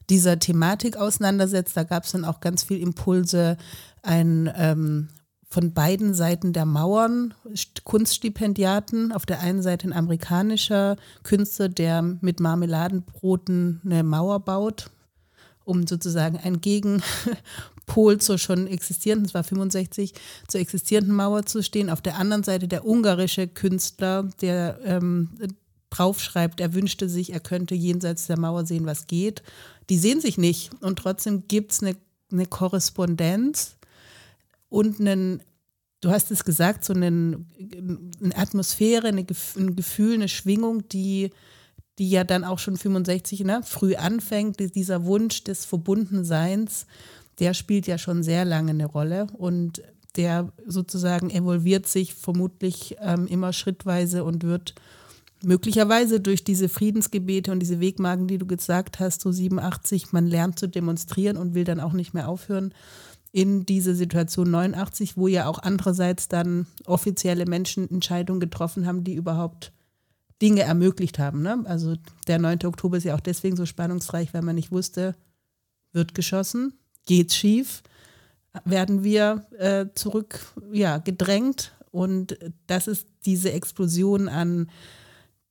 dieser 0.10 0.40
Thematik 0.40 0.98
auseinandersetzt. 0.98 1.76
Da 1.76 1.84
gab 1.84 2.04
es 2.04 2.12
dann 2.12 2.26
auch 2.26 2.40
ganz 2.40 2.64
viel 2.64 2.82
Impulse, 2.82 3.58
ein 4.04 4.52
ähm, 4.56 5.10
von 5.52 5.74
beiden 5.74 6.14
Seiten 6.14 6.54
der 6.54 6.66
Mauern 6.66 7.34
Kunststipendiaten. 7.84 9.12
Auf 9.12 9.26
der 9.26 9.42
einen 9.42 9.62
Seite 9.62 9.88
ein 9.88 9.94
amerikanischer 9.94 10.96
Künstler, 11.24 11.68
der 11.68 12.02
mit 12.02 12.40
Marmeladenbroten 12.40 13.82
eine 13.84 14.04
Mauer 14.04 14.40
baut, 14.40 14.90
um 15.66 15.86
sozusagen 15.86 16.38
ein 16.38 16.62
Gegen 16.62 17.04
Pol 17.86 18.20
zur 18.20 18.38
schon 18.38 18.68
existierenden, 18.68 19.26
es 19.26 19.34
war 19.34 19.44
65, 19.44 20.14
zur 20.48 20.62
existierenden 20.62 21.16
Mauer 21.16 21.46
zu 21.46 21.64
stehen. 21.64 21.90
Auf 21.90 22.02
der 22.02 22.18
anderen 22.18 22.44
Seite 22.44 22.68
der 22.68 22.86
ungarische 22.86 23.48
Künstler, 23.48 24.30
der 24.42 24.80
ähm, 24.84 25.30
draufschreibt, 25.90 26.60
er 26.60 26.74
wünschte 26.74 27.10
sich, 27.10 27.34
er 27.34 27.40
könnte 27.40 27.76
jenseits 27.76 28.28
der 28.28 28.40
Mauer 28.40 28.66
sehen, 28.66 28.86
was 28.86 29.08
geht. 29.08 29.44
Die 29.90 29.98
sehen 29.98 30.22
sich 30.22 30.38
nicht 30.38 30.72
und 30.82 30.98
trotzdem 30.98 31.48
gibt 31.48 31.74
es 31.74 31.84
eine, 31.84 31.98
eine 32.32 32.46
Korrespondenz 32.46 33.76
und 34.70 35.00
einen 35.00 35.42
du 36.02 36.10
hast 36.10 36.32
es 36.32 36.44
gesagt, 36.44 36.84
so 36.84 36.94
eine, 36.94 37.46
eine 37.60 38.38
Atmosphäre, 38.38 39.08
eine, 39.08 39.26
ein 39.56 39.76
Gefühl, 39.76 40.16
eine 40.16 40.28
Schwingung, 40.28 40.88
die, 40.90 41.30
die 42.00 42.10
ja 42.10 42.24
dann 42.24 42.44
auch 42.44 42.60
schon 42.60 42.76
65 42.76 43.42
ne, 43.42 43.62
früh 43.64 43.96
anfängt, 43.96 44.76
dieser 44.76 45.06
Wunsch 45.06 45.44
des 45.44 45.66
Verbundenseins, 45.66 46.88
der 47.40 47.54
spielt 47.54 47.88
ja 47.88 47.98
schon 47.98 48.24
sehr 48.24 48.46
lange 48.46 48.72
eine 48.72 48.86
Rolle 48.86 49.28
und 49.38 49.82
der 50.16 50.52
sozusagen 50.66 51.30
evolviert 51.30 51.88
sich 51.88 52.14
vermutlich 52.14 52.98
ähm, 53.00 53.28
immer 53.28 53.54
schrittweise 53.54 54.24
und 54.24 54.44
wird 54.44 54.76
möglicherweise 55.44 56.20
durch 56.20 56.44
diese 56.44 56.70
Friedensgebete 56.70 57.52
und 57.52 57.60
diese 57.60 57.80
Wegmarken, 57.80 58.28
die 58.28 58.38
du 58.38 58.46
gesagt 58.46 59.00
hast, 59.00 59.22
so 59.22 59.32
87, 59.32 60.12
man 60.12 60.28
lernt 60.28 60.60
zu 60.60 60.68
demonstrieren 60.68 61.38
und 61.38 61.56
will 61.56 61.64
dann 61.64 61.80
auch 61.80 61.94
nicht 61.94 62.14
mehr 62.14 62.28
aufhören, 62.28 62.74
in 63.32 63.66
diese 63.66 63.96
Situation 63.96 64.52
89, 64.52 65.16
wo 65.16 65.28
ja 65.28 65.48
auch 65.48 65.60
andererseits 65.60 66.28
dann 66.28 66.68
offizielle 66.86 67.46
Menschen 67.46 67.90
Entscheidungen 67.90 68.42
getroffen 68.42 68.86
haben, 68.86 69.04
die 69.06 69.16
überhaupt 69.16 69.72
Dinge 70.42 70.62
ermöglicht 70.62 71.18
haben. 71.18 71.42
Ne? 71.42 71.64
Also 71.66 71.96
der 72.28 72.40
9. 72.40 72.66
Oktober 72.66 72.98
ist 72.98 73.06
ja 73.06 73.16
auch 73.16 73.22
deswegen 73.22 73.56
so 73.56 73.66
spannungsreich, 73.66 74.34
weil 74.34 74.42
man 74.42 74.56
nicht 74.56 74.72
wusste, 74.72 75.16
wird 75.94 76.14
geschossen, 76.14 76.74
geht's 77.06 77.36
schief, 77.36 77.84
werden 78.66 79.04
wir 79.04 79.46
äh, 79.58 79.86
zurück 79.96 80.54
ja, 80.72 80.98
gedrängt 80.98 81.74
und 81.92 82.38
das 82.68 82.88
ist 82.88 83.08
diese 83.26 83.52
Explosion 83.52 84.28
an 84.28 84.68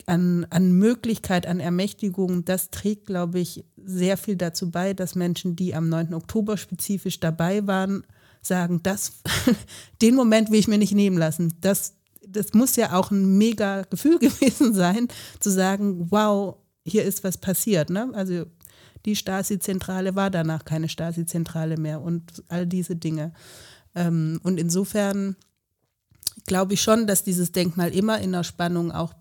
an, 0.07 0.47
an 0.51 0.73
Möglichkeit, 0.73 1.47
an 1.47 1.61
Ermächtigung, 1.61 2.45
das 2.45 2.71
trägt, 2.71 3.07
glaube 3.07 3.39
ich, 3.39 3.65
sehr 3.77 4.17
viel 4.17 4.37
dazu 4.37 4.71
bei, 4.71 4.93
dass 4.93 5.15
Menschen, 5.15 5.57
die 5.57 5.75
am 5.75 5.89
9. 5.89 6.15
Oktober 6.15 6.57
spezifisch 6.57 7.21
dabei 7.21 7.67
waren, 7.67 8.05
sagen, 8.43 8.81
das, 8.83 9.23
den 10.03 10.15
Moment 10.15 10.51
will 10.51 10.59
ich 10.59 10.69
mir 10.69 10.79
nicht 10.79 10.95
nehmen 10.95 11.17
lassen. 11.17 11.55
Das, 11.61 11.95
das 12.27 12.55
muss 12.55 12.77
ja 12.77 12.95
auch 12.95 13.11
ein 13.11 13.39
mega 13.39 13.83
Gefühl 13.83 14.19
gewesen 14.21 14.75
sein, 14.75 15.09
zu 15.39 15.51
sagen, 15.51 16.11
wow, 16.11 16.57
hier 16.85 17.05
ist 17.05 17.23
was 17.23 17.39
passiert. 17.39 17.91
Ne? 17.91 18.11
Also 18.13 18.47
die 19.05 19.17
Stasi-Zentrale 19.17 20.15
war 20.15 20.31
danach 20.31 20.65
keine 20.65 20.89
Stasi-Zentrale 20.89 21.77
mehr 21.77 22.01
und 22.01 22.43
all 22.49 22.67
diese 22.67 22.97
Dinge. 22.97 23.33
Ähm, 23.95 24.41
und 24.43 24.59
insofern 24.59 25.37
glaube 26.47 26.75
ich 26.75 26.83
schon, 26.83 27.07
dass 27.07 27.25
dieses 27.25 27.53
Denkmal 27.53 27.95
immer 27.95 28.21
in 28.21 28.33
der 28.33 28.45
Spannung 28.45 28.93
auch 28.93 29.15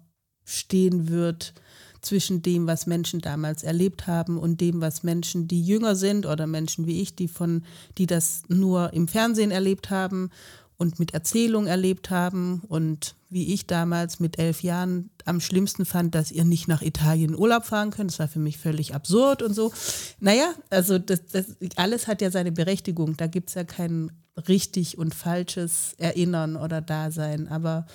stehen 0.45 1.09
wird 1.09 1.53
zwischen 2.01 2.41
dem, 2.41 2.65
was 2.65 2.87
Menschen 2.87 3.19
damals 3.19 3.63
erlebt 3.63 4.07
haben 4.07 4.37
und 4.37 4.61
dem, 4.61 4.81
was 4.81 5.03
Menschen, 5.03 5.47
die 5.47 5.61
jünger 5.61 5.95
sind 5.95 6.25
oder 6.25 6.47
Menschen 6.47 6.87
wie 6.87 7.01
ich, 7.01 7.15
die 7.15 7.27
von, 7.27 7.63
die 7.97 8.07
das 8.07 8.43
nur 8.47 8.93
im 8.93 9.07
Fernsehen 9.07 9.51
erlebt 9.51 9.89
haben 9.89 10.29
und 10.77 10.99
mit 10.99 11.13
Erzählung 11.13 11.67
erlebt 11.67 12.09
haben 12.09 12.61
und 12.67 13.15
wie 13.29 13.53
ich 13.53 13.67
damals 13.67 14.19
mit 14.19 14.39
elf 14.39 14.63
Jahren 14.63 15.11
am 15.25 15.39
schlimmsten 15.39 15.85
fand, 15.85 16.15
dass 16.15 16.31
ihr 16.31 16.43
nicht 16.43 16.67
nach 16.67 16.81
Italien 16.81 17.37
Urlaub 17.37 17.65
fahren 17.65 17.91
könnt. 17.91 18.11
Das 18.11 18.19
war 18.19 18.27
für 18.27 18.39
mich 18.39 18.57
völlig 18.57 18.95
absurd 18.95 19.43
und 19.43 19.53
so. 19.53 19.71
Naja, 20.19 20.53
also 20.69 20.97
das, 20.97 21.25
das 21.27 21.45
alles 21.75 22.07
hat 22.07 22.21
ja 22.21 22.31
seine 22.31 22.51
Berechtigung. 22.51 23.17
Da 23.17 23.27
gibt 23.27 23.49
es 23.49 23.55
ja 23.55 23.63
kein 23.63 24.11
richtig 24.47 24.97
und 24.97 25.13
falsches 25.13 25.93
Erinnern 25.97 26.55
oder 26.55 26.81
Dasein. 26.81 27.47
Aber 27.47 27.85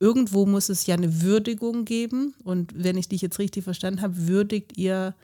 irgendwo 0.00 0.44
muss 0.44 0.68
es 0.68 0.86
ja 0.86 0.96
eine 0.96 1.22
Würdigung 1.22 1.84
geben. 1.84 2.34
Und 2.42 2.72
wenn 2.74 2.98
ich 2.98 3.08
dich 3.08 3.22
jetzt 3.22 3.38
richtig 3.38 3.62
verstanden 3.62 4.02
habe, 4.02 4.26
würdigt 4.26 4.76
ihr 4.76 5.14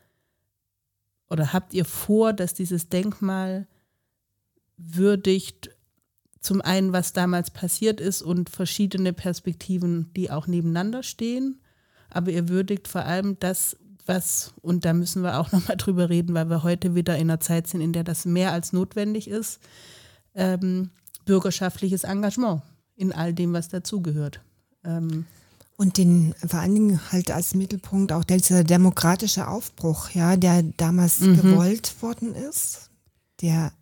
oder 1.28 1.53
habt 1.53 1.74
ihr 1.74 1.85
vor, 1.85 2.32
dass 2.32 2.55
dieses 2.55 2.89
Denkmal 2.89 3.66
würdigt 4.76 5.70
zum 6.45 6.61
einen, 6.61 6.93
was 6.93 7.15
damals 7.15 7.51
passiert 7.51 8.03
ist 8.03 8.21
und 8.21 8.51
verschiedene 8.51 9.15
Perspektiven, 9.15 10.11
die 10.15 10.31
auch 10.31 10.47
nebeneinander 10.47 11.03
stehen. 11.03 11.59
Aber 12.11 12.31
ihr 12.31 12.51
würdigt 12.51 12.87
vor 12.87 13.07
allem 13.07 13.39
das, 13.41 13.79
was, 14.05 14.53
und 14.61 14.85
da 14.85 14.93
müssen 14.93 15.23
wir 15.23 15.41
auch 15.41 15.53
nochmal 15.53 15.79
drüber 15.79 16.11
reden, 16.11 16.35
weil 16.35 16.51
wir 16.51 16.63
heute 16.63 16.95
wieder 16.95 17.17
in 17.17 17.31
einer 17.31 17.41
Zeit 17.41 17.67
sind, 17.67 17.81
in 17.81 17.95
der 17.95 18.05
das 18.05 18.27
mehr 18.27 18.53
als 18.53 18.75
notwendig 18.75 19.27
ist, 19.27 19.59
ähm, 20.35 20.91
bürgerschaftliches 21.25 22.05
Engagement 22.05 22.61
in 22.95 23.13
all 23.13 23.33
dem, 23.33 23.55
was 23.55 23.71
dazugehört. 23.71 24.43
Ähm, 24.85 25.25
und 25.79 25.97
den 25.97 26.35
vor 26.47 26.61
allen 26.61 26.75
Dingen 26.75 27.01
halt 27.11 27.31
als 27.31 27.55
Mittelpunkt 27.55 28.13
auch 28.13 28.23
dieser 28.23 28.65
demokratische 28.65 29.49
Aufbruch, 29.49 30.11
ja, 30.11 30.37
der 30.37 30.63
damals 30.63 31.21
mhm. 31.21 31.41
gewollt 31.41 32.03
worden 32.03 32.35
ist, 32.35 32.91
der 33.41 33.73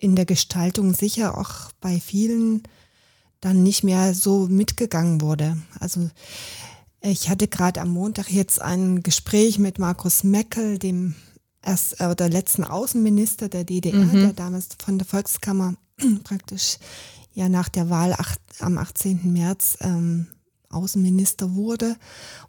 in 0.00 0.16
der 0.16 0.24
Gestaltung 0.24 0.94
sicher 0.94 1.38
auch 1.38 1.70
bei 1.80 2.00
vielen 2.00 2.62
dann 3.40 3.62
nicht 3.62 3.84
mehr 3.84 4.14
so 4.14 4.48
mitgegangen 4.48 5.20
wurde. 5.20 5.56
Also 5.78 6.10
ich 7.00 7.30
hatte 7.30 7.48
gerade 7.48 7.80
am 7.80 7.90
Montag 7.90 8.30
jetzt 8.30 8.60
ein 8.60 9.02
Gespräch 9.02 9.58
mit 9.58 9.78
Markus 9.78 10.24
Meckel, 10.24 10.78
dem 10.78 11.14
erst 11.62 12.00
äh, 12.00 12.14
der 12.14 12.28
letzten 12.28 12.64
Außenminister 12.64 13.48
der 13.48 13.64
DDR, 13.64 13.94
mhm. 13.94 14.12
der 14.12 14.32
damals 14.32 14.68
von 14.82 14.98
der 14.98 15.06
Volkskammer 15.06 15.74
praktisch 16.24 16.78
ja 17.32 17.48
nach 17.48 17.68
der 17.68 17.88
Wahl 17.88 18.12
acht, 18.12 18.40
am 18.58 18.76
18. 18.76 19.32
März 19.32 19.78
ähm, 19.80 20.26
Außenminister 20.68 21.54
wurde 21.54 21.96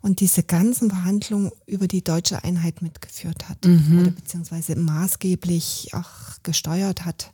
und 0.01 0.19
diese 0.19 0.43
ganzen 0.43 0.89
Verhandlungen 0.89 1.51
über 1.65 1.87
die 1.87 2.03
deutsche 2.03 2.43
Einheit 2.43 2.81
mitgeführt 2.81 3.49
hat 3.49 3.65
mhm. 3.65 3.99
oder 3.99 4.11
beziehungsweise 4.11 4.75
maßgeblich 4.75 5.91
auch 5.93 6.41
gesteuert 6.43 7.05
hat. 7.05 7.31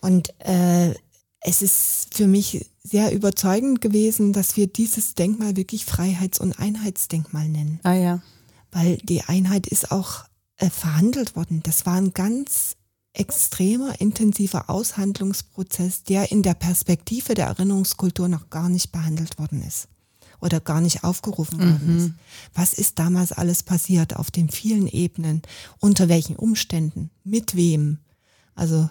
Und 0.00 0.34
äh, 0.40 0.94
es 1.40 1.62
ist 1.62 2.14
für 2.14 2.26
mich 2.26 2.66
sehr 2.82 3.12
überzeugend 3.12 3.80
gewesen, 3.80 4.32
dass 4.32 4.56
wir 4.56 4.66
dieses 4.66 5.14
Denkmal 5.14 5.56
wirklich 5.56 5.84
Freiheits- 5.84 6.40
und 6.40 6.58
Einheitsdenkmal 6.58 7.48
nennen. 7.48 7.80
Ah 7.82 7.94
ja. 7.94 8.22
Weil 8.70 8.96
die 8.98 9.22
Einheit 9.22 9.66
ist 9.66 9.92
auch 9.92 10.24
äh, 10.56 10.70
verhandelt 10.70 11.36
worden. 11.36 11.62
Das 11.62 11.86
war 11.86 11.94
ein 11.94 12.12
ganz 12.12 12.76
extremer, 13.12 14.00
intensiver 14.00 14.70
Aushandlungsprozess, 14.70 16.04
der 16.04 16.32
in 16.32 16.42
der 16.42 16.54
Perspektive 16.54 17.34
der 17.34 17.46
Erinnerungskultur 17.46 18.28
noch 18.28 18.48
gar 18.48 18.68
nicht 18.68 18.90
behandelt 18.90 19.38
worden 19.38 19.62
ist 19.62 19.88
oder 20.40 20.60
gar 20.60 20.80
nicht 20.80 21.04
aufgerufen 21.04 21.58
worden 21.58 21.80
mhm. 21.86 21.98
ist. 21.98 22.10
Was 22.54 22.72
ist 22.72 22.98
damals 22.98 23.32
alles 23.32 23.62
passiert 23.62 24.16
auf 24.16 24.30
den 24.30 24.50
vielen 24.50 24.88
Ebenen? 24.88 25.42
Unter 25.78 26.08
welchen 26.08 26.36
Umständen? 26.36 27.10
Mit 27.22 27.54
wem? 27.54 27.98
Also 28.54 28.90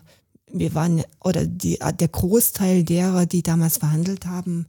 wir 0.54 0.74
waren, 0.74 1.04
oder 1.20 1.46
die, 1.46 1.80
der 1.80 2.08
Großteil 2.08 2.84
derer, 2.84 3.26
die 3.26 3.44
damals 3.44 3.78
verhandelt 3.78 4.26
haben, 4.26 4.68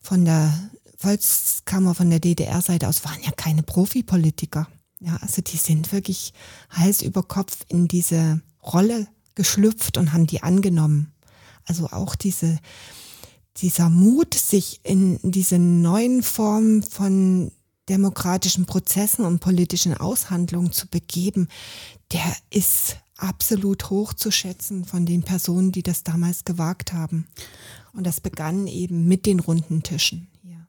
von 0.00 0.24
der 0.24 0.52
Volkskammer, 0.96 1.94
von 1.94 2.10
der 2.10 2.20
DDR-Seite 2.20 2.88
aus, 2.88 3.04
waren 3.04 3.22
ja 3.22 3.30
keine 3.32 3.62
Profipolitiker. 3.62 4.68
Ja, 5.00 5.16
also 5.22 5.40
die 5.40 5.56
sind 5.56 5.92
wirklich 5.92 6.34
Hals 6.68 7.00
über 7.02 7.22
Kopf 7.22 7.64
in 7.68 7.88
diese 7.88 8.42
Rolle 8.62 9.06
geschlüpft 9.34 9.96
und 9.96 10.12
haben 10.12 10.26
die 10.26 10.42
angenommen. 10.42 11.12
Also 11.64 11.86
auch 11.86 12.14
diese, 12.14 12.58
dieser 13.56 13.88
Mut, 13.88 14.34
sich 14.34 14.80
in 14.82 15.18
diese 15.22 15.58
neuen 15.58 16.22
Formen 16.22 16.82
von 16.82 17.50
demokratischen 17.88 18.66
Prozessen 18.66 19.24
und 19.24 19.40
politischen 19.40 19.96
Aushandlungen 19.96 20.72
zu 20.72 20.86
begeben, 20.86 21.48
der 22.12 22.36
ist 22.50 22.98
absolut 23.20 23.90
hoch 23.90 24.14
zu 24.14 24.30
schätzen 24.30 24.84
von 24.84 25.06
den 25.06 25.22
Personen, 25.22 25.72
die 25.72 25.82
das 25.82 26.02
damals 26.02 26.44
gewagt 26.44 26.92
haben. 26.92 27.26
Und 27.92 28.06
das 28.06 28.20
begann 28.20 28.66
eben 28.66 29.06
mit 29.06 29.26
den 29.26 29.40
runden 29.40 29.82
Tischen. 29.82 30.28
Hier. 30.42 30.66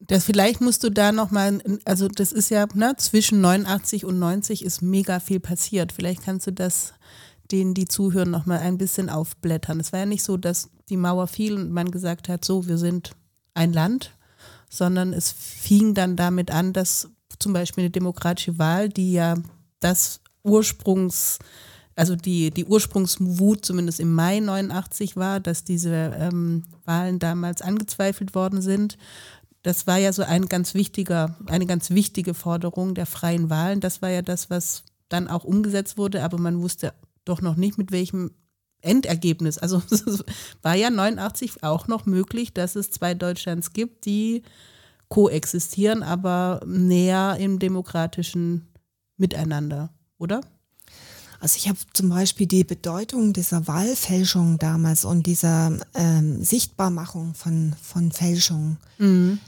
Das 0.00 0.24
vielleicht 0.24 0.60
musst 0.60 0.82
du 0.84 0.90
da 0.90 1.12
nochmal, 1.12 1.62
also 1.84 2.08
das 2.08 2.32
ist 2.32 2.50
ja 2.50 2.66
ne, 2.74 2.94
zwischen 2.96 3.40
89 3.40 4.04
und 4.04 4.18
90 4.18 4.64
ist 4.64 4.82
mega 4.82 5.20
viel 5.20 5.40
passiert. 5.40 5.92
Vielleicht 5.92 6.24
kannst 6.24 6.46
du 6.46 6.52
das 6.52 6.94
denen, 7.50 7.74
die 7.74 7.86
zuhören, 7.86 8.30
nochmal 8.30 8.58
ein 8.58 8.78
bisschen 8.78 9.08
aufblättern. 9.08 9.80
Es 9.80 9.92
war 9.92 10.00
ja 10.00 10.06
nicht 10.06 10.22
so, 10.22 10.36
dass 10.36 10.70
die 10.88 10.96
Mauer 10.96 11.26
fiel 11.26 11.54
und 11.54 11.70
man 11.70 11.90
gesagt 11.90 12.28
hat, 12.28 12.44
so, 12.44 12.66
wir 12.66 12.78
sind 12.78 13.12
ein 13.54 13.72
Land, 13.72 14.16
sondern 14.68 15.12
es 15.12 15.30
fing 15.30 15.94
dann 15.94 16.16
damit 16.16 16.50
an, 16.50 16.72
dass 16.72 17.08
zum 17.38 17.52
Beispiel 17.52 17.84
eine 17.84 17.90
demokratische 17.90 18.58
Wahl, 18.58 18.88
die 18.88 19.12
ja 19.12 19.36
das 19.80 20.20
Ursprungs, 20.44 21.38
also 21.96 22.14
die, 22.16 22.50
die 22.50 22.64
Ursprungswut 22.64 23.64
zumindest 23.64 24.00
im 24.00 24.12
Mai 24.12 24.40
89 24.40 25.16
war, 25.16 25.40
dass 25.40 25.64
diese 25.64 26.14
ähm, 26.18 26.64
Wahlen 26.84 27.18
damals 27.18 27.62
angezweifelt 27.62 28.34
worden 28.34 28.62
sind 28.62 28.96
das 29.64 29.86
war 29.86 29.96
ja 29.96 30.12
so 30.12 30.22
ein 30.22 30.46
ganz 30.46 30.74
wichtiger, 30.74 31.36
eine 31.46 31.64
ganz 31.66 31.90
wichtige 31.90 32.34
Forderung 32.34 32.94
der 32.94 33.06
freien 33.06 33.48
Wahlen. 33.48 33.80
Das 33.80 34.02
war 34.02 34.10
ja 34.10 34.20
das, 34.20 34.50
was 34.50 34.84
dann 35.08 35.26
auch 35.26 35.42
umgesetzt 35.42 35.96
wurde, 35.96 36.22
aber 36.22 36.38
man 36.38 36.60
wusste 36.60 36.92
doch 37.24 37.40
noch 37.40 37.56
nicht, 37.56 37.78
mit 37.78 37.90
welchem 37.90 38.32
Endergebnis. 38.82 39.56
Also 39.56 39.82
war 40.62 40.74
ja 40.74 40.90
89 40.90 41.62
auch 41.62 41.88
noch 41.88 42.04
möglich, 42.04 42.52
dass 42.52 42.76
es 42.76 42.90
zwei 42.90 43.14
Deutschlands 43.14 43.72
gibt, 43.72 44.04
die 44.04 44.42
koexistieren, 45.08 46.02
aber 46.02 46.60
näher 46.66 47.38
im 47.40 47.58
demokratischen 47.58 48.68
Miteinander, 49.16 49.94
oder? 50.24 50.40
Also 51.38 51.58
ich 51.58 51.68
habe 51.68 51.78
zum 51.92 52.08
Beispiel 52.08 52.46
die 52.46 52.64
Bedeutung 52.64 53.34
dieser 53.34 53.66
Wahlfälschung 53.66 54.58
damals 54.58 55.04
und 55.04 55.26
dieser 55.26 55.78
ähm, 55.94 56.42
Sichtbarmachung 56.42 57.34
von, 57.34 57.74
von 57.82 58.10
Fälschungen. 58.10 58.78
Mhm. 58.98 59.38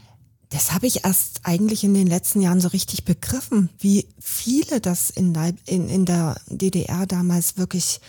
Das 0.51 0.73
habe 0.73 0.87
ich 0.87 1.05
erst 1.05 1.41
eigentlich 1.45 1.83
in 1.85 1.95
den 1.95 2.07
letzten 2.07 2.41
Jahren 2.41 2.61
so 2.61 2.69
richtig 2.69 3.05
begriffen, 3.05 3.71
wie 3.79 4.07
viele 4.21 4.81
das 4.81 5.11
in, 5.11 5.35
in, 5.65 5.89
in 5.89 6.05
der 6.05 6.37
DDR 6.49 7.07
damals 7.07 7.57
wirklich 7.57 8.01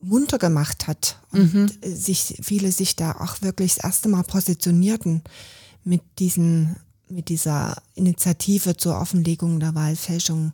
munter 0.00 0.38
gemacht 0.38 0.86
hat 0.86 1.18
und 1.30 1.54
mhm. 1.54 1.70
sich 1.82 2.38
viele 2.42 2.72
sich 2.72 2.96
da 2.96 3.12
auch 3.12 3.42
wirklich 3.42 3.74
das 3.74 3.84
erste 3.84 4.08
Mal 4.08 4.22
positionierten 4.22 5.22
mit 5.84 6.02
diesen 6.18 6.76
mit 7.10 7.28
dieser 7.30 7.76
Initiative 7.94 8.76
zur 8.76 9.00
Offenlegung 9.00 9.60
der 9.60 9.74
Wahlfälschung. 9.74 10.52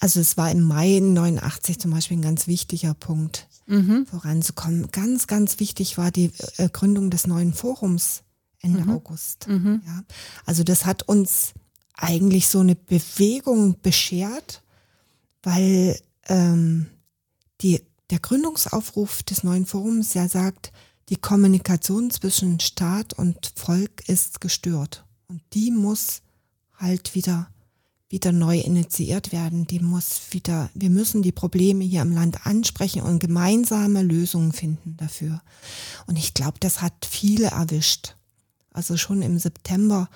Also 0.00 0.18
es 0.20 0.36
war 0.36 0.50
im 0.50 0.62
Mai 0.62 0.98
89 1.00 1.78
zum 1.78 1.90
Beispiel 1.92 2.18
ein 2.18 2.22
ganz 2.22 2.46
wichtiger 2.46 2.94
Punkt, 2.94 3.48
mhm. 3.66 4.06
voranzukommen. 4.06 4.90
Ganz, 4.90 5.26
ganz 5.26 5.60
wichtig 5.60 5.98
war 5.98 6.10
die 6.10 6.32
äh, 6.56 6.68
Gründung 6.68 7.10
des 7.10 7.26
neuen 7.26 7.52
Forums 7.52 8.22
Ende 8.60 8.82
mhm. 8.82 8.90
August. 8.90 9.46
Mhm. 9.48 9.82
Ja. 9.86 10.02
Also 10.44 10.64
das 10.64 10.84
hat 10.84 11.02
uns 11.04 11.52
eigentlich 11.94 12.48
so 12.48 12.60
eine 12.60 12.74
Bewegung 12.74 13.76
beschert, 13.82 14.62
weil 15.42 16.00
ähm, 16.28 16.86
die, 17.60 17.82
der 18.10 18.18
Gründungsaufruf 18.18 19.22
des 19.22 19.44
neuen 19.44 19.66
Forums 19.66 20.14
ja 20.14 20.28
sagt, 20.28 20.72
die 21.08 21.16
Kommunikation 21.16 22.10
zwischen 22.10 22.60
Staat 22.60 23.12
und 23.14 23.52
Volk 23.56 24.08
ist 24.08 24.40
gestört. 24.40 25.04
Und 25.26 25.42
die 25.52 25.70
muss 25.70 26.22
halt 26.76 27.14
wieder, 27.14 27.50
wieder 28.10 28.32
neu 28.32 28.58
initiiert 28.58 29.32
werden. 29.32 29.66
Die 29.68 29.78
muss 29.78 30.20
wieder, 30.32 30.68
wir 30.74 30.90
müssen 30.90 31.22
die 31.22 31.32
Probleme 31.32 31.84
hier 31.84 32.02
im 32.02 32.12
Land 32.12 32.44
ansprechen 32.44 33.02
und 33.02 33.20
gemeinsame 33.20 34.02
Lösungen 34.02 34.52
finden 34.52 34.96
dafür. 34.98 35.40
Und 36.06 36.18
ich 36.18 36.34
glaube, 36.34 36.58
das 36.58 36.82
hat 36.82 37.06
viele 37.08 37.46
erwischt. 37.46 38.16
Also 38.72 38.96
schon 38.96 39.22
im 39.22 39.38
September 39.38 40.08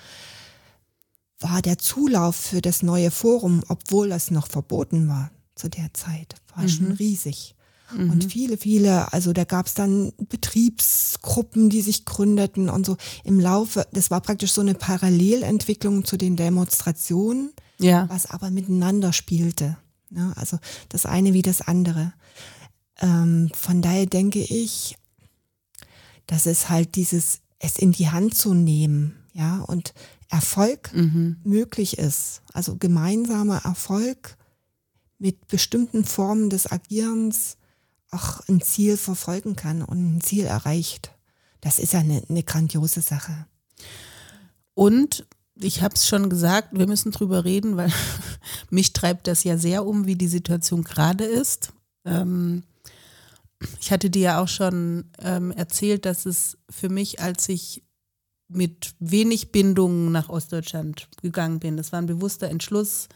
war 1.38 1.62
der 1.62 1.78
Zulauf 1.78 2.34
für 2.34 2.60
das 2.60 2.82
neue 2.82 3.10
Forum, 3.12 3.62
obwohl 3.68 4.08
das 4.08 4.30
noch 4.30 4.48
verboten 4.48 5.08
war 5.08 5.30
zu 5.54 5.68
der 5.68 5.92
Zeit, 5.94 6.34
war 6.54 6.64
mhm. 6.64 6.68
schon 6.68 6.92
riesig. 6.92 7.54
Mhm. 7.92 8.10
Und 8.10 8.32
viele, 8.32 8.56
viele, 8.56 9.12
also 9.12 9.32
da 9.32 9.44
gab 9.44 9.66
es 9.66 9.74
dann 9.74 10.12
Betriebsgruppen, 10.16 11.70
die 11.70 11.82
sich 11.82 12.04
gründeten 12.04 12.68
und 12.68 12.86
so 12.86 12.96
im 13.22 13.38
Laufe, 13.38 13.86
das 13.92 14.10
war 14.10 14.20
praktisch 14.20 14.52
so 14.52 14.62
eine 14.62 14.74
Parallelentwicklung 14.74 16.04
zu 16.04 16.16
den 16.16 16.34
Demonstrationen, 16.34 17.52
ja. 17.78 18.08
was 18.08 18.26
aber 18.26 18.50
miteinander 18.50 19.12
spielte. 19.12 19.76
Ne? 20.10 20.32
also 20.36 20.58
das 20.88 21.06
eine 21.06 21.32
wie 21.32 21.42
das 21.42 21.60
andere. 21.60 22.12
Ähm, 23.00 23.50
von 23.54 23.82
daher 23.82 24.06
denke 24.06 24.40
ich, 24.40 24.96
dass 26.26 26.46
es 26.46 26.68
halt 26.68 26.94
dieses, 26.94 27.40
es 27.58 27.78
in 27.78 27.92
die 27.92 28.10
Hand 28.10 28.34
zu 28.34 28.54
nehmen, 28.54 29.16
ja, 29.32 29.60
und 29.60 29.92
Erfolg 30.28 30.92
mhm. 30.94 31.36
möglich 31.44 31.98
ist. 31.98 32.42
Also 32.52 32.76
gemeinsamer 32.76 33.64
Erfolg 33.64 34.36
mit 35.18 35.46
bestimmten 35.48 36.04
Formen 36.04 36.50
des 36.50 36.70
Agierens 36.70 37.56
auch 38.10 38.40
ein 38.48 38.60
Ziel 38.60 38.96
verfolgen 38.96 39.56
kann 39.56 39.82
und 39.82 40.16
ein 40.16 40.20
Ziel 40.20 40.44
erreicht. 40.44 41.12
Das 41.60 41.78
ist 41.78 41.92
ja 41.92 42.00
eine, 42.00 42.22
eine 42.28 42.42
grandiose 42.42 43.00
Sache. 43.00 43.46
Und 44.74 45.26
ich 45.56 45.82
habe 45.82 45.94
es 45.94 46.06
schon 46.06 46.28
gesagt, 46.28 46.68
wir 46.72 46.86
müssen 46.86 47.12
drüber 47.12 47.44
reden, 47.44 47.76
weil 47.76 47.92
mich 48.70 48.92
treibt 48.92 49.26
das 49.26 49.44
ja 49.44 49.56
sehr 49.56 49.86
um, 49.86 50.06
wie 50.06 50.16
die 50.16 50.28
Situation 50.28 50.84
gerade 50.84 51.24
ist. 51.24 51.72
Ähm, 52.04 52.64
ich 53.80 53.92
hatte 53.92 54.10
dir 54.10 54.22
ja 54.22 54.42
auch 54.42 54.48
schon 54.48 55.10
ähm, 55.20 55.50
erzählt, 55.52 56.04
dass 56.04 56.26
es 56.26 56.58
für 56.68 56.88
mich, 56.88 57.20
als 57.20 57.48
ich 57.48 57.82
mit 58.48 58.94
wenig 58.98 59.52
Bindungen 59.52 60.12
nach 60.12 60.28
Ostdeutschland 60.28 61.08
gegangen 61.22 61.60
bin, 61.60 61.76
das 61.76 61.92
war 61.92 62.00
ein 62.00 62.06
bewusster 62.06 62.48
Entschluss, 62.50 63.08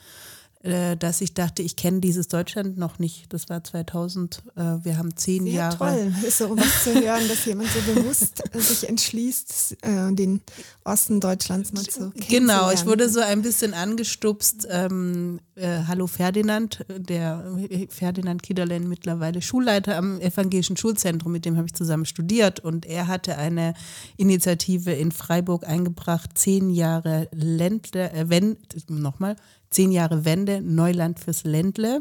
dass 0.60 1.20
ich 1.20 1.34
dachte, 1.34 1.62
ich 1.62 1.76
kenne 1.76 2.00
dieses 2.00 2.26
Deutschland 2.26 2.78
noch 2.78 2.98
nicht. 2.98 3.32
Das 3.32 3.48
war 3.48 3.62
2000. 3.62 4.42
Äh, 4.56 4.60
wir 4.82 4.98
haben 4.98 5.16
zehn 5.16 5.44
Sehr 5.44 5.52
Jahre. 5.52 5.76
Toll, 5.76 6.14
ist 6.26 6.38
so 6.38 6.56
was 6.56 6.82
zu 6.82 6.94
hören, 6.94 7.28
dass 7.28 7.44
jemand 7.44 7.68
so 7.70 7.92
bewusst 7.92 8.42
sich 8.54 8.88
entschließt, 8.88 9.76
äh, 9.82 10.12
den 10.12 10.40
Osten 10.82 11.20
Deutschlands 11.20 11.72
mal 11.72 11.84
zu 11.84 12.10
kennen. 12.10 12.26
Genau, 12.28 12.72
ich 12.72 12.86
wurde 12.86 13.08
so 13.08 13.20
ein 13.20 13.42
bisschen 13.42 13.72
angestupst. 13.72 14.66
Ähm, 14.68 15.38
äh, 15.54 15.84
Hallo 15.86 16.06
Ferdinand, 16.06 16.84
der 16.88 17.44
Ferdinand 17.88 18.42
Kiederlen, 18.42 18.88
mittlerweile 18.88 19.42
Schulleiter 19.42 19.96
am 19.96 20.20
Evangelischen 20.20 20.76
Schulzentrum, 20.76 21.32
mit 21.32 21.44
dem 21.44 21.56
habe 21.56 21.66
ich 21.66 21.74
zusammen 21.74 22.04
studiert 22.04 22.60
und 22.60 22.86
er 22.86 23.06
hatte 23.06 23.36
eine 23.36 23.74
Initiative 24.16 24.92
in 24.92 25.12
Freiburg 25.12 25.66
eingebracht, 25.66 26.30
zehn 26.38 26.70
Jahre 26.70 27.28
Ländler, 27.32 28.14
äh, 28.14 28.28
wenn, 28.28 28.56
nochmal, 28.88 29.36
Zehn 29.70 29.92
Jahre 29.92 30.24
Wende, 30.24 30.60
Neuland 30.62 31.20
fürs 31.20 31.44
Ländle. 31.44 32.00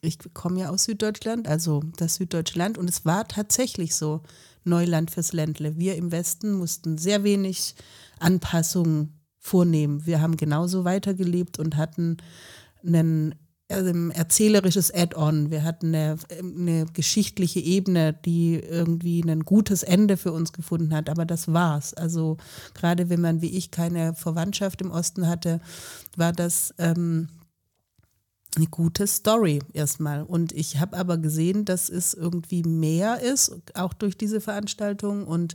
Ich 0.00 0.18
komme 0.34 0.60
ja 0.60 0.70
aus 0.70 0.84
Süddeutschland, 0.84 1.48
also 1.48 1.82
das 1.96 2.16
süddeutsche 2.16 2.58
Land. 2.58 2.78
Und 2.78 2.88
es 2.88 3.04
war 3.04 3.26
tatsächlich 3.26 3.94
so, 3.94 4.22
Neuland 4.64 5.10
fürs 5.10 5.32
Ländle. 5.32 5.76
Wir 5.78 5.96
im 5.96 6.10
Westen 6.10 6.52
mussten 6.52 6.98
sehr 6.98 7.22
wenig 7.22 7.74
Anpassungen 8.18 9.20
vornehmen. 9.38 10.06
Wir 10.06 10.20
haben 10.20 10.36
genauso 10.36 10.84
weitergelebt 10.84 11.58
und 11.58 11.76
hatten 11.76 12.16
einen 12.84 13.34
erzählerisches 14.10 14.92
Add-on. 14.92 15.50
Wir 15.50 15.62
hatten 15.62 15.94
eine, 15.94 16.16
eine, 16.38 16.86
geschichtliche 16.92 17.60
Ebene, 17.60 18.12
die 18.12 18.54
irgendwie 18.54 19.22
ein 19.22 19.40
gutes 19.40 19.82
Ende 19.82 20.16
für 20.16 20.32
uns 20.32 20.52
gefunden 20.52 20.94
hat. 20.94 21.08
Aber 21.08 21.24
das 21.24 21.52
war's. 21.52 21.94
Also 21.94 22.36
gerade 22.74 23.08
wenn 23.08 23.20
man 23.20 23.42
wie 23.42 23.56
ich 23.56 23.70
keine 23.70 24.14
Verwandtschaft 24.14 24.80
im 24.80 24.90
Osten 24.90 25.26
hatte, 25.26 25.60
war 26.16 26.32
das 26.32 26.74
ähm, 26.78 27.28
eine 28.56 28.66
gute 28.66 29.06
Story 29.06 29.60
erstmal. 29.72 30.22
Und 30.22 30.52
ich 30.52 30.78
habe 30.78 30.96
aber 30.96 31.18
gesehen, 31.18 31.64
dass 31.64 31.88
es 31.88 32.14
irgendwie 32.14 32.62
mehr 32.62 33.20
ist, 33.20 33.56
auch 33.74 33.92
durch 33.92 34.16
diese 34.16 34.40
Veranstaltung 34.40 35.26
und 35.26 35.54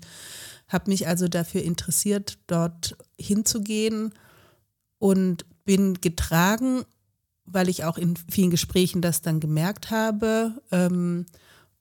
habe 0.67 0.91
mich 0.91 1.07
also 1.07 1.27
dafür 1.27 1.63
interessiert, 1.63 2.37
dort 2.47 2.95
hinzugehen 3.19 4.13
und 4.99 5.45
bin 5.65 5.95
getragen 5.95 6.83
weil 7.51 7.69
ich 7.69 7.83
auch 7.83 7.97
in 7.97 8.15
vielen 8.29 8.51
Gesprächen 8.51 9.01
das 9.01 9.21
dann 9.21 9.39
gemerkt 9.39 9.91
habe, 9.91 10.61
ähm, 10.71 11.25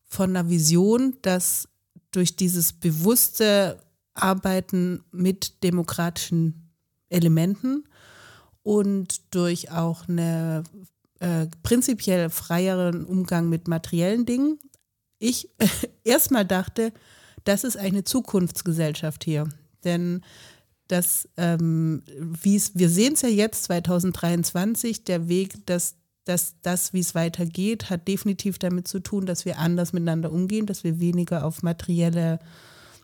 von 0.04 0.30
einer 0.30 0.48
Vision, 0.48 1.16
dass 1.22 1.68
durch 2.10 2.36
dieses 2.36 2.72
bewusste 2.72 3.78
Arbeiten 4.14 5.04
mit 5.12 5.62
demokratischen 5.62 6.70
Elementen 7.08 7.84
und 8.62 9.34
durch 9.34 9.70
auch 9.70 10.08
einen 10.08 10.64
äh, 11.20 11.46
prinzipiell 11.62 12.30
freieren 12.30 13.04
Umgang 13.04 13.48
mit 13.48 13.68
materiellen 13.68 14.26
Dingen, 14.26 14.58
ich 15.18 15.50
erstmal 16.04 16.44
dachte, 16.44 16.92
das 17.44 17.64
ist 17.64 17.76
eine 17.76 18.04
Zukunftsgesellschaft 18.04 19.24
hier. 19.24 19.48
Denn 19.84 20.22
dass 20.88 21.28
ähm, 21.36 22.02
wie's, 22.18 22.72
wir 22.74 22.88
sehen 22.88 23.14
es 23.14 23.22
ja 23.22 23.28
jetzt 23.28 23.64
2023, 23.64 25.04
der 25.04 25.28
Weg, 25.28 25.66
dass, 25.66 25.94
dass 26.24 26.54
das, 26.62 26.92
wie 26.92 27.00
es 27.00 27.14
weitergeht, 27.14 27.90
hat 27.90 28.08
definitiv 28.08 28.58
damit 28.58 28.88
zu 28.88 29.00
tun, 29.00 29.26
dass 29.26 29.44
wir 29.44 29.58
anders 29.58 29.92
miteinander 29.92 30.32
umgehen, 30.32 30.66
dass 30.66 30.84
wir 30.84 30.98
weniger 30.98 31.44
auf 31.44 31.62
materielle 31.62 32.40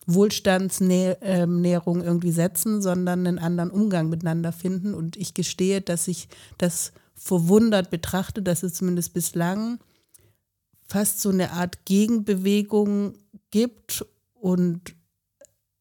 Wohlstandsnährung 0.07 2.03
irgendwie 2.03 2.32
setzen, 2.32 2.82
sondern 2.82 3.26
einen 3.26 3.39
anderen 3.39 3.70
Umgang 3.70 4.09
miteinander 4.09 4.53
finden. 4.53 4.95
Und 4.95 5.16
ich 5.16 5.35
gestehe, 5.35 5.80
dass 5.80 6.09
ich 6.09 6.28
das 6.59 6.93
verwundert 7.14 7.91
betrachte, 7.91 8.43
dass 8.43 8.62
es 8.62 8.74
zumindest 8.74 9.14
bislang 9.14 9.78
fast 10.87 11.20
so 11.20 11.30
eine 11.30 11.53
Art 11.53 11.85
Gegenbewegung 11.87 13.14
gibt 13.51 14.05
und 14.35 14.95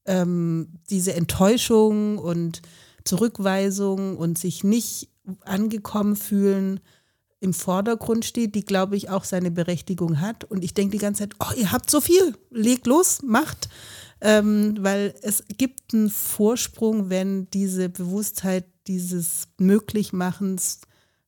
ähm, 0.06 0.80
diese 0.89 1.14
Enttäuschung 1.14 2.18
und 2.18 2.62
Zurückweisung 3.04 4.18
und 4.18 4.38
sich 4.38 4.64
nicht 4.64 5.10
angekommen 5.45 6.16
fühlen 6.16 6.80
im 7.39 7.54
Vordergrund 7.54 8.24
steht, 8.24 8.56
die, 8.56 8.64
glaube 8.64 8.95
ich, 8.95 9.10
auch 9.10 9.26
seine 9.26 9.51
Berechtigung 9.51 10.22
hat. 10.22 10.45
Und 10.45 10.64
ich 10.64 10.74
denke 10.74 10.93
die 10.93 11.01
ganze 11.01 11.24
Zeit, 11.24 11.36
oh, 11.39 11.54
ihr 11.58 11.74
habt 11.74 11.89
so 11.89 11.99
viel, 11.99 12.36
legt 12.49 12.88
los, 12.88 13.22
macht. 13.22 13.68
Ähm, 14.22 14.78
weil 14.80 15.14
es 15.22 15.43
gibt 15.58 15.93
einen 15.93 16.10
Vorsprung, 16.10 17.10
wenn 17.10 17.49
diese 17.49 17.89
Bewusstheit 17.89 18.64
dieses 18.88 19.49
Möglichmachens 19.58 20.80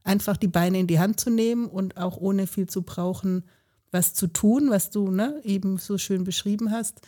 einfach 0.05 0.37
die 0.37 0.47
Beine 0.47 0.79
in 0.79 0.87
die 0.87 0.99
Hand 0.99 1.19
zu 1.19 1.29
nehmen 1.29 1.65
und 1.67 1.97
auch 1.97 2.15
ohne 2.15 2.47
viel 2.47 2.67
zu 2.67 2.83
brauchen, 2.83 3.43
was 3.91 4.13
zu 4.13 4.27
tun, 4.27 4.69
was 4.69 4.91
du 4.91 5.11
ne, 5.11 5.41
eben 5.43 5.77
so 5.77 5.97
schön 5.97 6.23
beschrieben 6.23 6.71
hast. 6.71 7.01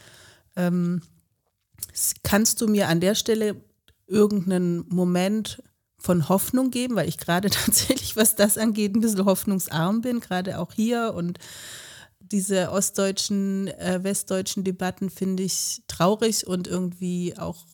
Ähm, 0.57 1.01
Kannst 2.23 2.61
du 2.61 2.67
mir 2.67 2.87
an 2.87 2.99
der 2.99 3.15
Stelle 3.15 3.55
irgendeinen 4.07 4.85
Moment 4.87 5.61
von 5.97 6.29
Hoffnung 6.29 6.71
geben, 6.71 6.95
weil 6.95 7.09
ich 7.09 7.17
gerade 7.17 7.49
tatsächlich, 7.51 8.15
was 8.15 8.35
das 8.35 8.57
angeht, 8.57 8.95
ein 8.95 9.01
bisschen 9.01 9.25
hoffnungsarm 9.25 10.01
bin, 10.01 10.19
gerade 10.19 10.59
auch 10.59 10.73
hier 10.73 11.13
und 11.15 11.39
diese 12.19 12.71
ostdeutschen, 12.71 13.67
äh, 13.67 14.03
westdeutschen 14.03 14.63
Debatten 14.63 15.09
finde 15.09 15.43
ich 15.43 15.83
traurig 15.87 16.45
und 16.45 16.67
irgendwie 16.67 17.37
auch 17.37 17.65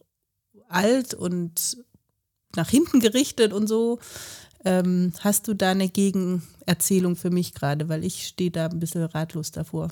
alt 0.68 1.14
und 1.14 1.78
nach 2.56 2.70
hinten 2.70 2.99
gerichtet 2.99 3.54
und 3.54 3.68
so. 3.68 3.99
Ähm, 4.66 5.12
hast 5.20 5.47
du 5.47 5.54
da 5.54 5.72
eine 5.72 5.89
Gegenerzählung 5.89 7.16
für 7.16 7.30
mich 7.30 7.54
gerade, 7.54 7.89
weil 7.89 8.04
ich 8.04 8.28
stehe 8.28 8.51
da 8.51 8.68
ein 8.68 8.80
bisschen 8.80 9.04
ratlos 9.04 9.51
davor. 9.51 9.89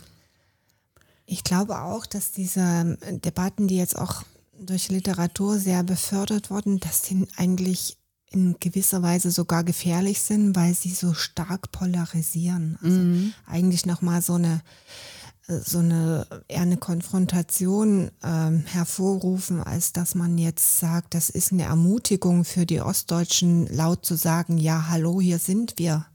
Ich 1.32 1.46
glaube 1.46 1.80
auch, 1.80 2.06
dass 2.06 2.34
diese 2.34 2.60
ähm, 2.60 2.98
Debatten, 3.22 3.70
die 3.70 3.78
jetzt 3.78 3.98
auch 3.98 4.24
durch 4.60 4.90
Literatur 4.90 5.58
sehr 5.60 5.82
befördert 5.82 6.50
wurden, 6.50 6.82
dass 6.82 7.04
die 7.04 7.26
eigentlich 7.38 7.98
in 8.30 8.58
gewisser 8.60 9.02
Weise 9.02 9.32
sogar 9.32 9.64
gefährlich 9.64 10.20
sind, 10.22 10.58
weil 10.58 10.74
sie 10.74 10.92
so 10.92 11.14
stark 11.14 11.72
polarisieren. 11.72 12.78
Also 12.84 12.98
mhm. 12.98 13.34
eigentlich 13.48 13.86
nochmal 13.86 14.22
so 14.22 14.34
eine 14.34 14.62
so 15.48 15.80
eine 15.80 16.28
eher 16.48 16.62
eine 16.62 16.78
Konfrontation 16.78 18.12
ähm, 18.24 18.64
hervorrufen, 18.66 19.62
als 19.62 19.94
dass 19.94 20.16
man 20.16 20.38
jetzt 20.38 20.80
sagt, 20.80 21.14
das 21.14 21.30
ist 21.30 21.52
eine 21.52 21.64
Ermutigung 21.64 22.46
für 22.46 22.66
die 22.66 22.82
Ostdeutschen, 22.82 23.68
laut 23.68 24.06
zu 24.06 24.16
sagen, 24.16 24.58
ja, 24.58 24.88
hallo, 24.90 25.20
hier 25.20 25.40
sind 25.40 25.74
wir. 25.78 26.06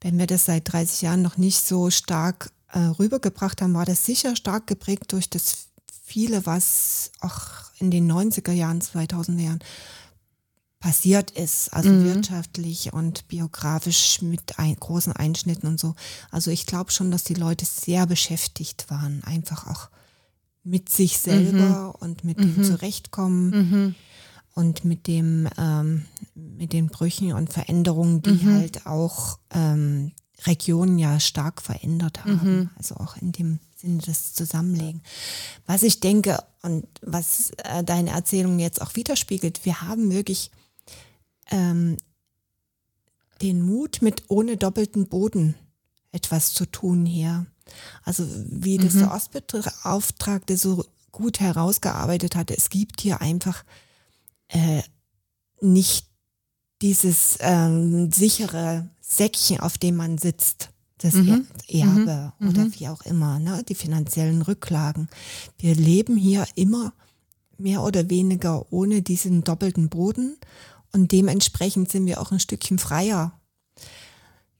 Wenn 0.00 0.18
wir 0.18 0.26
das 0.26 0.46
seit 0.46 0.70
30 0.70 1.02
Jahren 1.02 1.22
noch 1.22 1.38
nicht 1.38 1.64
so 1.64 1.90
stark 1.90 2.50
äh, 2.74 2.80
rübergebracht 2.80 3.62
haben, 3.62 3.74
war 3.74 3.86
das 3.86 4.04
sicher 4.04 4.34
stark 4.36 4.66
geprägt 4.66 5.12
durch 5.12 5.30
das 5.30 5.68
viele, 6.02 6.44
was 6.44 7.12
auch 7.20 7.40
in 7.78 7.90
den 7.90 8.10
90er 8.10 8.52
Jahren, 8.52 8.80
2000er 8.80 9.40
Jahren 9.40 9.64
passiert 10.80 11.30
ist, 11.30 11.72
also 11.72 11.88
mhm. 11.88 12.04
wirtschaftlich 12.04 12.92
und 12.92 13.26
biografisch 13.28 14.20
mit 14.20 14.58
ein, 14.58 14.76
großen 14.76 15.14
Einschnitten 15.14 15.66
und 15.66 15.80
so. 15.80 15.94
Also 16.30 16.50
ich 16.50 16.66
glaube 16.66 16.90
schon, 16.90 17.10
dass 17.10 17.24
die 17.24 17.34
Leute 17.34 17.64
sehr 17.64 18.06
beschäftigt 18.06 18.90
waren, 18.90 19.24
einfach 19.24 19.66
auch 19.66 19.88
mit 20.62 20.90
sich 20.90 21.18
selber 21.18 21.94
mhm. 21.94 22.00
und 22.00 22.24
mit 22.24 22.38
mhm. 22.38 22.54
dem 22.54 22.64
Zurechtkommen 22.64 23.50
mhm. 23.50 23.94
und 24.54 24.84
mit 24.84 25.06
dem 25.06 25.48
ähm, 25.56 26.04
mit 26.34 26.72
den 26.72 26.88
Brüchen 26.88 27.32
und 27.32 27.52
Veränderungen, 27.52 28.20
die 28.20 28.44
mhm. 28.44 28.54
halt 28.54 28.86
auch 28.86 29.38
ähm, 29.54 30.12
Regionen 30.46 30.98
ja 30.98 31.20
stark 31.20 31.62
verändert 31.62 32.24
haben. 32.24 32.40
Mhm. 32.42 32.70
Also 32.76 32.96
auch 32.96 33.16
in 33.16 33.32
dem 33.32 33.58
Sinne 33.76 33.98
des 33.98 34.34
Zusammenlegen. 34.34 35.02
Was 35.66 35.82
ich 35.82 36.00
denke 36.00 36.42
und 36.62 36.86
was 37.02 37.50
äh, 37.58 37.84
deine 37.84 38.10
Erzählung 38.10 38.58
jetzt 38.58 38.80
auch 38.80 38.94
widerspiegelt, 38.94 39.64
wir 39.64 39.82
haben 39.82 40.10
wirklich 40.10 40.50
ähm, 41.50 41.96
den 43.42 43.62
Mut 43.62 44.00
mit 44.00 44.24
ohne 44.28 44.56
doppelten 44.56 45.08
Boden 45.08 45.54
etwas 46.12 46.54
zu 46.54 46.66
tun 46.66 47.04
hier. 47.04 47.46
Also 48.02 48.26
wie 48.46 48.78
das 48.78 48.94
mhm. 48.94 49.00
der 49.00 49.12
Ostbeauftragte 49.12 50.56
so 50.56 50.84
gut 51.12 51.40
herausgearbeitet 51.40 52.36
hatte, 52.36 52.56
es 52.56 52.70
gibt 52.70 53.00
hier 53.00 53.20
einfach 53.20 53.64
äh, 54.48 54.82
nicht 55.60 56.06
dieses 56.82 57.38
ähm, 57.40 58.10
sichere 58.12 58.88
Säckchen, 59.16 59.60
auf 59.60 59.78
dem 59.78 59.96
man 59.96 60.18
sitzt, 60.18 60.70
das 60.98 61.14
mhm. 61.14 61.46
Erbe 61.68 62.32
mhm. 62.38 62.48
oder 62.48 62.64
mhm. 62.64 62.74
wie 62.78 62.88
auch 62.88 63.02
immer, 63.02 63.38
ne, 63.38 63.62
die 63.68 63.74
finanziellen 63.74 64.42
Rücklagen. 64.42 65.08
Wir 65.58 65.74
leben 65.74 66.16
hier 66.16 66.46
immer 66.54 66.92
mehr 67.58 67.82
oder 67.82 68.10
weniger 68.10 68.72
ohne 68.72 69.02
diesen 69.02 69.44
doppelten 69.44 69.88
Boden 69.88 70.36
und 70.92 71.12
dementsprechend 71.12 71.90
sind 71.90 72.06
wir 72.06 72.20
auch 72.20 72.32
ein 72.32 72.40
Stückchen 72.40 72.78
freier 72.78 73.38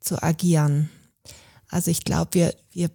zu 0.00 0.22
agieren. 0.22 0.90
Also 1.68 1.90
ich 1.90 2.04
glaube, 2.04 2.34
wir, 2.34 2.54
wir 2.70 2.90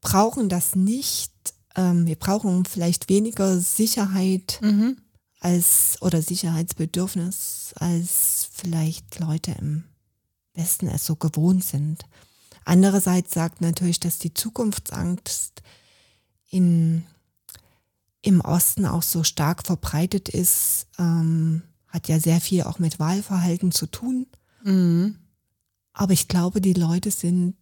brauchen 0.00 0.48
das 0.48 0.74
nicht. 0.74 1.32
Ähm, 1.76 2.06
wir 2.06 2.16
brauchen 2.16 2.64
vielleicht 2.64 3.08
weniger 3.08 3.60
Sicherheit 3.60 4.60
mhm. 4.62 4.96
als 5.40 5.98
oder 6.00 6.22
Sicherheitsbedürfnis, 6.22 7.74
als 7.76 8.48
vielleicht 8.52 9.18
Leute 9.20 9.54
im 9.60 9.84
Westen 10.58 10.88
es 10.88 11.06
so 11.06 11.16
gewohnt 11.16 11.64
sind. 11.64 12.04
Andererseits 12.64 13.32
sagt 13.32 13.62
natürlich, 13.62 14.00
dass 14.00 14.18
die 14.18 14.34
Zukunftsangst 14.34 15.62
in, 16.50 17.06
im 18.20 18.40
Osten 18.42 18.84
auch 18.84 19.02
so 19.02 19.24
stark 19.24 19.66
verbreitet 19.66 20.28
ist, 20.28 20.86
ähm, 20.98 21.62
hat 21.86 22.08
ja 22.08 22.20
sehr 22.20 22.40
viel 22.40 22.64
auch 22.64 22.78
mit 22.78 22.98
Wahlverhalten 22.98 23.72
zu 23.72 23.86
tun. 23.86 24.26
Mhm. 24.62 25.16
Aber 25.94 26.12
ich 26.12 26.28
glaube, 26.28 26.60
die 26.60 26.74
Leute 26.74 27.10
sind 27.10 27.56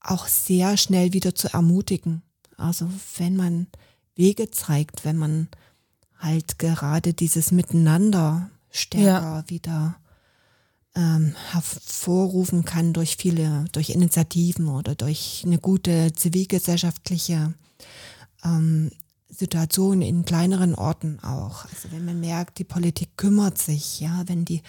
auch 0.00 0.28
sehr 0.28 0.76
schnell 0.76 1.12
wieder 1.12 1.34
zu 1.34 1.52
ermutigen. 1.52 2.22
Also 2.56 2.88
wenn 3.16 3.36
man 3.36 3.66
Wege 4.14 4.50
zeigt, 4.50 5.04
wenn 5.04 5.16
man 5.16 5.48
halt 6.18 6.58
gerade 6.58 7.14
dieses 7.14 7.50
Miteinander 7.52 8.50
stärker 8.70 9.38
ja. 9.38 9.50
wieder 9.50 9.96
ähm, 10.94 11.34
hervorrufen 11.52 12.64
kann 12.64 12.92
durch 12.92 13.16
viele, 13.16 13.64
durch 13.72 13.90
Initiativen 13.90 14.68
oder 14.68 14.94
durch 14.94 15.42
eine 15.44 15.58
gute 15.58 16.12
zivilgesellschaftliche 16.12 17.54
ähm, 18.44 18.90
Situation 19.28 20.00
in 20.00 20.24
kleineren 20.24 20.74
Orten 20.74 21.20
auch. 21.20 21.64
Also 21.66 21.92
wenn 21.92 22.04
man 22.04 22.18
merkt, 22.18 22.58
die 22.58 22.64
Politik 22.64 23.16
kümmert 23.16 23.58
sich, 23.58 24.00
ja, 24.00 24.24
wenn 24.26 24.44
die 24.44 24.62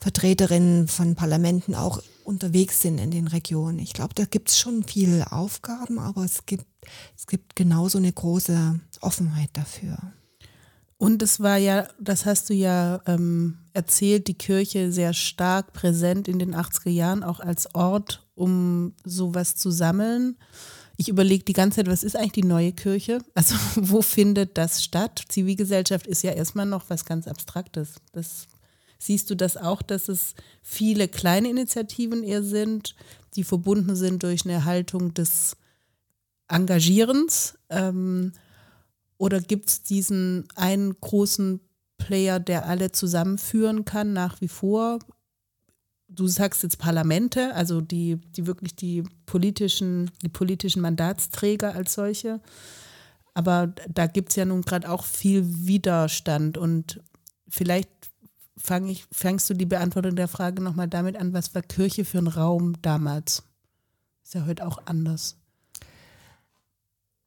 Vertreterinnen 0.00 0.88
von 0.88 1.14
Parlamenten 1.14 1.74
auch 1.74 2.02
unterwegs 2.24 2.80
sind 2.80 2.98
in 2.98 3.10
den 3.10 3.28
Regionen. 3.28 3.78
Ich 3.78 3.92
glaube, 3.92 4.14
da 4.14 4.24
gibt 4.24 4.48
es 4.48 4.58
schon 4.58 4.84
viele 4.84 5.30
Aufgaben, 5.32 5.98
aber 5.98 6.24
es 6.24 6.46
gibt, 6.46 6.64
es 7.16 7.26
gibt 7.26 7.56
genauso 7.56 7.98
eine 7.98 8.12
große 8.12 8.80
Offenheit 9.00 9.50
dafür. 9.52 9.98
Und 10.96 11.22
es 11.22 11.40
war 11.40 11.56
ja, 11.56 11.88
das 11.98 12.26
hast 12.26 12.50
du 12.50 12.54
ja 12.54 13.00
ähm, 13.06 13.58
erzählt, 13.72 14.28
die 14.28 14.34
Kirche 14.34 14.92
sehr 14.92 15.14
stark 15.14 15.72
präsent 15.72 16.28
in 16.28 16.38
den 16.38 16.54
80er 16.54 16.90
Jahren, 16.90 17.22
auch 17.22 17.40
als 17.40 17.74
Ort, 17.74 18.26
um 18.34 18.94
sowas 19.04 19.56
zu 19.56 19.70
sammeln 19.70 20.36
ich 21.00 21.08
überlege 21.08 21.44
die 21.44 21.54
ganze 21.54 21.76
Zeit, 21.76 21.86
was 21.86 22.02
ist 22.02 22.14
eigentlich 22.14 22.32
die 22.32 22.44
neue 22.44 22.72
Kirche? 22.72 23.22
Also 23.32 23.54
wo 23.76 24.02
findet 24.02 24.58
das 24.58 24.84
statt? 24.84 25.24
Zivilgesellschaft 25.28 26.06
ist 26.06 26.22
ja 26.22 26.32
erstmal 26.32 26.66
noch 26.66 26.90
was 26.90 27.06
ganz 27.06 27.26
Abstraktes. 27.26 27.94
Das, 28.12 28.48
siehst 28.98 29.30
du 29.30 29.34
das 29.34 29.56
auch, 29.56 29.80
dass 29.80 30.10
es 30.10 30.34
viele 30.62 31.08
kleine 31.08 31.48
Initiativen 31.48 32.22
eher 32.22 32.42
sind, 32.42 32.96
die 33.34 33.44
verbunden 33.44 33.96
sind 33.96 34.24
durch 34.24 34.44
eine 34.44 34.66
Haltung 34.66 35.14
des 35.14 35.56
Engagierens? 36.48 37.54
Ähm, 37.70 38.32
oder 39.16 39.40
gibt 39.40 39.70
es 39.70 39.82
diesen 39.82 40.48
einen 40.54 41.00
großen 41.00 41.60
Player, 42.00 42.40
der 42.40 42.66
alle 42.66 42.90
zusammenführen 42.90 43.84
kann, 43.84 44.12
nach 44.12 44.40
wie 44.40 44.48
vor? 44.48 44.98
du 46.10 46.26
sagst 46.26 46.62
jetzt 46.62 46.78
Parlamente, 46.78 47.54
also 47.54 47.80
die, 47.80 48.16
die 48.16 48.46
wirklich 48.46 48.74
die 48.74 49.04
politischen, 49.26 50.10
die 50.22 50.28
politischen 50.28 50.82
Mandatsträger 50.82 51.74
als 51.74 51.94
solche. 51.94 52.40
Aber 53.32 53.68
da 53.88 54.06
gibt 54.06 54.30
es 54.30 54.36
ja 54.36 54.44
nun 54.44 54.62
gerade 54.62 54.90
auch 54.90 55.04
viel 55.04 55.44
Widerstand 55.46 56.58
und 56.58 57.00
vielleicht 57.48 57.88
fang 58.56 58.88
ich, 58.88 59.06
fängst 59.12 59.48
du 59.48 59.54
die 59.54 59.66
Beantwortung 59.66 60.16
der 60.16 60.28
Frage 60.28 60.62
nochmal 60.62 60.88
damit 60.88 61.16
an, 61.16 61.32
was 61.32 61.54
war 61.54 61.62
Kirche 61.62 62.04
für 62.04 62.18
ein 62.18 62.26
Raum 62.26 62.74
damals? 62.82 63.44
Ist 64.22 64.34
ja 64.34 64.44
heute 64.46 64.66
auch 64.66 64.78
anders. 64.86 65.36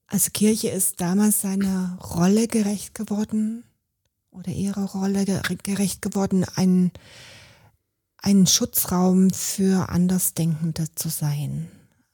Also 0.08 0.30
Kirche 0.32 0.70
ist 0.70 1.02
damals 1.02 1.42
seiner 1.42 1.98
Rolle 2.00 2.48
gerecht 2.48 2.94
geworden 2.94 3.64
oder 4.34 4.52
ihrer 4.52 4.86
Rolle 4.86 5.26
gerecht 5.64 6.02
geworden, 6.02 6.46
ein 6.56 6.92
ein 8.24 8.48
Schutzraum 8.48 9.32
für 9.32 9.90
Andersdenkende 9.90 10.86
zu 10.96 11.10
sein. 11.10 11.70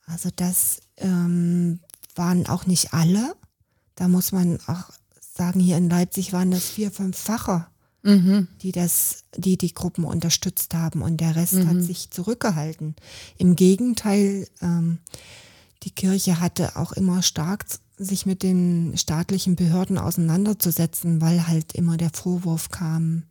Also 0.05 0.29
das 0.35 0.81
ähm, 0.97 1.79
waren 2.15 2.47
auch 2.47 2.65
nicht 2.65 2.93
alle. 2.93 3.35
Da 3.95 4.07
muss 4.07 4.31
man 4.31 4.59
auch 4.65 4.89
sagen, 5.19 5.59
hier 5.59 5.77
in 5.77 5.89
Leipzig 5.89 6.33
waren 6.33 6.49
das 6.49 6.65
vier, 6.65 6.91
fünf 6.91 7.15
Facher, 7.15 7.69
mhm. 8.01 8.47
die 8.63 8.71
das, 8.71 9.23
die 9.37 9.55
die 9.55 9.73
Gruppen 9.73 10.03
unterstützt 10.03 10.73
haben 10.73 11.03
und 11.03 11.21
der 11.21 11.35
Rest 11.35 11.53
mhm. 11.53 11.69
hat 11.69 11.81
sich 11.83 12.09
zurückgehalten. 12.09 12.95
Im 13.37 13.55
Gegenteil, 13.55 14.47
ähm, 14.61 14.97
die 15.83 15.91
Kirche 15.91 16.39
hatte 16.39 16.75
auch 16.75 16.91
immer 16.91 17.21
stark 17.21 17.65
sich 17.99 18.25
mit 18.25 18.43
den 18.43 18.97
staatlichen 18.97 19.55
Behörden 19.55 19.97
auseinanderzusetzen, 19.97 21.21
weil 21.21 21.47
halt 21.47 21.73
immer 21.73 21.97
der 21.97 22.11
Vorwurf 22.11 22.69
kam, 22.69 23.23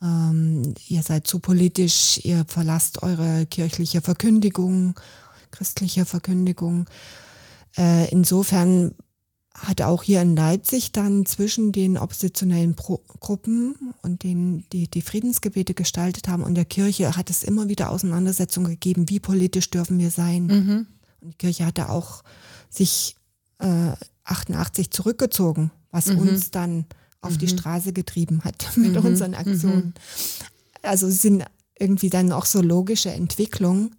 ähm, 0.00 0.74
ihr 0.88 1.02
seid 1.02 1.26
zu 1.26 1.40
politisch, 1.40 2.20
ihr 2.24 2.44
verlasst 2.46 3.02
eure 3.02 3.46
kirchliche 3.46 4.00
Verkündigung, 4.00 4.94
christliche 5.50 6.04
Verkündigung. 6.04 6.86
Äh, 7.76 8.08
insofern 8.10 8.94
hat 9.54 9.80
auch 9.80 10.02
hier 10.02 10.20
in 10.20 10.36
Leipzig 10.36 10.92
dann 10.92 11.24
zwischen 11.24 11.72
den 11.72 11.96
oppositionellen 11.96 12.74
Pro 12.74 13.00
Gruppen 13.20 13.74
und 14.02 14.22
denen, 14.22 14.66
die 14.72 14.88
die 14.88 15.02
Friedensgebete 15.02 15.72
gestaltet 15.72 16.28
haben 16.28 16.42
und 16.42 16.54
der 16.54 16.66
Kirche 16.66 17.16
hat 17.16 17.30
es 17.30 17.42
immer 17.42 17.68
wieder 17.68 17.90
Auseinandersetzungen 17.90 18.72
gegeben, 18.72 19.08
wie 19.08 19.18
politisch 19.18 19.70
dürfen 19.70 19.98
wir 19.98 20.10
sein. 20.10 20.46
Mhm. 20.46 20.86
Und 21.20 21.32
die 21.32 21.38
Kirche 21.38 21.64
hatte 21.64 21.88
auch 21.88 22.22
sich 22.68 23.15
äh, 23.58 23.92
88 24.24 24.90
zurückgezogen, 24.90 25.70
was 25.90 26.06
mhm. 26.06 26.18
uns 26.18 26.50
dann 26.50 26.86
auf 27.20 27.32
mhm. 27.32 27.38
die 27.38 27.48
Straße 27.48 27.92
getrieben 27.92 28.42
hat 28.44 28.68
mit 28.76 28.92
mhm. 28.92 29.04
unseren 29.04 29.34
Aktionen. 29.34 29.86
Mhm. 29.86 29.94
Also 30.82 31.10
sind 31.10 31.44
irgendwie 31.78 32.10
dann 32.10 32.32
auch 32.32 32.46
so 32.46 32.60
logische 32.62 33.10
Entwicklungen. 33.10 33.96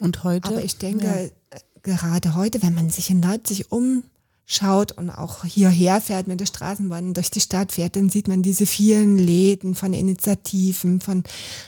Und 0.00 0.24
heute? 0.24 0.48
Aber 0.48 0.64
ich 0.64 0.78
denke, 0.78 1.32
ja. 1.52 1.58
gerade 1.82 2.34
heute, 2.34 2.62
wenn 2.62 2.74
man 2.74 2.90
sich 2.90 3.10
in 3.10 3.22
Leipzig 3.22 3.70
um 3.70 4.02
schaut 4.46 4.92
und 4.92 5.10
auch 5.10 5.44
hierher 5.44 6.00
fährt 6.00 6.26
mit 6.26 6.40
der 6.40 6.46
Straßenbahn 6.46 7.14
durch 7.14 7.30
die 7.30 7.40
Stadt 7.40 7.72
fährt, 7.72 7.94
dann 7.94 8.10
sieht 8.10 8.26
man 8.26 8.42
diese 8.42 8.66
vielen 8.66 9.16
Läden 9.16 9.76
von 9.76 9.92
Initiativen, 9.92 11.00
von, 11.00 11.22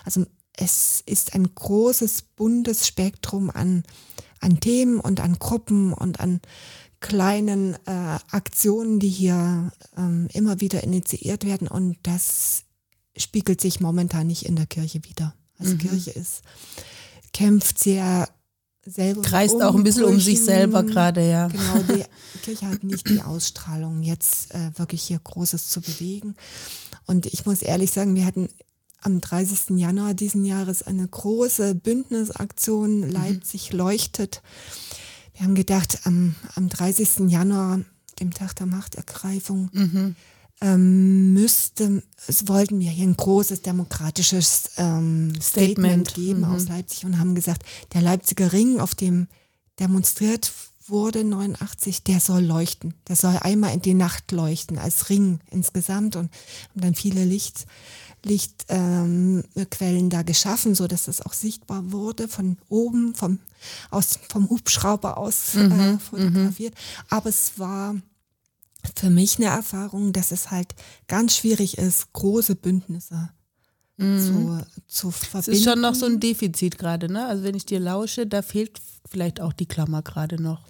also 0.05 0.27
es 0.57 1.03
ist 1.07 1.35
ein 1.35 1.55
großes, 1.55 2.23
buntes 2.35 2.87
Spektrum 2.87 3.51
an, 3.51 3.85
an 4.41 4.59
Themen 4.59 4.99
und 4.99 5.21
an 5.21 5.39
Gruppen 5.39 5.93
und 5.93 6.19
an 6.19 6.41
kleinen 7.03 7.75
äh, 7.87 8.19
Aktionen, 8.31 8.99
die 8.99 9.11
hier 9.11 9.71
ähm, 9.99 10.29
immer 10.33 10.61
wieder 10.63 10.83
initiiert 10.83 11.45
werden 11.45 11.69
und 11.69 11.99
das 12.05 12.65
spiegelt 13.17 13.61
sich 13.61 13.81
momentan 13.81 14.29
nicht 14.29 14.47
in 14.47 14.57
der 14.57 14.67
Kirche 14.67 15.05
wieder. 15.05 15.35
Also 15.59 15.75
mhm. 15.75 15.79
Kirche 15.79 16.13
ist, 16.13 16.43
kämpft 17.35 17.79
sehr 17.79 18.29
selber. 18.87 19.23
Kreist 19.23 19.61
auch 19.63 19.75
ein 19.75 19.85
bisschen 19.85 20.05
um 20.05 20.19
sich 20.19 20.43
selber 20.43 20.83
gerade, 20.83 21.29
ja. 21.29 21.49
Genau, 21.49 21.79
die 21.89 22.05
Kirche 22.43 22.69
hat 22.69 22.83
nicht 22.83 23.09
die 23.09 23.21
Ausstrahlung, 23.21 24.03
jetzt 24.03 24.55
äh, 24.55 24.71
wirklich 24.77 25.03
hier 25.03 25.21
Großes 25.23 25.69
zu 25.69 25.81
bewegen. 25.81 26.35
Und 27.07 27.27
ich 27.27 27.45
muss 27.45 27.63
ehrlich 27.63 27.91
sagen, 27.93 28.15
wir 28.15 28.25
hatten 28.25 28.49
am 29.03 29.21
30. 29.21 29.77
Januar 29.79 30.15
diesen 30.15 30.45
Jahres 30.45 30.83
eine 30.83 31.07
große 31.07 31.75
Bündnisaktion 31.75 33.01
mhm. 33.01 33.11
Leipzig 33.11 33.73
leuchtet. 33.73 34.43
Wir 35.43 35.49
haben 35.49 35.55
gedacht, 35.57 35.99
am, 36.05 36.37
am 36.55 36.69
30. 36.69 37.29
Januar, 37.29 37.81
dem 38.21 38.33
Tag 38.33 38.55
der 38.55 38.67
Machtergreifung, 38.67 39.71
mhm 39.73 40.15
ähm, 40.61 41.33
müsste, 41.33 42.05
es 42.29 42.47
wollten 42.47 42.79
wir 42.79 42.89
hier 42.89 43.09
ein 43.09 43.17
großes 43.17 43.63
demokratisches 43.63 44.71
ähm, 44.77 45.33
Statement. 45.43 46.07
Statement, 46.07 46.15
geben 46.15 46.41
mhm. 46.43 46.55
aus 46.55 46.69
Leipzig 46.69 47.05
und 47.05 47.19
haben 47.19 47.35
gesagt, 47.35 47.65
der 47.95 48.03
Leipziger 48.03 48.53
Ring, 48.53 48.79
auf 48.79 48.95
dem 48.95 49.27
demonstriert 49.81 50.53
wurde 50.87 51.25
89, 51.25 52.05
der 52.05 52.21
soll 52.21 52.45
leuchten. 52.45 52.95
Der 53.09 53.17
soll 53.17 53.37
einmal 53.39 53.75
in 53.75 53.83
die 53.83 53.95
Nacht 53.95 54.31
leuchten 54.31 54.79
als 54.79 55.09
Ring 55.09 55.41
insgesamt 55.51 56.15
und 56.15 56.31
haben 56.71 56.81
dann 56.81 56.95
viele 56.95 57.25
Licht, 57.25 57.67
Lichtquellen 58.25 59.45
ähm, 59.59 60.11
da 60.11 60.23
geschaffen, 60.23 60.75
so 60.75 60.87
dass 60.87 61.05
das 61.05 61.21
auch 61.21 61.33
sichtbar 61.33 61.91
wurde 61.93 62.29
von 62.29 62.57
oben, 62.69 63.15
vom, 63.15 63.39
aus, 63.91 64.19
vom 64.29 64.49
Hubschrauber 64.49 65.19
aus 65.19 65.55
äh, 65.55 65.65
mhm. 65.65 65.81
äh, 65.81 65.99
fotografiert. 65.99 66.75
Aber 67.09 67.29
es 67.29 67.59
war 67.59 67.97
für 68.97 69.11
mich 69.11 69.39
eine 69.39 69.47
Erfahrung, 69.47 70.13
dass 70.13 70.31
es 70.31 70.51
halt 70.51 70.75
ganz 71.09 71.37
schwierig 71.37 71.79
ist, 71.79 72.13
große 72.13 72.55
Bündnisse 72.55 73.31
mhm. 73.97 74.21
zu, 74.21 74.59
zu 74.87 75.11
verbinden. 75.11 75.53
Es 75.53 75.59
ist 75.59 75.65
schon 75.65 75.81
noch 75.81 75.95
so 75.95 76.07
ein 76.07 76.21
Defizit 76.21 76.79
gerade, 76.79 77.11
ne? 77.11 77.27
Also 77.27 77.45
wenn 77.45 77.55
ich 77.55 77.67
dir 77.67 77.81
lausche, 77.81 78.27
da 78.27 78.43
fehlt 78.43 78.81
vielleicht 79.09 79.41
auch 79.41 79.53
die 79.53 79.67
Klammer 79.67 80.03
gerade 80.03 80.41
noch. 80.41 80.61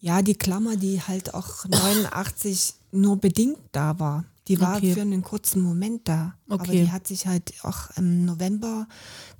Ja, 0.00 0.22
die 0.22 0.34
Klammer, 0.34 0.76
die 0.76 1.02
halt 1.02 1.34
auch 1.34 1.64
89 1.64 2.74
nur 2.92 3.16
bedingt 3.18 3.58
da 3.72 3.98
war. 3.98 4.24
Die 4.48 4.60
war 4.60 4.78
okay. 4.78 4.94
für 4.94 5.02
einen 5.02 5.22
kurzen 5.22 5.62
Moment 5.62 6.08
da. 6.08 6.34
Okay. 6.48 6.62
Aber 6.62 6.72
die 6.72 6.90
hat 6.90 7.06
sich 7.06 7.26
halt 7.26 7.52
auch 7.62 7.90
im 7.96 8.24
November, 8.24 8.88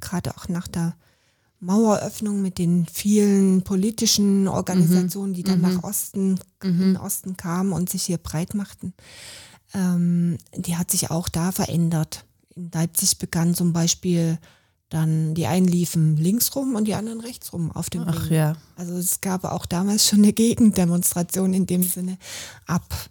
gerade 0.00 0.36
auch 0.36 0.48
nach 0.48 0.68
der 0.68 0.94
Maueröffnung 1.60 2.40
mit 2.40 2.58
den 2.58 2.86
vielen 2.86 3.62
politischen 3.62 4.46
Organisationen, 4.46 5.32
mhm. 5.32 5.34
die 5.34 5.42
dann 5.42 5.58
mhm. 5.60 5.74
nach 5.74 5.82
Osten, 5.82 6.38
mhm. 6.62 6.96
Osten 7.02 7.36
kamen 7.36 7.72
und 7.72 7.90
sich 7.90 8.04
hier 8.04 8.18
breit 8.18 8.54
machten, 8.54 8.94
ähm, 9.74 10.38
die 10.54 10.76
hat 10.76 10.90
sich 10.90 11.10
auch 11.10 11.28
da 11.28 11.50
verändert. 11.50 12.24
In 12.54 12.70
Leipzig 12.72 13.18
begann 13.18 13.54
zum 13.54 13.72
Beispiel 13.72 14.38
dann 14.88 15.34
die 15.34 15.46
einen 15.46 15.66
liefen 15.66 16.16
links 16.16 16.54
rum 16.54 16.74
und 16.74 16.86
die 16.86 16.94
anderen 16.94 17.20
rechts 17.20 17.52
rum 17.52 17.70
auf 17.72 17.90
dem 17.90 18.04
Ach, 18.06 18.26
Ring. 18.26 18.36
Ja. 18.36 18.56
Also 18.76 18.94
es 18.94 19.20
gab 19.20 19.44
auch 19.44 19.66
damals 19.66 20.08
schon 20.08 20.20
eine 20.20 20.32
Gegendemonstration 20.32 21.52
in 21.52 21.66
dem 21.66 21.82
Sinne 21.82 22.18
ab 22.66 23.10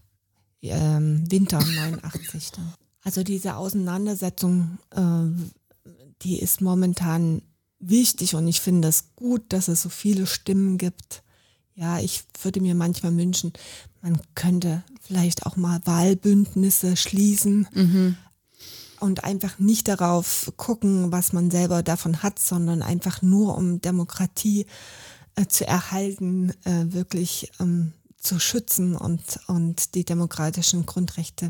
ähm, 0.61 1.23
Winter 1.29 1.59
89 1.59 2.51
dann. 2.51 2.73
Also 3.03 3.23
diese 3.23 3.55
Auseinandersetzung, 3.55 4.79
äh, 4.91 5.89
die 6.21 6.39
ist 6.39 6.61
momentan 6.61 7.41
wichtig 7.79 8.35
und 8.35 8.47
ich 8.47 8.59
finde 8.59 8.87
es 8.87 9.15
gut, 9.15 9.53
dass 9.53 9.67
es 9.67 9.81
so 9.81 9.89
viele 9.89 10.25
Stimmen 10.25 10.77
gibt. 10.77 11.23
Ja, 11.75 11.99
ich 11.99 12.23
würde 12.41 12.59
mir 12.59 12.73
manchmal 12.73 13.15
wünschen, 13.15 13.53
man 14.01 14.19
könnte 14.33 14.83
vielleicht 15.01 15.45
auch 15.45 15.57
mal 15.57 15.79
Wahlbündnisse 15.85 16.97
schließen 16.97 17.67
mhm. 17.71 18.17
und 18.99 19.23
einfach 19.23 19.59
nicht 19.59 19.87
darauf 19.87 20.51
gucken, 20.57 21.11
was 21.11 21.33
man 21.33 21.51
selber 21.51 21.83
davon 21.83 22.23
hat, 22.23 22.39
sondern 22.39 22.81
einfach 22.81 23.21
nur 23.21 23.55
um 23.55 23.79
Demokratie 23.79 24.65
äh, 25.35 25.45
zu 25.45 25.67
erhalten, 25.67 26.51
äh, 26.63 26.91
wirklich 26.91 27.51
ähm, 27.59 27.93
zu 28.27 28.39
schützen 28.39 28.95
und, 28.95 29.21
und 29.47 29.95
die 29.95 30.03
demokratischen 30.03 30.85
Grundrechte 30.85 31.49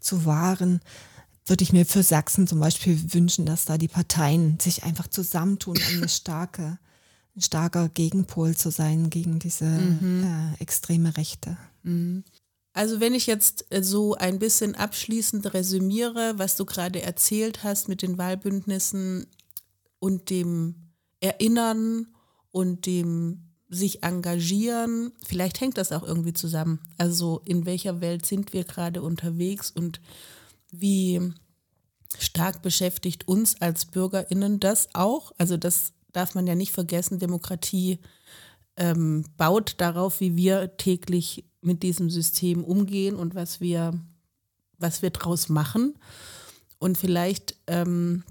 zu 0.00 0.24
wahren 0.24 0.80
würde 1.46 1.62
ich 1.62 1.72
mir 1.72 1.86
für 1.86 2.02
Sachsen 2.02 2.46
zum 2.46 2.60
Beispiel 2.60 3.14
wünschen, 3.14 3.46
dass 3.46 3.64
da 3.64 3.78
die 3.78 3.88
Parteien 3.88 4.58
sich 4.60 4.84
einfach 4.84 5.06
zusammentun, 5.06 5.76
um 5.76 5.96
eine 5.96 6.08
starke, 6.08 6.78
ein 7.36 7.40
starker 7.40 7.88
Gegenpol 7.88 8.56
zu 8.56 8.70
sein 8.70 9.10
gegen 9.10 9.38
diese 9.38 9.64
mhm. 9.64 10.24
äh, 10.58 10.62
extreme 10.62 11.16
Rechte. 11.16 11.56
Mhm. 11.84 12.24
Also 12.74 13.00
wenn 13.00 13.14
ich 13.14 13.26
jetzt 13.26 13.66
äh, 13.70 13.82
so 13.82 14.14
ein 14.14 14.38
bisschen 14.38 14.74
abschließend 14.74 15.54
resümiere, 15.54 16.34
was 16.36 16.56
du 16.56 16.64
gerade 16.64 17.00
erzählt 17.00 17.64
hast 17.64 17.88
mit 17.88 18.02
den 18.02 18.18
Wahlbündnissen 18.18 19.26
und 20.00 20.30
dem 20.30 20.74
Erinnern 21.20 22.08
und 22.50 22.86
dem 22.86 23.47
sich 23.68 24.02
engagieren, 24.02 25.12
vielleicht 25.26 25.60
hängt 25.60 25.76
das 25.76 25.92
auch 25.92 26.02
irgendwie 26.02 26.32
zusammen. 26.32 26.80
Also 26.96 27.42
in 27.44 27.66
welcher 27.66 28.00
Welt 28.00 28.24
sind 28.24 28.52
wir 28.52 28.64
gerade 28.64 29.02
unterwegs 29.02 29.70
und 29.70 30.00
wie 30.70 31.32
stark 32.18 32.62
beschäftigt 32.62 33.28
uns 33.28 33.60
als 33.60 33.86
BürgerInnen 33.86 34.60
das 34.60 34.88
auch. 34.94 35.32
Also 35.38 35.56
das 35.56 35.92
darf 36.12 36.34
man 36.34 36.46
ja 36.46 36.54
nicht 36.54 36.72
vergessen. 36.72 37.18
Demokratie 37.18 37.98
ähm, 38.76 39.24
baut 39.36 39.74
darauf, 39.78 40.20
wie 40.20 40.36
wir 40.36 40.76
täglich 40.76 41.44
mit 41.60 41.82
diesem 41.82 42.08
System 42.08 42.64
umgehen 42.64 43.16
und 43.16 43.34
was 43.34 43.60
wir, 43.60 43.98
was 44.78 45.02
wir 45.02 45.10
draus 45.10 45.48
machen. 45.48 45.98
Und 46.78 46.96
vielleicht 46.96 47.56
ähm, 47.66 48.24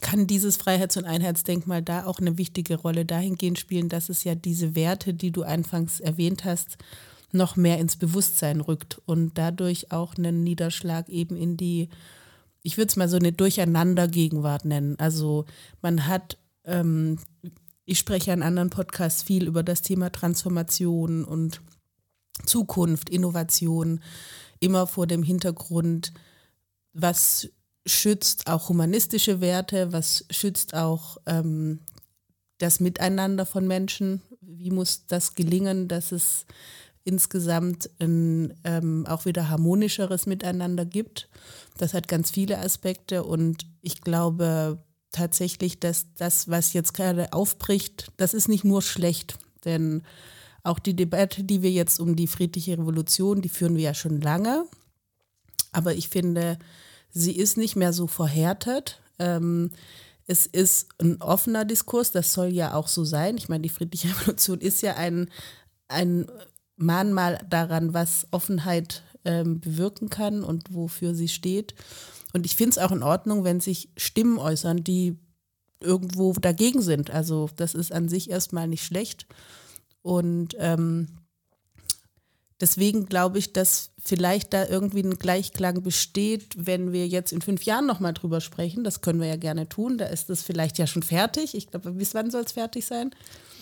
kann 0.00 0.26
dieses 0.26 0.56
Freiheits- 0.56 0.96
und 0.96 1.04
Einheitsdenkmal 1.04 1.82
da 1.82 2.04
auch 2.04 2.18
eine 2.18 2.38
wichtige 2.38 2.76
Rolle 2.76 3.04
dahingehend 3.04 3.58
spielen, 3.58 3.88
dass 3.88 4.08
es 4.08 4.24
ja 4.24 4.34
diese 4.34 4.74
Werte, 4.74 5.14
die 5.14 5.30
du 5.30 5.42
anfangs 5.42 6.00
erwähnt 6.00 6.44
hast, 6.44 6.78
noch 7.32 7.56
mehr 7.56 7.78
ins 7.78 7.96
Bewusstsein 7.96 8.60
rückt 8.60 9.00
und 9.06 9.36
dadurch 9.36 9.92
auch 9.92 10.16
einen 10.16 10.42
Niederschlag 10.42 11.08
eben 11.08 11.36
in 11.36 11.56
die, 11.56 11.88
ich 12.62 12.76
würde 12.76 12.88
es 12.88 12.96
mal 12.96 13.08
so 13.08 13.16
eine 13.16 13.32
Durcheinandergegenwart 13.32 14.64
nennen. 14.64 14.98
Also 14.98 15.44
man 15.82 16.06
hat, 16.06 16.38
ähm, 16.64 17.18
ich 17.84 17.98
spreche 17.98 18.32
in 18.32 18.42
anderen 18.42 18.70
Podcasts 18.70 19.22
viel 19.22 19.46
über 19.46 19.62
das 19.62 19.82
Thema 19.82 20.10
Transformation 20.10 21.24
und 21.24 21.60
Zukunft, 22.44 23.10
Innovation, 23.10 24.00
immer 24.60 24.86
vor 24.86 25.06
dem 25.06 25.22
Hintergrund, 25.22 26.12
was 26.92 27.48
schützt 27.86 28.48
auch 28.48 28.68
humanistische 28.68 29.40
Werte, 29.40 29.92
was 29.92 30.24
schützt 30.30 30.74
auch 30.74 31.18
ähm, 31.26 31.80
das 32.58 32.80
Miteinander 32.80 33.46
von 33.46 33.66
Menschen, 33.66 34.22
wie 34.40 34.70
muss 34.70 35.06
das 35.06 35.34
gelingen, 35.34 35.88
dass 35.88 36.12
es 36.12 36.46
insgesamt 37.04 37.88
ein 38.00 38.54
ähm, 38.64 39.06
auch 39.06 39.24
wieder 39.24 39.48
harmonischeres 39.48 40.26
Miteinander 40.26 40.84
gibt. 40.84 41.28
Das 41.78 41.94
hat 41.94 42.08
ganz 42.08 42.32
viele 42.32 42.58
Aspekte 42.58 43.22
und 43.22 43.66
ich 43.80 44.00
glaube 44.00 44.82
tatsächlich, 45.12 45.78
dass 45.78 46.06
das, 46.16 46.48
was 46.48 46.72
jetzt 46.72 46.94
gerade 46.94 47.32
aufbricht, 47.32 48.10
das 48.16 48.34
ist 48.34 48.48
nicht 48.48 48.64
nur 48.64 48.82
schlecht, 48.82 49.38
denn 49.64 50.02
auch 50.64 50.80
die 50.80 50.96
Debatte, 50.96 51.44
die 51.44 51.62
wir 51.62 51.70
jetzt 51.70 52.00
um 52.00 52.16
die 52.16 52.26
friedliche 52.26 52.76
Revolution, 52.76 53.40
die 53.40 53.48
führen 53.48 53.76
wir 53.76 53.84
ja 53.84 53.94
schon 53.94 54.20
lange. 54.20 54.66
Aber 55.70 55.94
ich 55.94 56.08
finde, 56.08 56.58
sie 57.16 57.32
ist 57.32 57.56
nicht 57.56 57.76
mehr 57.76 57.92
so 57.92 58.06
verhärtet. 58.06 59.00
Ähm, 59.18 59.70
es 60.26 60.44
ist 60.46 60.88
ein 61.00 61.22
offener 61.22 61.64
Diskurs, 61.64 62.12
das 62.12 62.32
soll 62.32 62.48
ja 62.48 62.74
auch 62.74 62.88
so 62.88 63.04
sein. 63.04 63.38
Ich 63.38 63.48
meine, 63.48 63.62
die 63.62 63.70
friedliche 63.70 64.08
Revolution 64.20 64.60
ist 64.60 64.82
ja 64.82 64.94
ein, 64.96 65.30
ein 65.88 66.26
Mahnmal 66.76 67.38
daran, 67.48 67.94
was 67.94 68.26
Offenheit 68.32 69.02
ähm, 69.24 69.60
bewirken 69.60 70.10
kann 70.10 70.44
und 70.44 70.74
wofür 70.74 71.14
sie 71.14 71.28
steht. 71.28 71.74
Und 72.34 72.44
ich 72.44 72.54
finde 72.54 72.70
es 72.70 72.78
auch 72.78 72.92
in 72.92 73.02
Ordnung, 73.02 73.44
wenn 73.44 73.60
sich 73.60 73.88
Stimmen 73.96 74.38
äußern, 74.38 74.84
die 74.84 75.16
irgendwo 75.80 76.34
dagegen 76.34 76.82
sind. 76.82 77.10
Also 77.10 77.48
das 77.56 77.74
ist 77.74 77.92
an 77.92 78.10
sich 78.10 78.28
erstmal 78.28 78.68
nicht 78.68 78.84
schlecht. 78.84 79.26
Und 80.02 80.54
ähm, 80.58 81.06
deswegen 82.60 83.06
glaube 83.06 83.38
ich, 83.38 83.54
dass 83.54 83.92
vielleicht 84.06 84.52
da 84.52 84.66
irgendwie 84.66 85.02
ein 85.02 85.18
Gleichklang 85.18 85.82
besteht, 85.82 86.54
wenn 86.56 86.92
wir 86.92 87.06
jetzt 87.06 87.32
in 87.32 87.42
fünf 87.42 87.64
Jahren 87.64 87.86
nochmal 87.86 88.14
drüber 88.14 88.40
sprechen. 88.40 88.84
Das 88.84 89.00
können 89.00 89.20
wir 89.20 89.28
ja 89.28 89.36
gerne 89.36 89.68
tun. 89.68 89.98
Da 89.98 90.06
ist 90.06 90.30
es 90.30 90.42
vielleicht 90.42 90.78
ja 90.78 90.86
schon 90.86 91.02
fertig. 91.02 91.54
Ich 91.54 91.68
glaube, 91.68 91.92
bis 91.92 92.14
wann 92.14 92.30
soll 92.30 92.42
es 92.42 92.52
fertig 92.52 92.86
sein? 92.86 93.10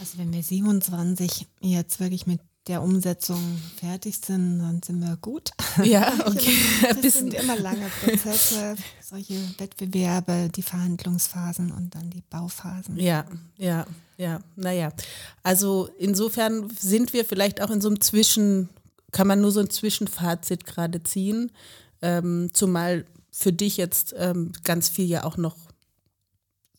Also 0.00 0.18
wenn 0.18 0.32
wir 0.32 0.42
27 0.42 1.46
jetzt 1.60 2.00
wirklich 2.00 2.26
mit 2.26 2.40
der 2.66 2.82
Umsetzung 2.82 3.60
fertig 3.76 4.18
sind, 4.24 4.58
dann 4.58 4.82
sind 4.82 5.00
wir 5.00 5.16
gut. 5.20 5.50
Ja, 5.84 6.12
okay. 6.26 6.56
Das 7.02 7.14
sind 7.14 7.34
immer 7.34 7.58
lange 7.58 7.86
Prozesse, 8.04 8.76
solche 9.02 9.34
Wettbewerbe, 9.58 10.48
die 10.54 10.62
Verhandlungsphasen 10.62 11.72
und 11.72 11.94
dann 11.96 12.10
die 12.10 12.22
Bauphasen. 12.30 12.96
Ja, 12.98 13.24
ja, 13.58 13.84
ja. 14.16 14.38
Naja, 14.54 14.92
also 15.42 15.88
insofern 15.98 16.70
sind 16.78 17.12
wir 17.12 17.24
vielleicht 17.24 17.60
auch 17.60 17.70
in 17.70 17.80
so 17.80 17.88
einem 17.88 18.00
Zwischen, 18.00 18.68
kann 19.14 19.26
man 19.26 19.40
nur 19.40 19.52
so 19.52 19.60
ein 19.60 19.70
Zwischenfazit 19.70 20.66
gerade 20.66 21.02
ziehen, 21.02 21.52
ähm, 22.02 22.50
zumal 22.52 23.06
für 23.30 23.52
dich 23.52 23.78
jetzt 23.78 24.14
ähm, 24.18 24.52
ganz 24.64 24.90
viel 24.90 25.06
ja 25.06 25.24
auch 25.24 25.38
noch 25.38 25.56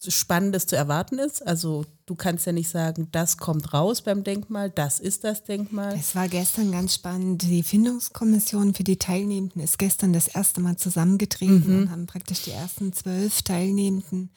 Spannendes 0.07 0.67
zu 0.67 0.75
erwarten 0.75 1.17
ist. 1.17 1.45
Also 1.47 1.85
du 2.05 2.13
kannst 2.13 2.45
ja 2.45 2.51
nicht 2.51 2.69
sagen, 2.69 3.07
das 3.11 3.37
kommt 3.37 3.73
raus 3.73 4.01
beim 4.03 4.23
Denkmal, 4.23 4.69
das 4.69 4.99
ist 4.99 5.23
das 5.23 5.43
Denkmal. 5.43 5.95
Es 5.99 6.13
war 6.13 6.27
gestern 6.27 6.71
ganz 6.71 6.93
spannend. 6.93 7.41
Die 7.41 7.63
Findungskommission 7.63 8.75
für 8.75 8.83
die 8.83 8.97
Teilnehmenden 8.97 9.63
ist 9.63 9.79
gestern 9.79 10.13
das 10.13 10.27
erste 10.27 10.61
Mal 10.61 10.75
zusammengetreten 10.75 11.73
mhm. 11.73 11.79
und 11.79 11.91
haben 11.91 12.05
praktisch 12.05 12.43
die 12.43 12.51
ersten 12.51 12.93
zwölf 12.93 13.41
Teilnehmenden 13.41 14.29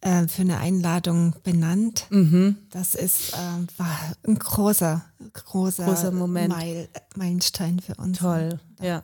äh, 0.00 0.28
für 0.28 0.42
eine 0.42 0.58
Einladung 0.58 1.34
benannt. 1.42 2.06
Mhm. 2.10 2.56
Das 2.70 2.94
ist, 2.94 3.32
äh, 3.32 3.36
war 3.78 3.98
ein 4.26 4.38
großer, 4.38 5.04
großer, 5.32 5.84
großer 5.84 6.12
Moment. 6.12 6.56
Meil, 6.56 6.88
Meilenstein 7.16 7.80
für 7.80 7.94
uns. 7.96 8.18
Toll, 8.18 8.60
ja. 8.80 9.02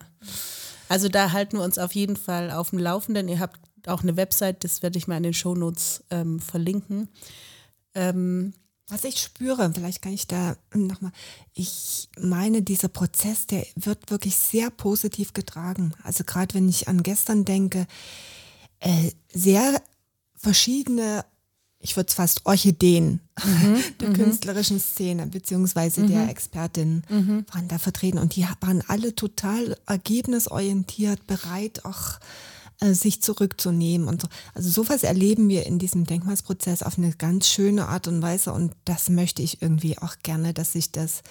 Also 0.88 1.08
da 1.08 1.32
halten 1.32 1.56
wir 1.56 1.64
uns 1.64 1.78
auf 1.78 1.94
jeden 1.94 2.16
Fall 2.16 2.50
auf 2.50 2.70
dem 2.70 2.78
Laufenden. 2.78 3.28
Ihr 3.28 3.40
habt 3.40 3.58
auch 3.86 4.02
eine 4.02 4.16
Website, 4.16 4.64
das 4.64 4.82
werde 4.82 4.98
ich 4.98 5.08
mal 5.08 5.16
in 5.16 5.22
den 5.24 5.34
Shownotes 5.34 6.04
ähm, 6.10 6.40
verlinken. 6.40 7.08
Ähm, 7.94 8.52
was 8.88 9.04
ich 9.04 9.18
spüre, 9.18 9.72
vielleicht 9.74 10.02
kann 10.02 10.12
ich 10.12 10.26
da 10.26 10.56
nochmal, 10.74 11.12
ich 11.54 12.08
meine, 12.20 12.62
dieser 12.62 12.88
Prozess, 12.88 13.46
der 13.46 13.66
wird 13.76 14.10
wirklich 14.10 14.36
sehr 14.36 14.70
positiv 14.70 15.32
getragen. 15.32 15.92
Also 16.02 16.22
gerade 16.24 16.54
wenn 16.54 16.68
ich 16.68 16.86
an 16.86 17.02
gestern 17.02 17.44
denke, 17.46 17.86
äh, 18.80 19.10
sehr 19.32 19.80
verschiedene, 20.44 21.24
ich 21.80 21.96
würde 21.96 22.08
es 22.08 22.14
fast 22.14 22.46
Orchideen 22.46 23.20
mhm, 23.42 23.82
der 24.00 24.10
mhm. 24.10 24.14
künstlerischen 24.14 24.78
Szene 24.78 25.26
beziehungsweise 25.26 26.02
mhm. 26.02 26.08
der 26.08 26.28
Expertin 26.28 27.02
mhm. 27.08 27.44
waren 27.52 27.68
da 27.68 27.78
vertreten 27.78 28.18
und 28.18 28.36
die 28.36 28.46
waren 28.60 28.82
alle 28.86 29.14
total 29.14 29.76
ergebnisorientiert, 29.86 31.26
bereit 31.26 31.84
auch 31.84 32.20
äh, 32.80 32.92
sich 32.94 33.22
zurückzunehmen 33.22 34.06
und 34.06 34.22
so. 34.22 34.28
Also 34.54 34.70
sowas 34.70 35.02
erleben 35.02 35.48
wir 35.48 35.66
in 35.66 35.78
diesem 35.78 36.04
Denkmalsprozess 36.04 36.82
auf 36.82 36.98
eine 36.98 37.12
ganz 37.12 37.48
schöne 37.48 37.88
Art 37.88 38.06
und 38.06 38.22
Weise 38.22 38.52
und 38.52 38.72
das 38.84 39.08
möchte 39.08 39.42
ich 39.42 39.62
irgendwie 39.62 39.98
auch 39.98 40.16
gerne, 40.22 40.54
dass 40.54 40.72
sich 40.72 40.92
das 40.92 41.22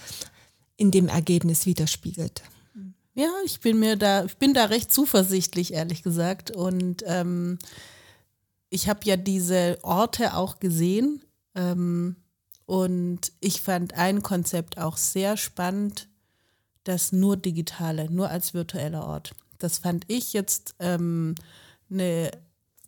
in 0.76 0.92
dem 0.92 1.08
Ergebnis 1.08 1.66
widerspiegelt. 1.66 2.42
Ja, 3.16 3.30
ich 3.46 3.60
bin 3.60 3.78
mir 3.80 3.96
da, 3.96 4.26
ich 4.26 4.38
bin 4.38 4.54
da 4.54 4.66
recht 4.66 4.92
zuversichtlich, 4.92 5.74
ehrlich 5.74 6.02
gesagt. 6.02 6.50
Und 6.52 7.04
ähm, 7.06 7.60
ich 8.74 8.90
habe 8.90 9.02
ja 9.04 9.18
diese 9.18 9.78
Orte 9.84 10.34
auch 10.36 10.60
gesehen. 10.60 11.24
Ähm, 11.54 12.16
und 12.66 13.32
ich 13.40 13.62
fand 13.62 13.94
ein 13.94 14.24
Konzept 14.24 14.80
auch 14.80 14.98
sehr 14.98 15.38
spannend, 15.38 16.08
das 16.84 17.12
nur 17.12 17.38
digitale, 17.38 18.10
nur 18.10 18.30
als 18.30 18.54
virtueller 18.54 19.06
Ort. 19.06 19.36
Das 19.60 19.78
fand 19.78 20.06
ich 20.08 20.34
jetzt 20.34 20.74
ähm, 20.80 21.36
eine, 21.92 22.32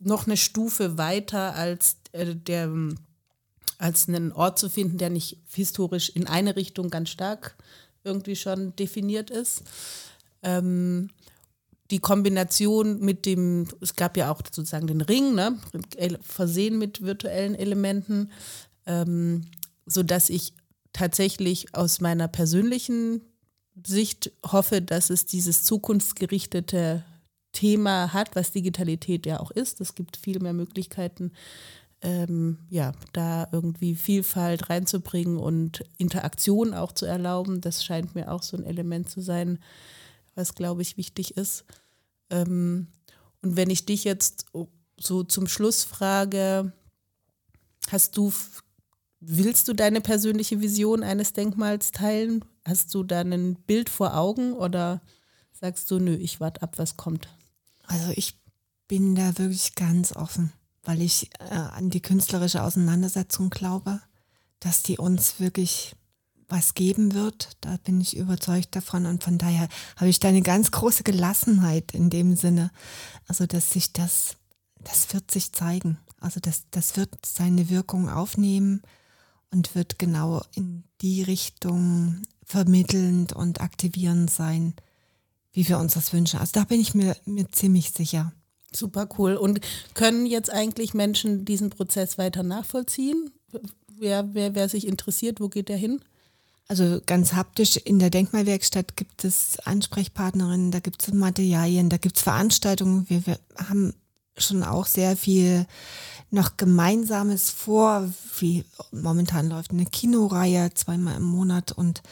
noch 0.00 0.26
eine 0.26 0.36
Stufe 0.36 0.98
weiter 0.98 1.54
als 1.54 1.98
äh, 2.12 2.34
der 2.34 2.70
als 3.78 4.08
einen 4.08 4.32
Ort 4.32 4.58
zu 4.58 4.70
finden, 4.70 4.96
der 4.96 5.10
nicht 5.10 5.38
historisch 5.52 6.08
in 6.08 6.26
eine 6.26 6.56
Richtung 6.56 6.88
ganz 6.88 7.10
stark 7.10 7.56
irgendwie 8.04 8.34
schon 8.34 8.74
definiert 8.76 9.30
ist. 9.30 9.64
Ähm, 10.42 11.10
die 11.90 12.00
Kombination 12.00 13.00
mit 13.00 13.26
dem, 13.26 13.68
es 13.80 13.94
gab 13.94 14.16
ja 14.16 14.30
auch 14.32 14.40
sozusagen 14.52 14.86
den 14.86 15.00
Ring, 15.00 15.34
ne, 15.34 15.58
versehen 16.20 16.78
mit 16.78 17.02
virtuellen 17.02 17.54
Elementen, 17.54 18.30
ähm, 18.86 19.46
sodass 19.86 20.30
ich 20.30 20.52
tatsächlich 20.92 21.74
aus 21.74 22.00
meiner 22.00 22.28
persönlichen 22.28 23.20
Sicht 23.86 24.32
hoffe, 24.44 24.80
dass 24.80 25.10
es 25.10 25.26
dieses 25.26 25.62
zukunftsgerichtete 25.62 27.04
Thema 27.52 28.12
hat, 28.12 28.34
was 28.34 28.52
Digitalität 28.52 29.26
ja 29.26 29.40
auch 29.40 29.50
ist. 29.50 29.80
Es 29.80 29.94
gibt 29.94 30.16
viel 30.16 30.40
mehr 30.40 30.52
Möglichkeiten, 30.52 31.32
ähm, 32.02 32.58
ja, 32.68 32.92
da 33.12 33.48
irgendwie 33.52 33.94
Vielfalt 33.94 34.70
reinzubringen 34.70 35.38
und 35.38 35.84
Interaktion 35.98 36.74
auch 36.74 36.92
zu 36.92 37.06
erlauben. 37.06 37.60
Das 37.60 37.84
scheint 37.84 38.14
mir 38.14 38.30
auch 38.30 38.42
so 38.42 38.56
ein 38.56 38.64
Element 38.64 39.08
zu 39.08 39.20
sein, 39.20 39.58
was, 40.36 40.54
glaube 40.54 40.82
ich, 40.82 40.96
wichtig 40.96 41.36
ist. 41.36 41.64
Ähm, 42.30 42.88
und 43.42 43.56
wenn 43.56 43.70
ich 43.70 43.86
dich 43.86 44.04
jetzt 44.04 44.46
so 44.98 45.24
zum 45.24 45.46
Schluss 45.46 45.84
frage, 45.84 46.72
hast 47.90 48.16
du, 48.16 48.32
willst 49.20 49.68
du 49.68 49.72
deine 49.72 50.00
persönliche 50.00 50.60
Vision 50.60 51.02
eines 51.02 51.32
Denkmals 51.32 51.92
teilen? 51.92 52.44
Hast 52.64 52.94
du 52.94 53.02
da 53.02 53.20
ein 53.20 53.56
Bild 53.66 53.88
vor 53.88 54.16
Augen 54.16 54.52
oder 54.52 55.00
sagst 55.52 55.90
du, 55.90 55.98
nö, 55.98 56.14
ich 56.14 56.40
warte 56.40 56.62
ab, 56.62 56.78
was 56.78 56.96
kommt? 56.96 57.28
Also 57.84 58.12
ich 58.14 58.38
bin 58.88 59.14
da 59.14 59.38
wirklich 59.38 59.74
ganz 59.74 60.12
offen, 60.12 60.52
weil 60.82 61.02
ich 61.02 61.30
äh, 61.38 61.54
an 61.54 61.90
die 61.90 62.02
künstlerische 62.02 62.62
Auseinandersetzung 62.62 63.50
glaube, 63.50 64.00
dass 64.60 64.82
die 64.82 64.98
uns 64.98 65.40
wirklich 65.40 65.94
was 66.48 66.74
geben 66.74 67.14
wird. 67.14 67.56
Da 67.60 67.76
bin 67.84 68.00
ich 68.00 68.16
überzeugt 68.16 68.76
davon 68.76 69.06
und 69.06 69.24
von 69.24 69.38
daher 69.38 69.68
habe 69.96 70.08
ich 70.08 70.20
da 70.20 70.28
eine 70.28 70.42
ganz 70.42 70.70
große 70.70 71.02
Gelassenheit 71.02 71.92
in 71.92 72.10
dem 72.10 72.36
Sinne. 72.36 72.70
Also 73.26 73.46
dass 73.46 73.70
sich 73.70 73.92
das, 73.92 74.36
das 74.84 75.12
wird 75.12 75.30
sich 75.30 75.52
zeigen. 75.52 75.98
Also 76.20 76.40
das, 76.40 76.64
das 76.70 76.96
wird 76.96 77.14
seine 77.24 77.68
Wirkung 77.70 78.08
aufnehmen 78.08 78.82
und 79.50 79.74
wird 79.74 79.98
genau 79.98 80.42
in 80.54 80.84
die 81.00 81.22
Richtung 81.22 82.22
vermittelnd 82.44 83.32
und 83.32 83.60
aktivierend 83.60 84.30
sein, 84.30 84.74
wie 85.52 85.68
wir 85.68 85.78
uns 85.78 85.94
das 85.94 86.12
wünschen. 86.12 86.38
Also 86.38 86.52
da 86.54 86.64
bin 86.64 86.80
ich 86.80 86.94
mir, 86.94 87.16
mir 87.24 87.50
ziemlich 87.50 87.90
sicher. 87.90 88.32
Super 88.72 89.08
cool. 89.18 89.36
Und 89.36 89.60
können 89.94 90.26
jetzt 90.26 90.50
eigentlich 90.50 90.94
Menschen 90.94 91.44
diesen 91.44 91.70
Prozess 91.70 92.18
weiter 92.18 92.42
nachvollziehen? 92.42 93.30
Wer, 93.88 94.34
wer, 94.34 94.54
wer 94.54 94.68
sich 94.68 94.86
interessiert, 94.86 95.40
wo 95.40 95.48
geht 95.48 95.68
der 95.68 95.78
hin? 95.78 96.00
Also 96.68 97.00
ganz 97.06 97.32
haptisch 97.32 97.76
in 97.76 98.00
der 98.00 98.10
Denkmalwerkstatt 98.10 98.96
gibt 98.96 99.24
es 99.24 99.58
Ansprechpartnerinnen, 99.60 100.72
da 100.72 100.80
gibt 100.80 101.06
es 101.06 101.14
Materialien, 101.14 101.90
da 101.90 101.96
gibt 101.96 102.16
es 102.16 102.22
Veranstaltungen. 102.22 103.08
Wir, 103.08 103.24
wir 103.24 103.38
haben 103.56 103.94
schon 104.36 104.64
auch 104.64 104.86
sehr 104.86 105.16
viel 105.16 105.66
noch 106.30 106.56
Gemeinsames 106.56 107.50
vor, 107.50 108.12
wie 108.40 108.64
momentan 108.90 109.48
läuft 109.48 109.70
eine 109.70 109.86
Kinoreihe 109.86 110.74
zweimal 110.74 111.16
im 111.16 111.22
Monat 111.22 111.70
und 111.72 112.02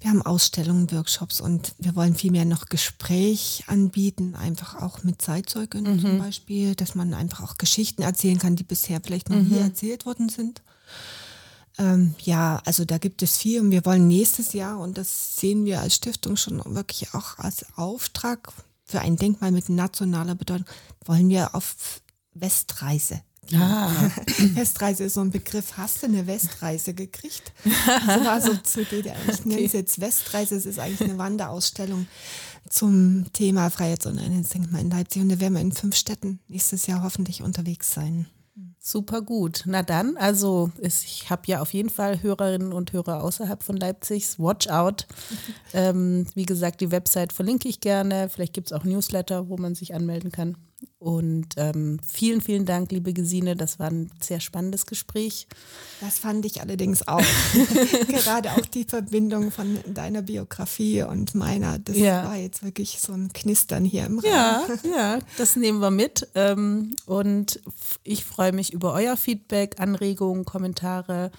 wir 0.00 0.10
haben 0.10 0.22
Ausstellungen, 0.22 0.92
Workshops 0.92 1.40
und 1.40 1.74
wir 1.78 1.96
wollen 1.96 2.14
vielmehr 2.14 2.44
noch 2.44 2.66
Gespräch 2.66 3.64
anbieten, 3.66 4.36
einfach 4.36 4.80
auch 4.80 5.02
mit 5.02 5.20
Zeitzeugen 5.20 5.82
mhm. 5.82 6.00
zum 6.00 6.18
Beispiel, 6.18 6.76
dass 6.76 6.94
man 6.94 7.14
einfach 7.14 7.42
auch 7.42 7.58
Geschichten 7.58 8.02
erzählen 8.02 8.38
kann, 8.38 8.54
die 8.54 8.62
bisher 8.62 9.00
vielleicht 9.04 9.28
noch 9.28 9.38
mhm. 9.38 9.48
nie 9.48 9.58
erzählt 9.58 10.06
worden 10.06 10.28
sind. 10.28 10.62
Ähm, 11.78 12.14
ja, 12.20 12.60
also 12.64 12.84
da 12.84 12.98
gibt 12.98 13.22
es 13.22 13.36
viel 13.36 13.60
und 13.60 13.70
wir 13.70 13.84
wollen 13.84 14.08
nächstes 14.08 14.52
Jahr, 14.52 14.78
und 14.80 14.98
das 14.98 15.36
sehen 15.36 15.64
wir 15.64 15.80
als 15.80 15.94
Stiftung 15.94 16.36
schon 16.36 16.62
wirklich 16.64 17.14
auch 17.14 17.38
als 17.38 17.64
Auftrag 17.76 18.52
für 18.84 19.00
ein 19.00 19.16
Denkmal 19.16 19.52
mit 19.52 19.68
nationaler 19.68 20.34
Bedeutung, 20.34 20.66
wollen 21.04 21.28
wir 21.28 21.54
auf 21.54 22.00
Westreise 22.34 23.22
Ah. 23.54 24.10
Westreise 24.54 25.04
ist 25.04 25.14
so 25.14 25.20
ein 25.20 25.30
Begriff. 25.30 25.76
Hast 25.76 26.02
du 26.02 26.06
eine 26.06 26.26
Westreise 26.26 26.94
gekriegt? 26.94 27.52
Das 27.64 28.24
war 28.24 28.40
so 28.40 28.54
zu 28.56 28.84
DDR. 28.84 29.16
Ich 29.30 29.44
nenne 29.44 29.62
es 29.62 29.72
jetzt 29.72 30.00
Westreise. 30.00 30.56
Es 30.56 30.66
ist 30.66 30.78
eigentlich 30.78 31.08
eine 31.08 31.18
Wanderausstellung 31.18 32.06
zum 32.68 33.26
Thema 33.32 33.70
Freiheits- 33.70 34.06
und 34.06 34.18
Einheitsdenkmal 34.18 34.82
in 34.82 34.90
Leipzig. 34.90 35.22
Und 35.22 35.30
da 35.30 35.40
werden 35.40 35.54
wir 35.54 35.60
in 35.60 35.72
fünf 35.72 35.96
Städten 35.96 36.40
nächstes 36.48 36.86
Jahr 36.86 37.02
hoffentlich 37.02 37.42
unterwegs 37.42 37.92
sein. 37.92 38.26
Super 38.88 39.20
gut. 39.20 39.64
Na 39.66 39.82
dann, 39.82 40.16
also 40.16 40.70
ich 40.80 41.28
habe 41.28 41.42
ja 41.44 41.60
auf 41.60 41.74
jeden 41.74 41.90
Fall 41.90 42.22
Hörerinnen 42.22 42.72
und 42.72 42.94
Hörer 42.94 43.22
außerhalb 43.22 43.62
von 43.62 43.76
Leipzigs. 43.76 44.38
Watch 44.38 44.66
out. 44.68 45.06
ähm, 45.74 46.26
wie 46.34 46.46
gesagt, 46.46 46.80
die 46.80 46.90
Website 46.90 47.34
verlinke 47.34 47.68
ich 47.68 47.82
gerne. 47.82 48.30
Vielleicht 48.30 48.54
gibt 48.54 48.68
es 48.68 48.72
auch 48.72 48.84
Newsletter, 48.84 49.50
wo 49.50 49.58
man 49.58 49.74
sich 49.74 49.94
anmelden 49.94 50.32
kann. 50.32 50.56
Und 51.00 51.48
ähm, 51.56 51.98
vielen, 52.06 52.40
vielen 52.40 52.64
Dank, 52.64 52.90
liebe 52.90 53.12
Gesine. 53.12 53.54
Das 53.54 53.78
war 53.78 53.88
ein 53.88 54.10
sehr 54.20 54.40
spannendes 54.40 54.84
Gespräch. 54.84 55.46
Das 56.00 56.18
fand 56.18 56.44
ich 56.44 56.60
allerdings 56.60 57.06
auch. 57.06 57.22
Gerade 58.08 58.52
auch 58.52 58.66
die 58.66 58.84
Verbindung 58.84 59.50
von 59.52 59.78
deiner 59.86 60.22
Biografie 60.22 61.02
und 61.02 61.34
meiner. 61.34 61.78
Das 61.78 61.96
ja. 61.96 62.24
war 62.24 62.36
jetzt 62.36 62.64
wirklich 62.64 62.98
so 63.00 63.12
ein 63.12 63.32
Knistern 63.32 63.84
hier 63.84 64.06
im 64.06 64.18
Raum. 64.18 64.30
Ja, 64.30 64.66
ja, 64.84 65.18
das 65.36 65.56
nehmen 65.56 65.80
wir 65.80 65.92
mit. 65.92 66.28
Ähm, 66.34 66.96
und 67.06 67.60
ich 68.02 68.24
freue 68.24 68.52
mich 68.52 68.72
über 68.72 68.92
euer 68.92 69.16
Feedback, 69.16 69.80
Anregungen, 69.80 70.44
Kommentare. 70.44 71.30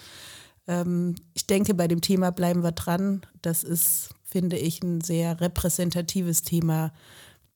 Ähm, 0.68 1.16
ich 1.34 1.48
denke, 1.48 1.74
bei 1.74 1.88
dem 1.90 2.00
Thema 2.00 2.32
bleiben 2.32 2.64
wir 2.64 2.72
dran. 2.72 3.26
Das 3.42 3.64
ist, 3.64 4.10
finde 4.24 4.58
ich, 4.58 4.82
ein 4.84 5.02
sehr 5.02 5.42
repräsentatives 5.42 6.44
Thema 6.44 6.92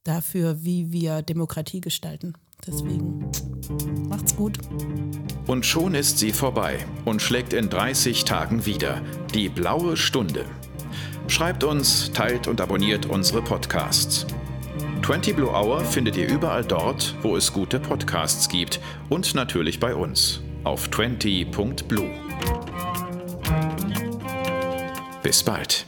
dafür, 0.04 0.64
wie 0.64 0.92
wir 0.92 1.22
Demokratie 1.22 1.82
gestalten. 1.82 2.34
Deswegen 2.66 3.30
macht's 4.08 4.36
gut. 4.36 4.58
Und 5.48 5.66
schon 5.66 5.96
ist 5.96 6.20
sie 6.20 6.32
vorbei 6.32 6.86
und 7.06 7.22
schlägt 7.22 7.54
in 7.54 7.70
30 7.70 8.24
Tagen 8.24 8.66
wieder. 8.66 9.02
Die 9.34 9.50
blaue 9.50 9.98
Stunde. 9.98 10.46
Schreibt 11.28 11.64
uns, 11.64 12.12
teilt 12.12 12.48
und 12.48 12.62
abonniert 12.62 13.06
unsere 13.06 13.42
Podcasts. 13.42 14.26
20 15.04 15.36
Blue 15.36 15.50
Hour 15.50 15.82
findet 15.82 16.16
ihr 16.16 16.30
überall 16.30 16.64
dort, 16.64 17.16
wo 17.22 17.36
es 17.36 17.52
gute 17.52 17.80
Podcasts 17.80 18.48
gibt 18.48 18.80
und 19.10 19.36
natürlich 19.36 19.80
bei 19.80 19.94
uns 19.94 20.42
auf 20.64 20.88
20.blue. 20.88 22.10
Bis 25.22 25.44
bald. 25.44 25.86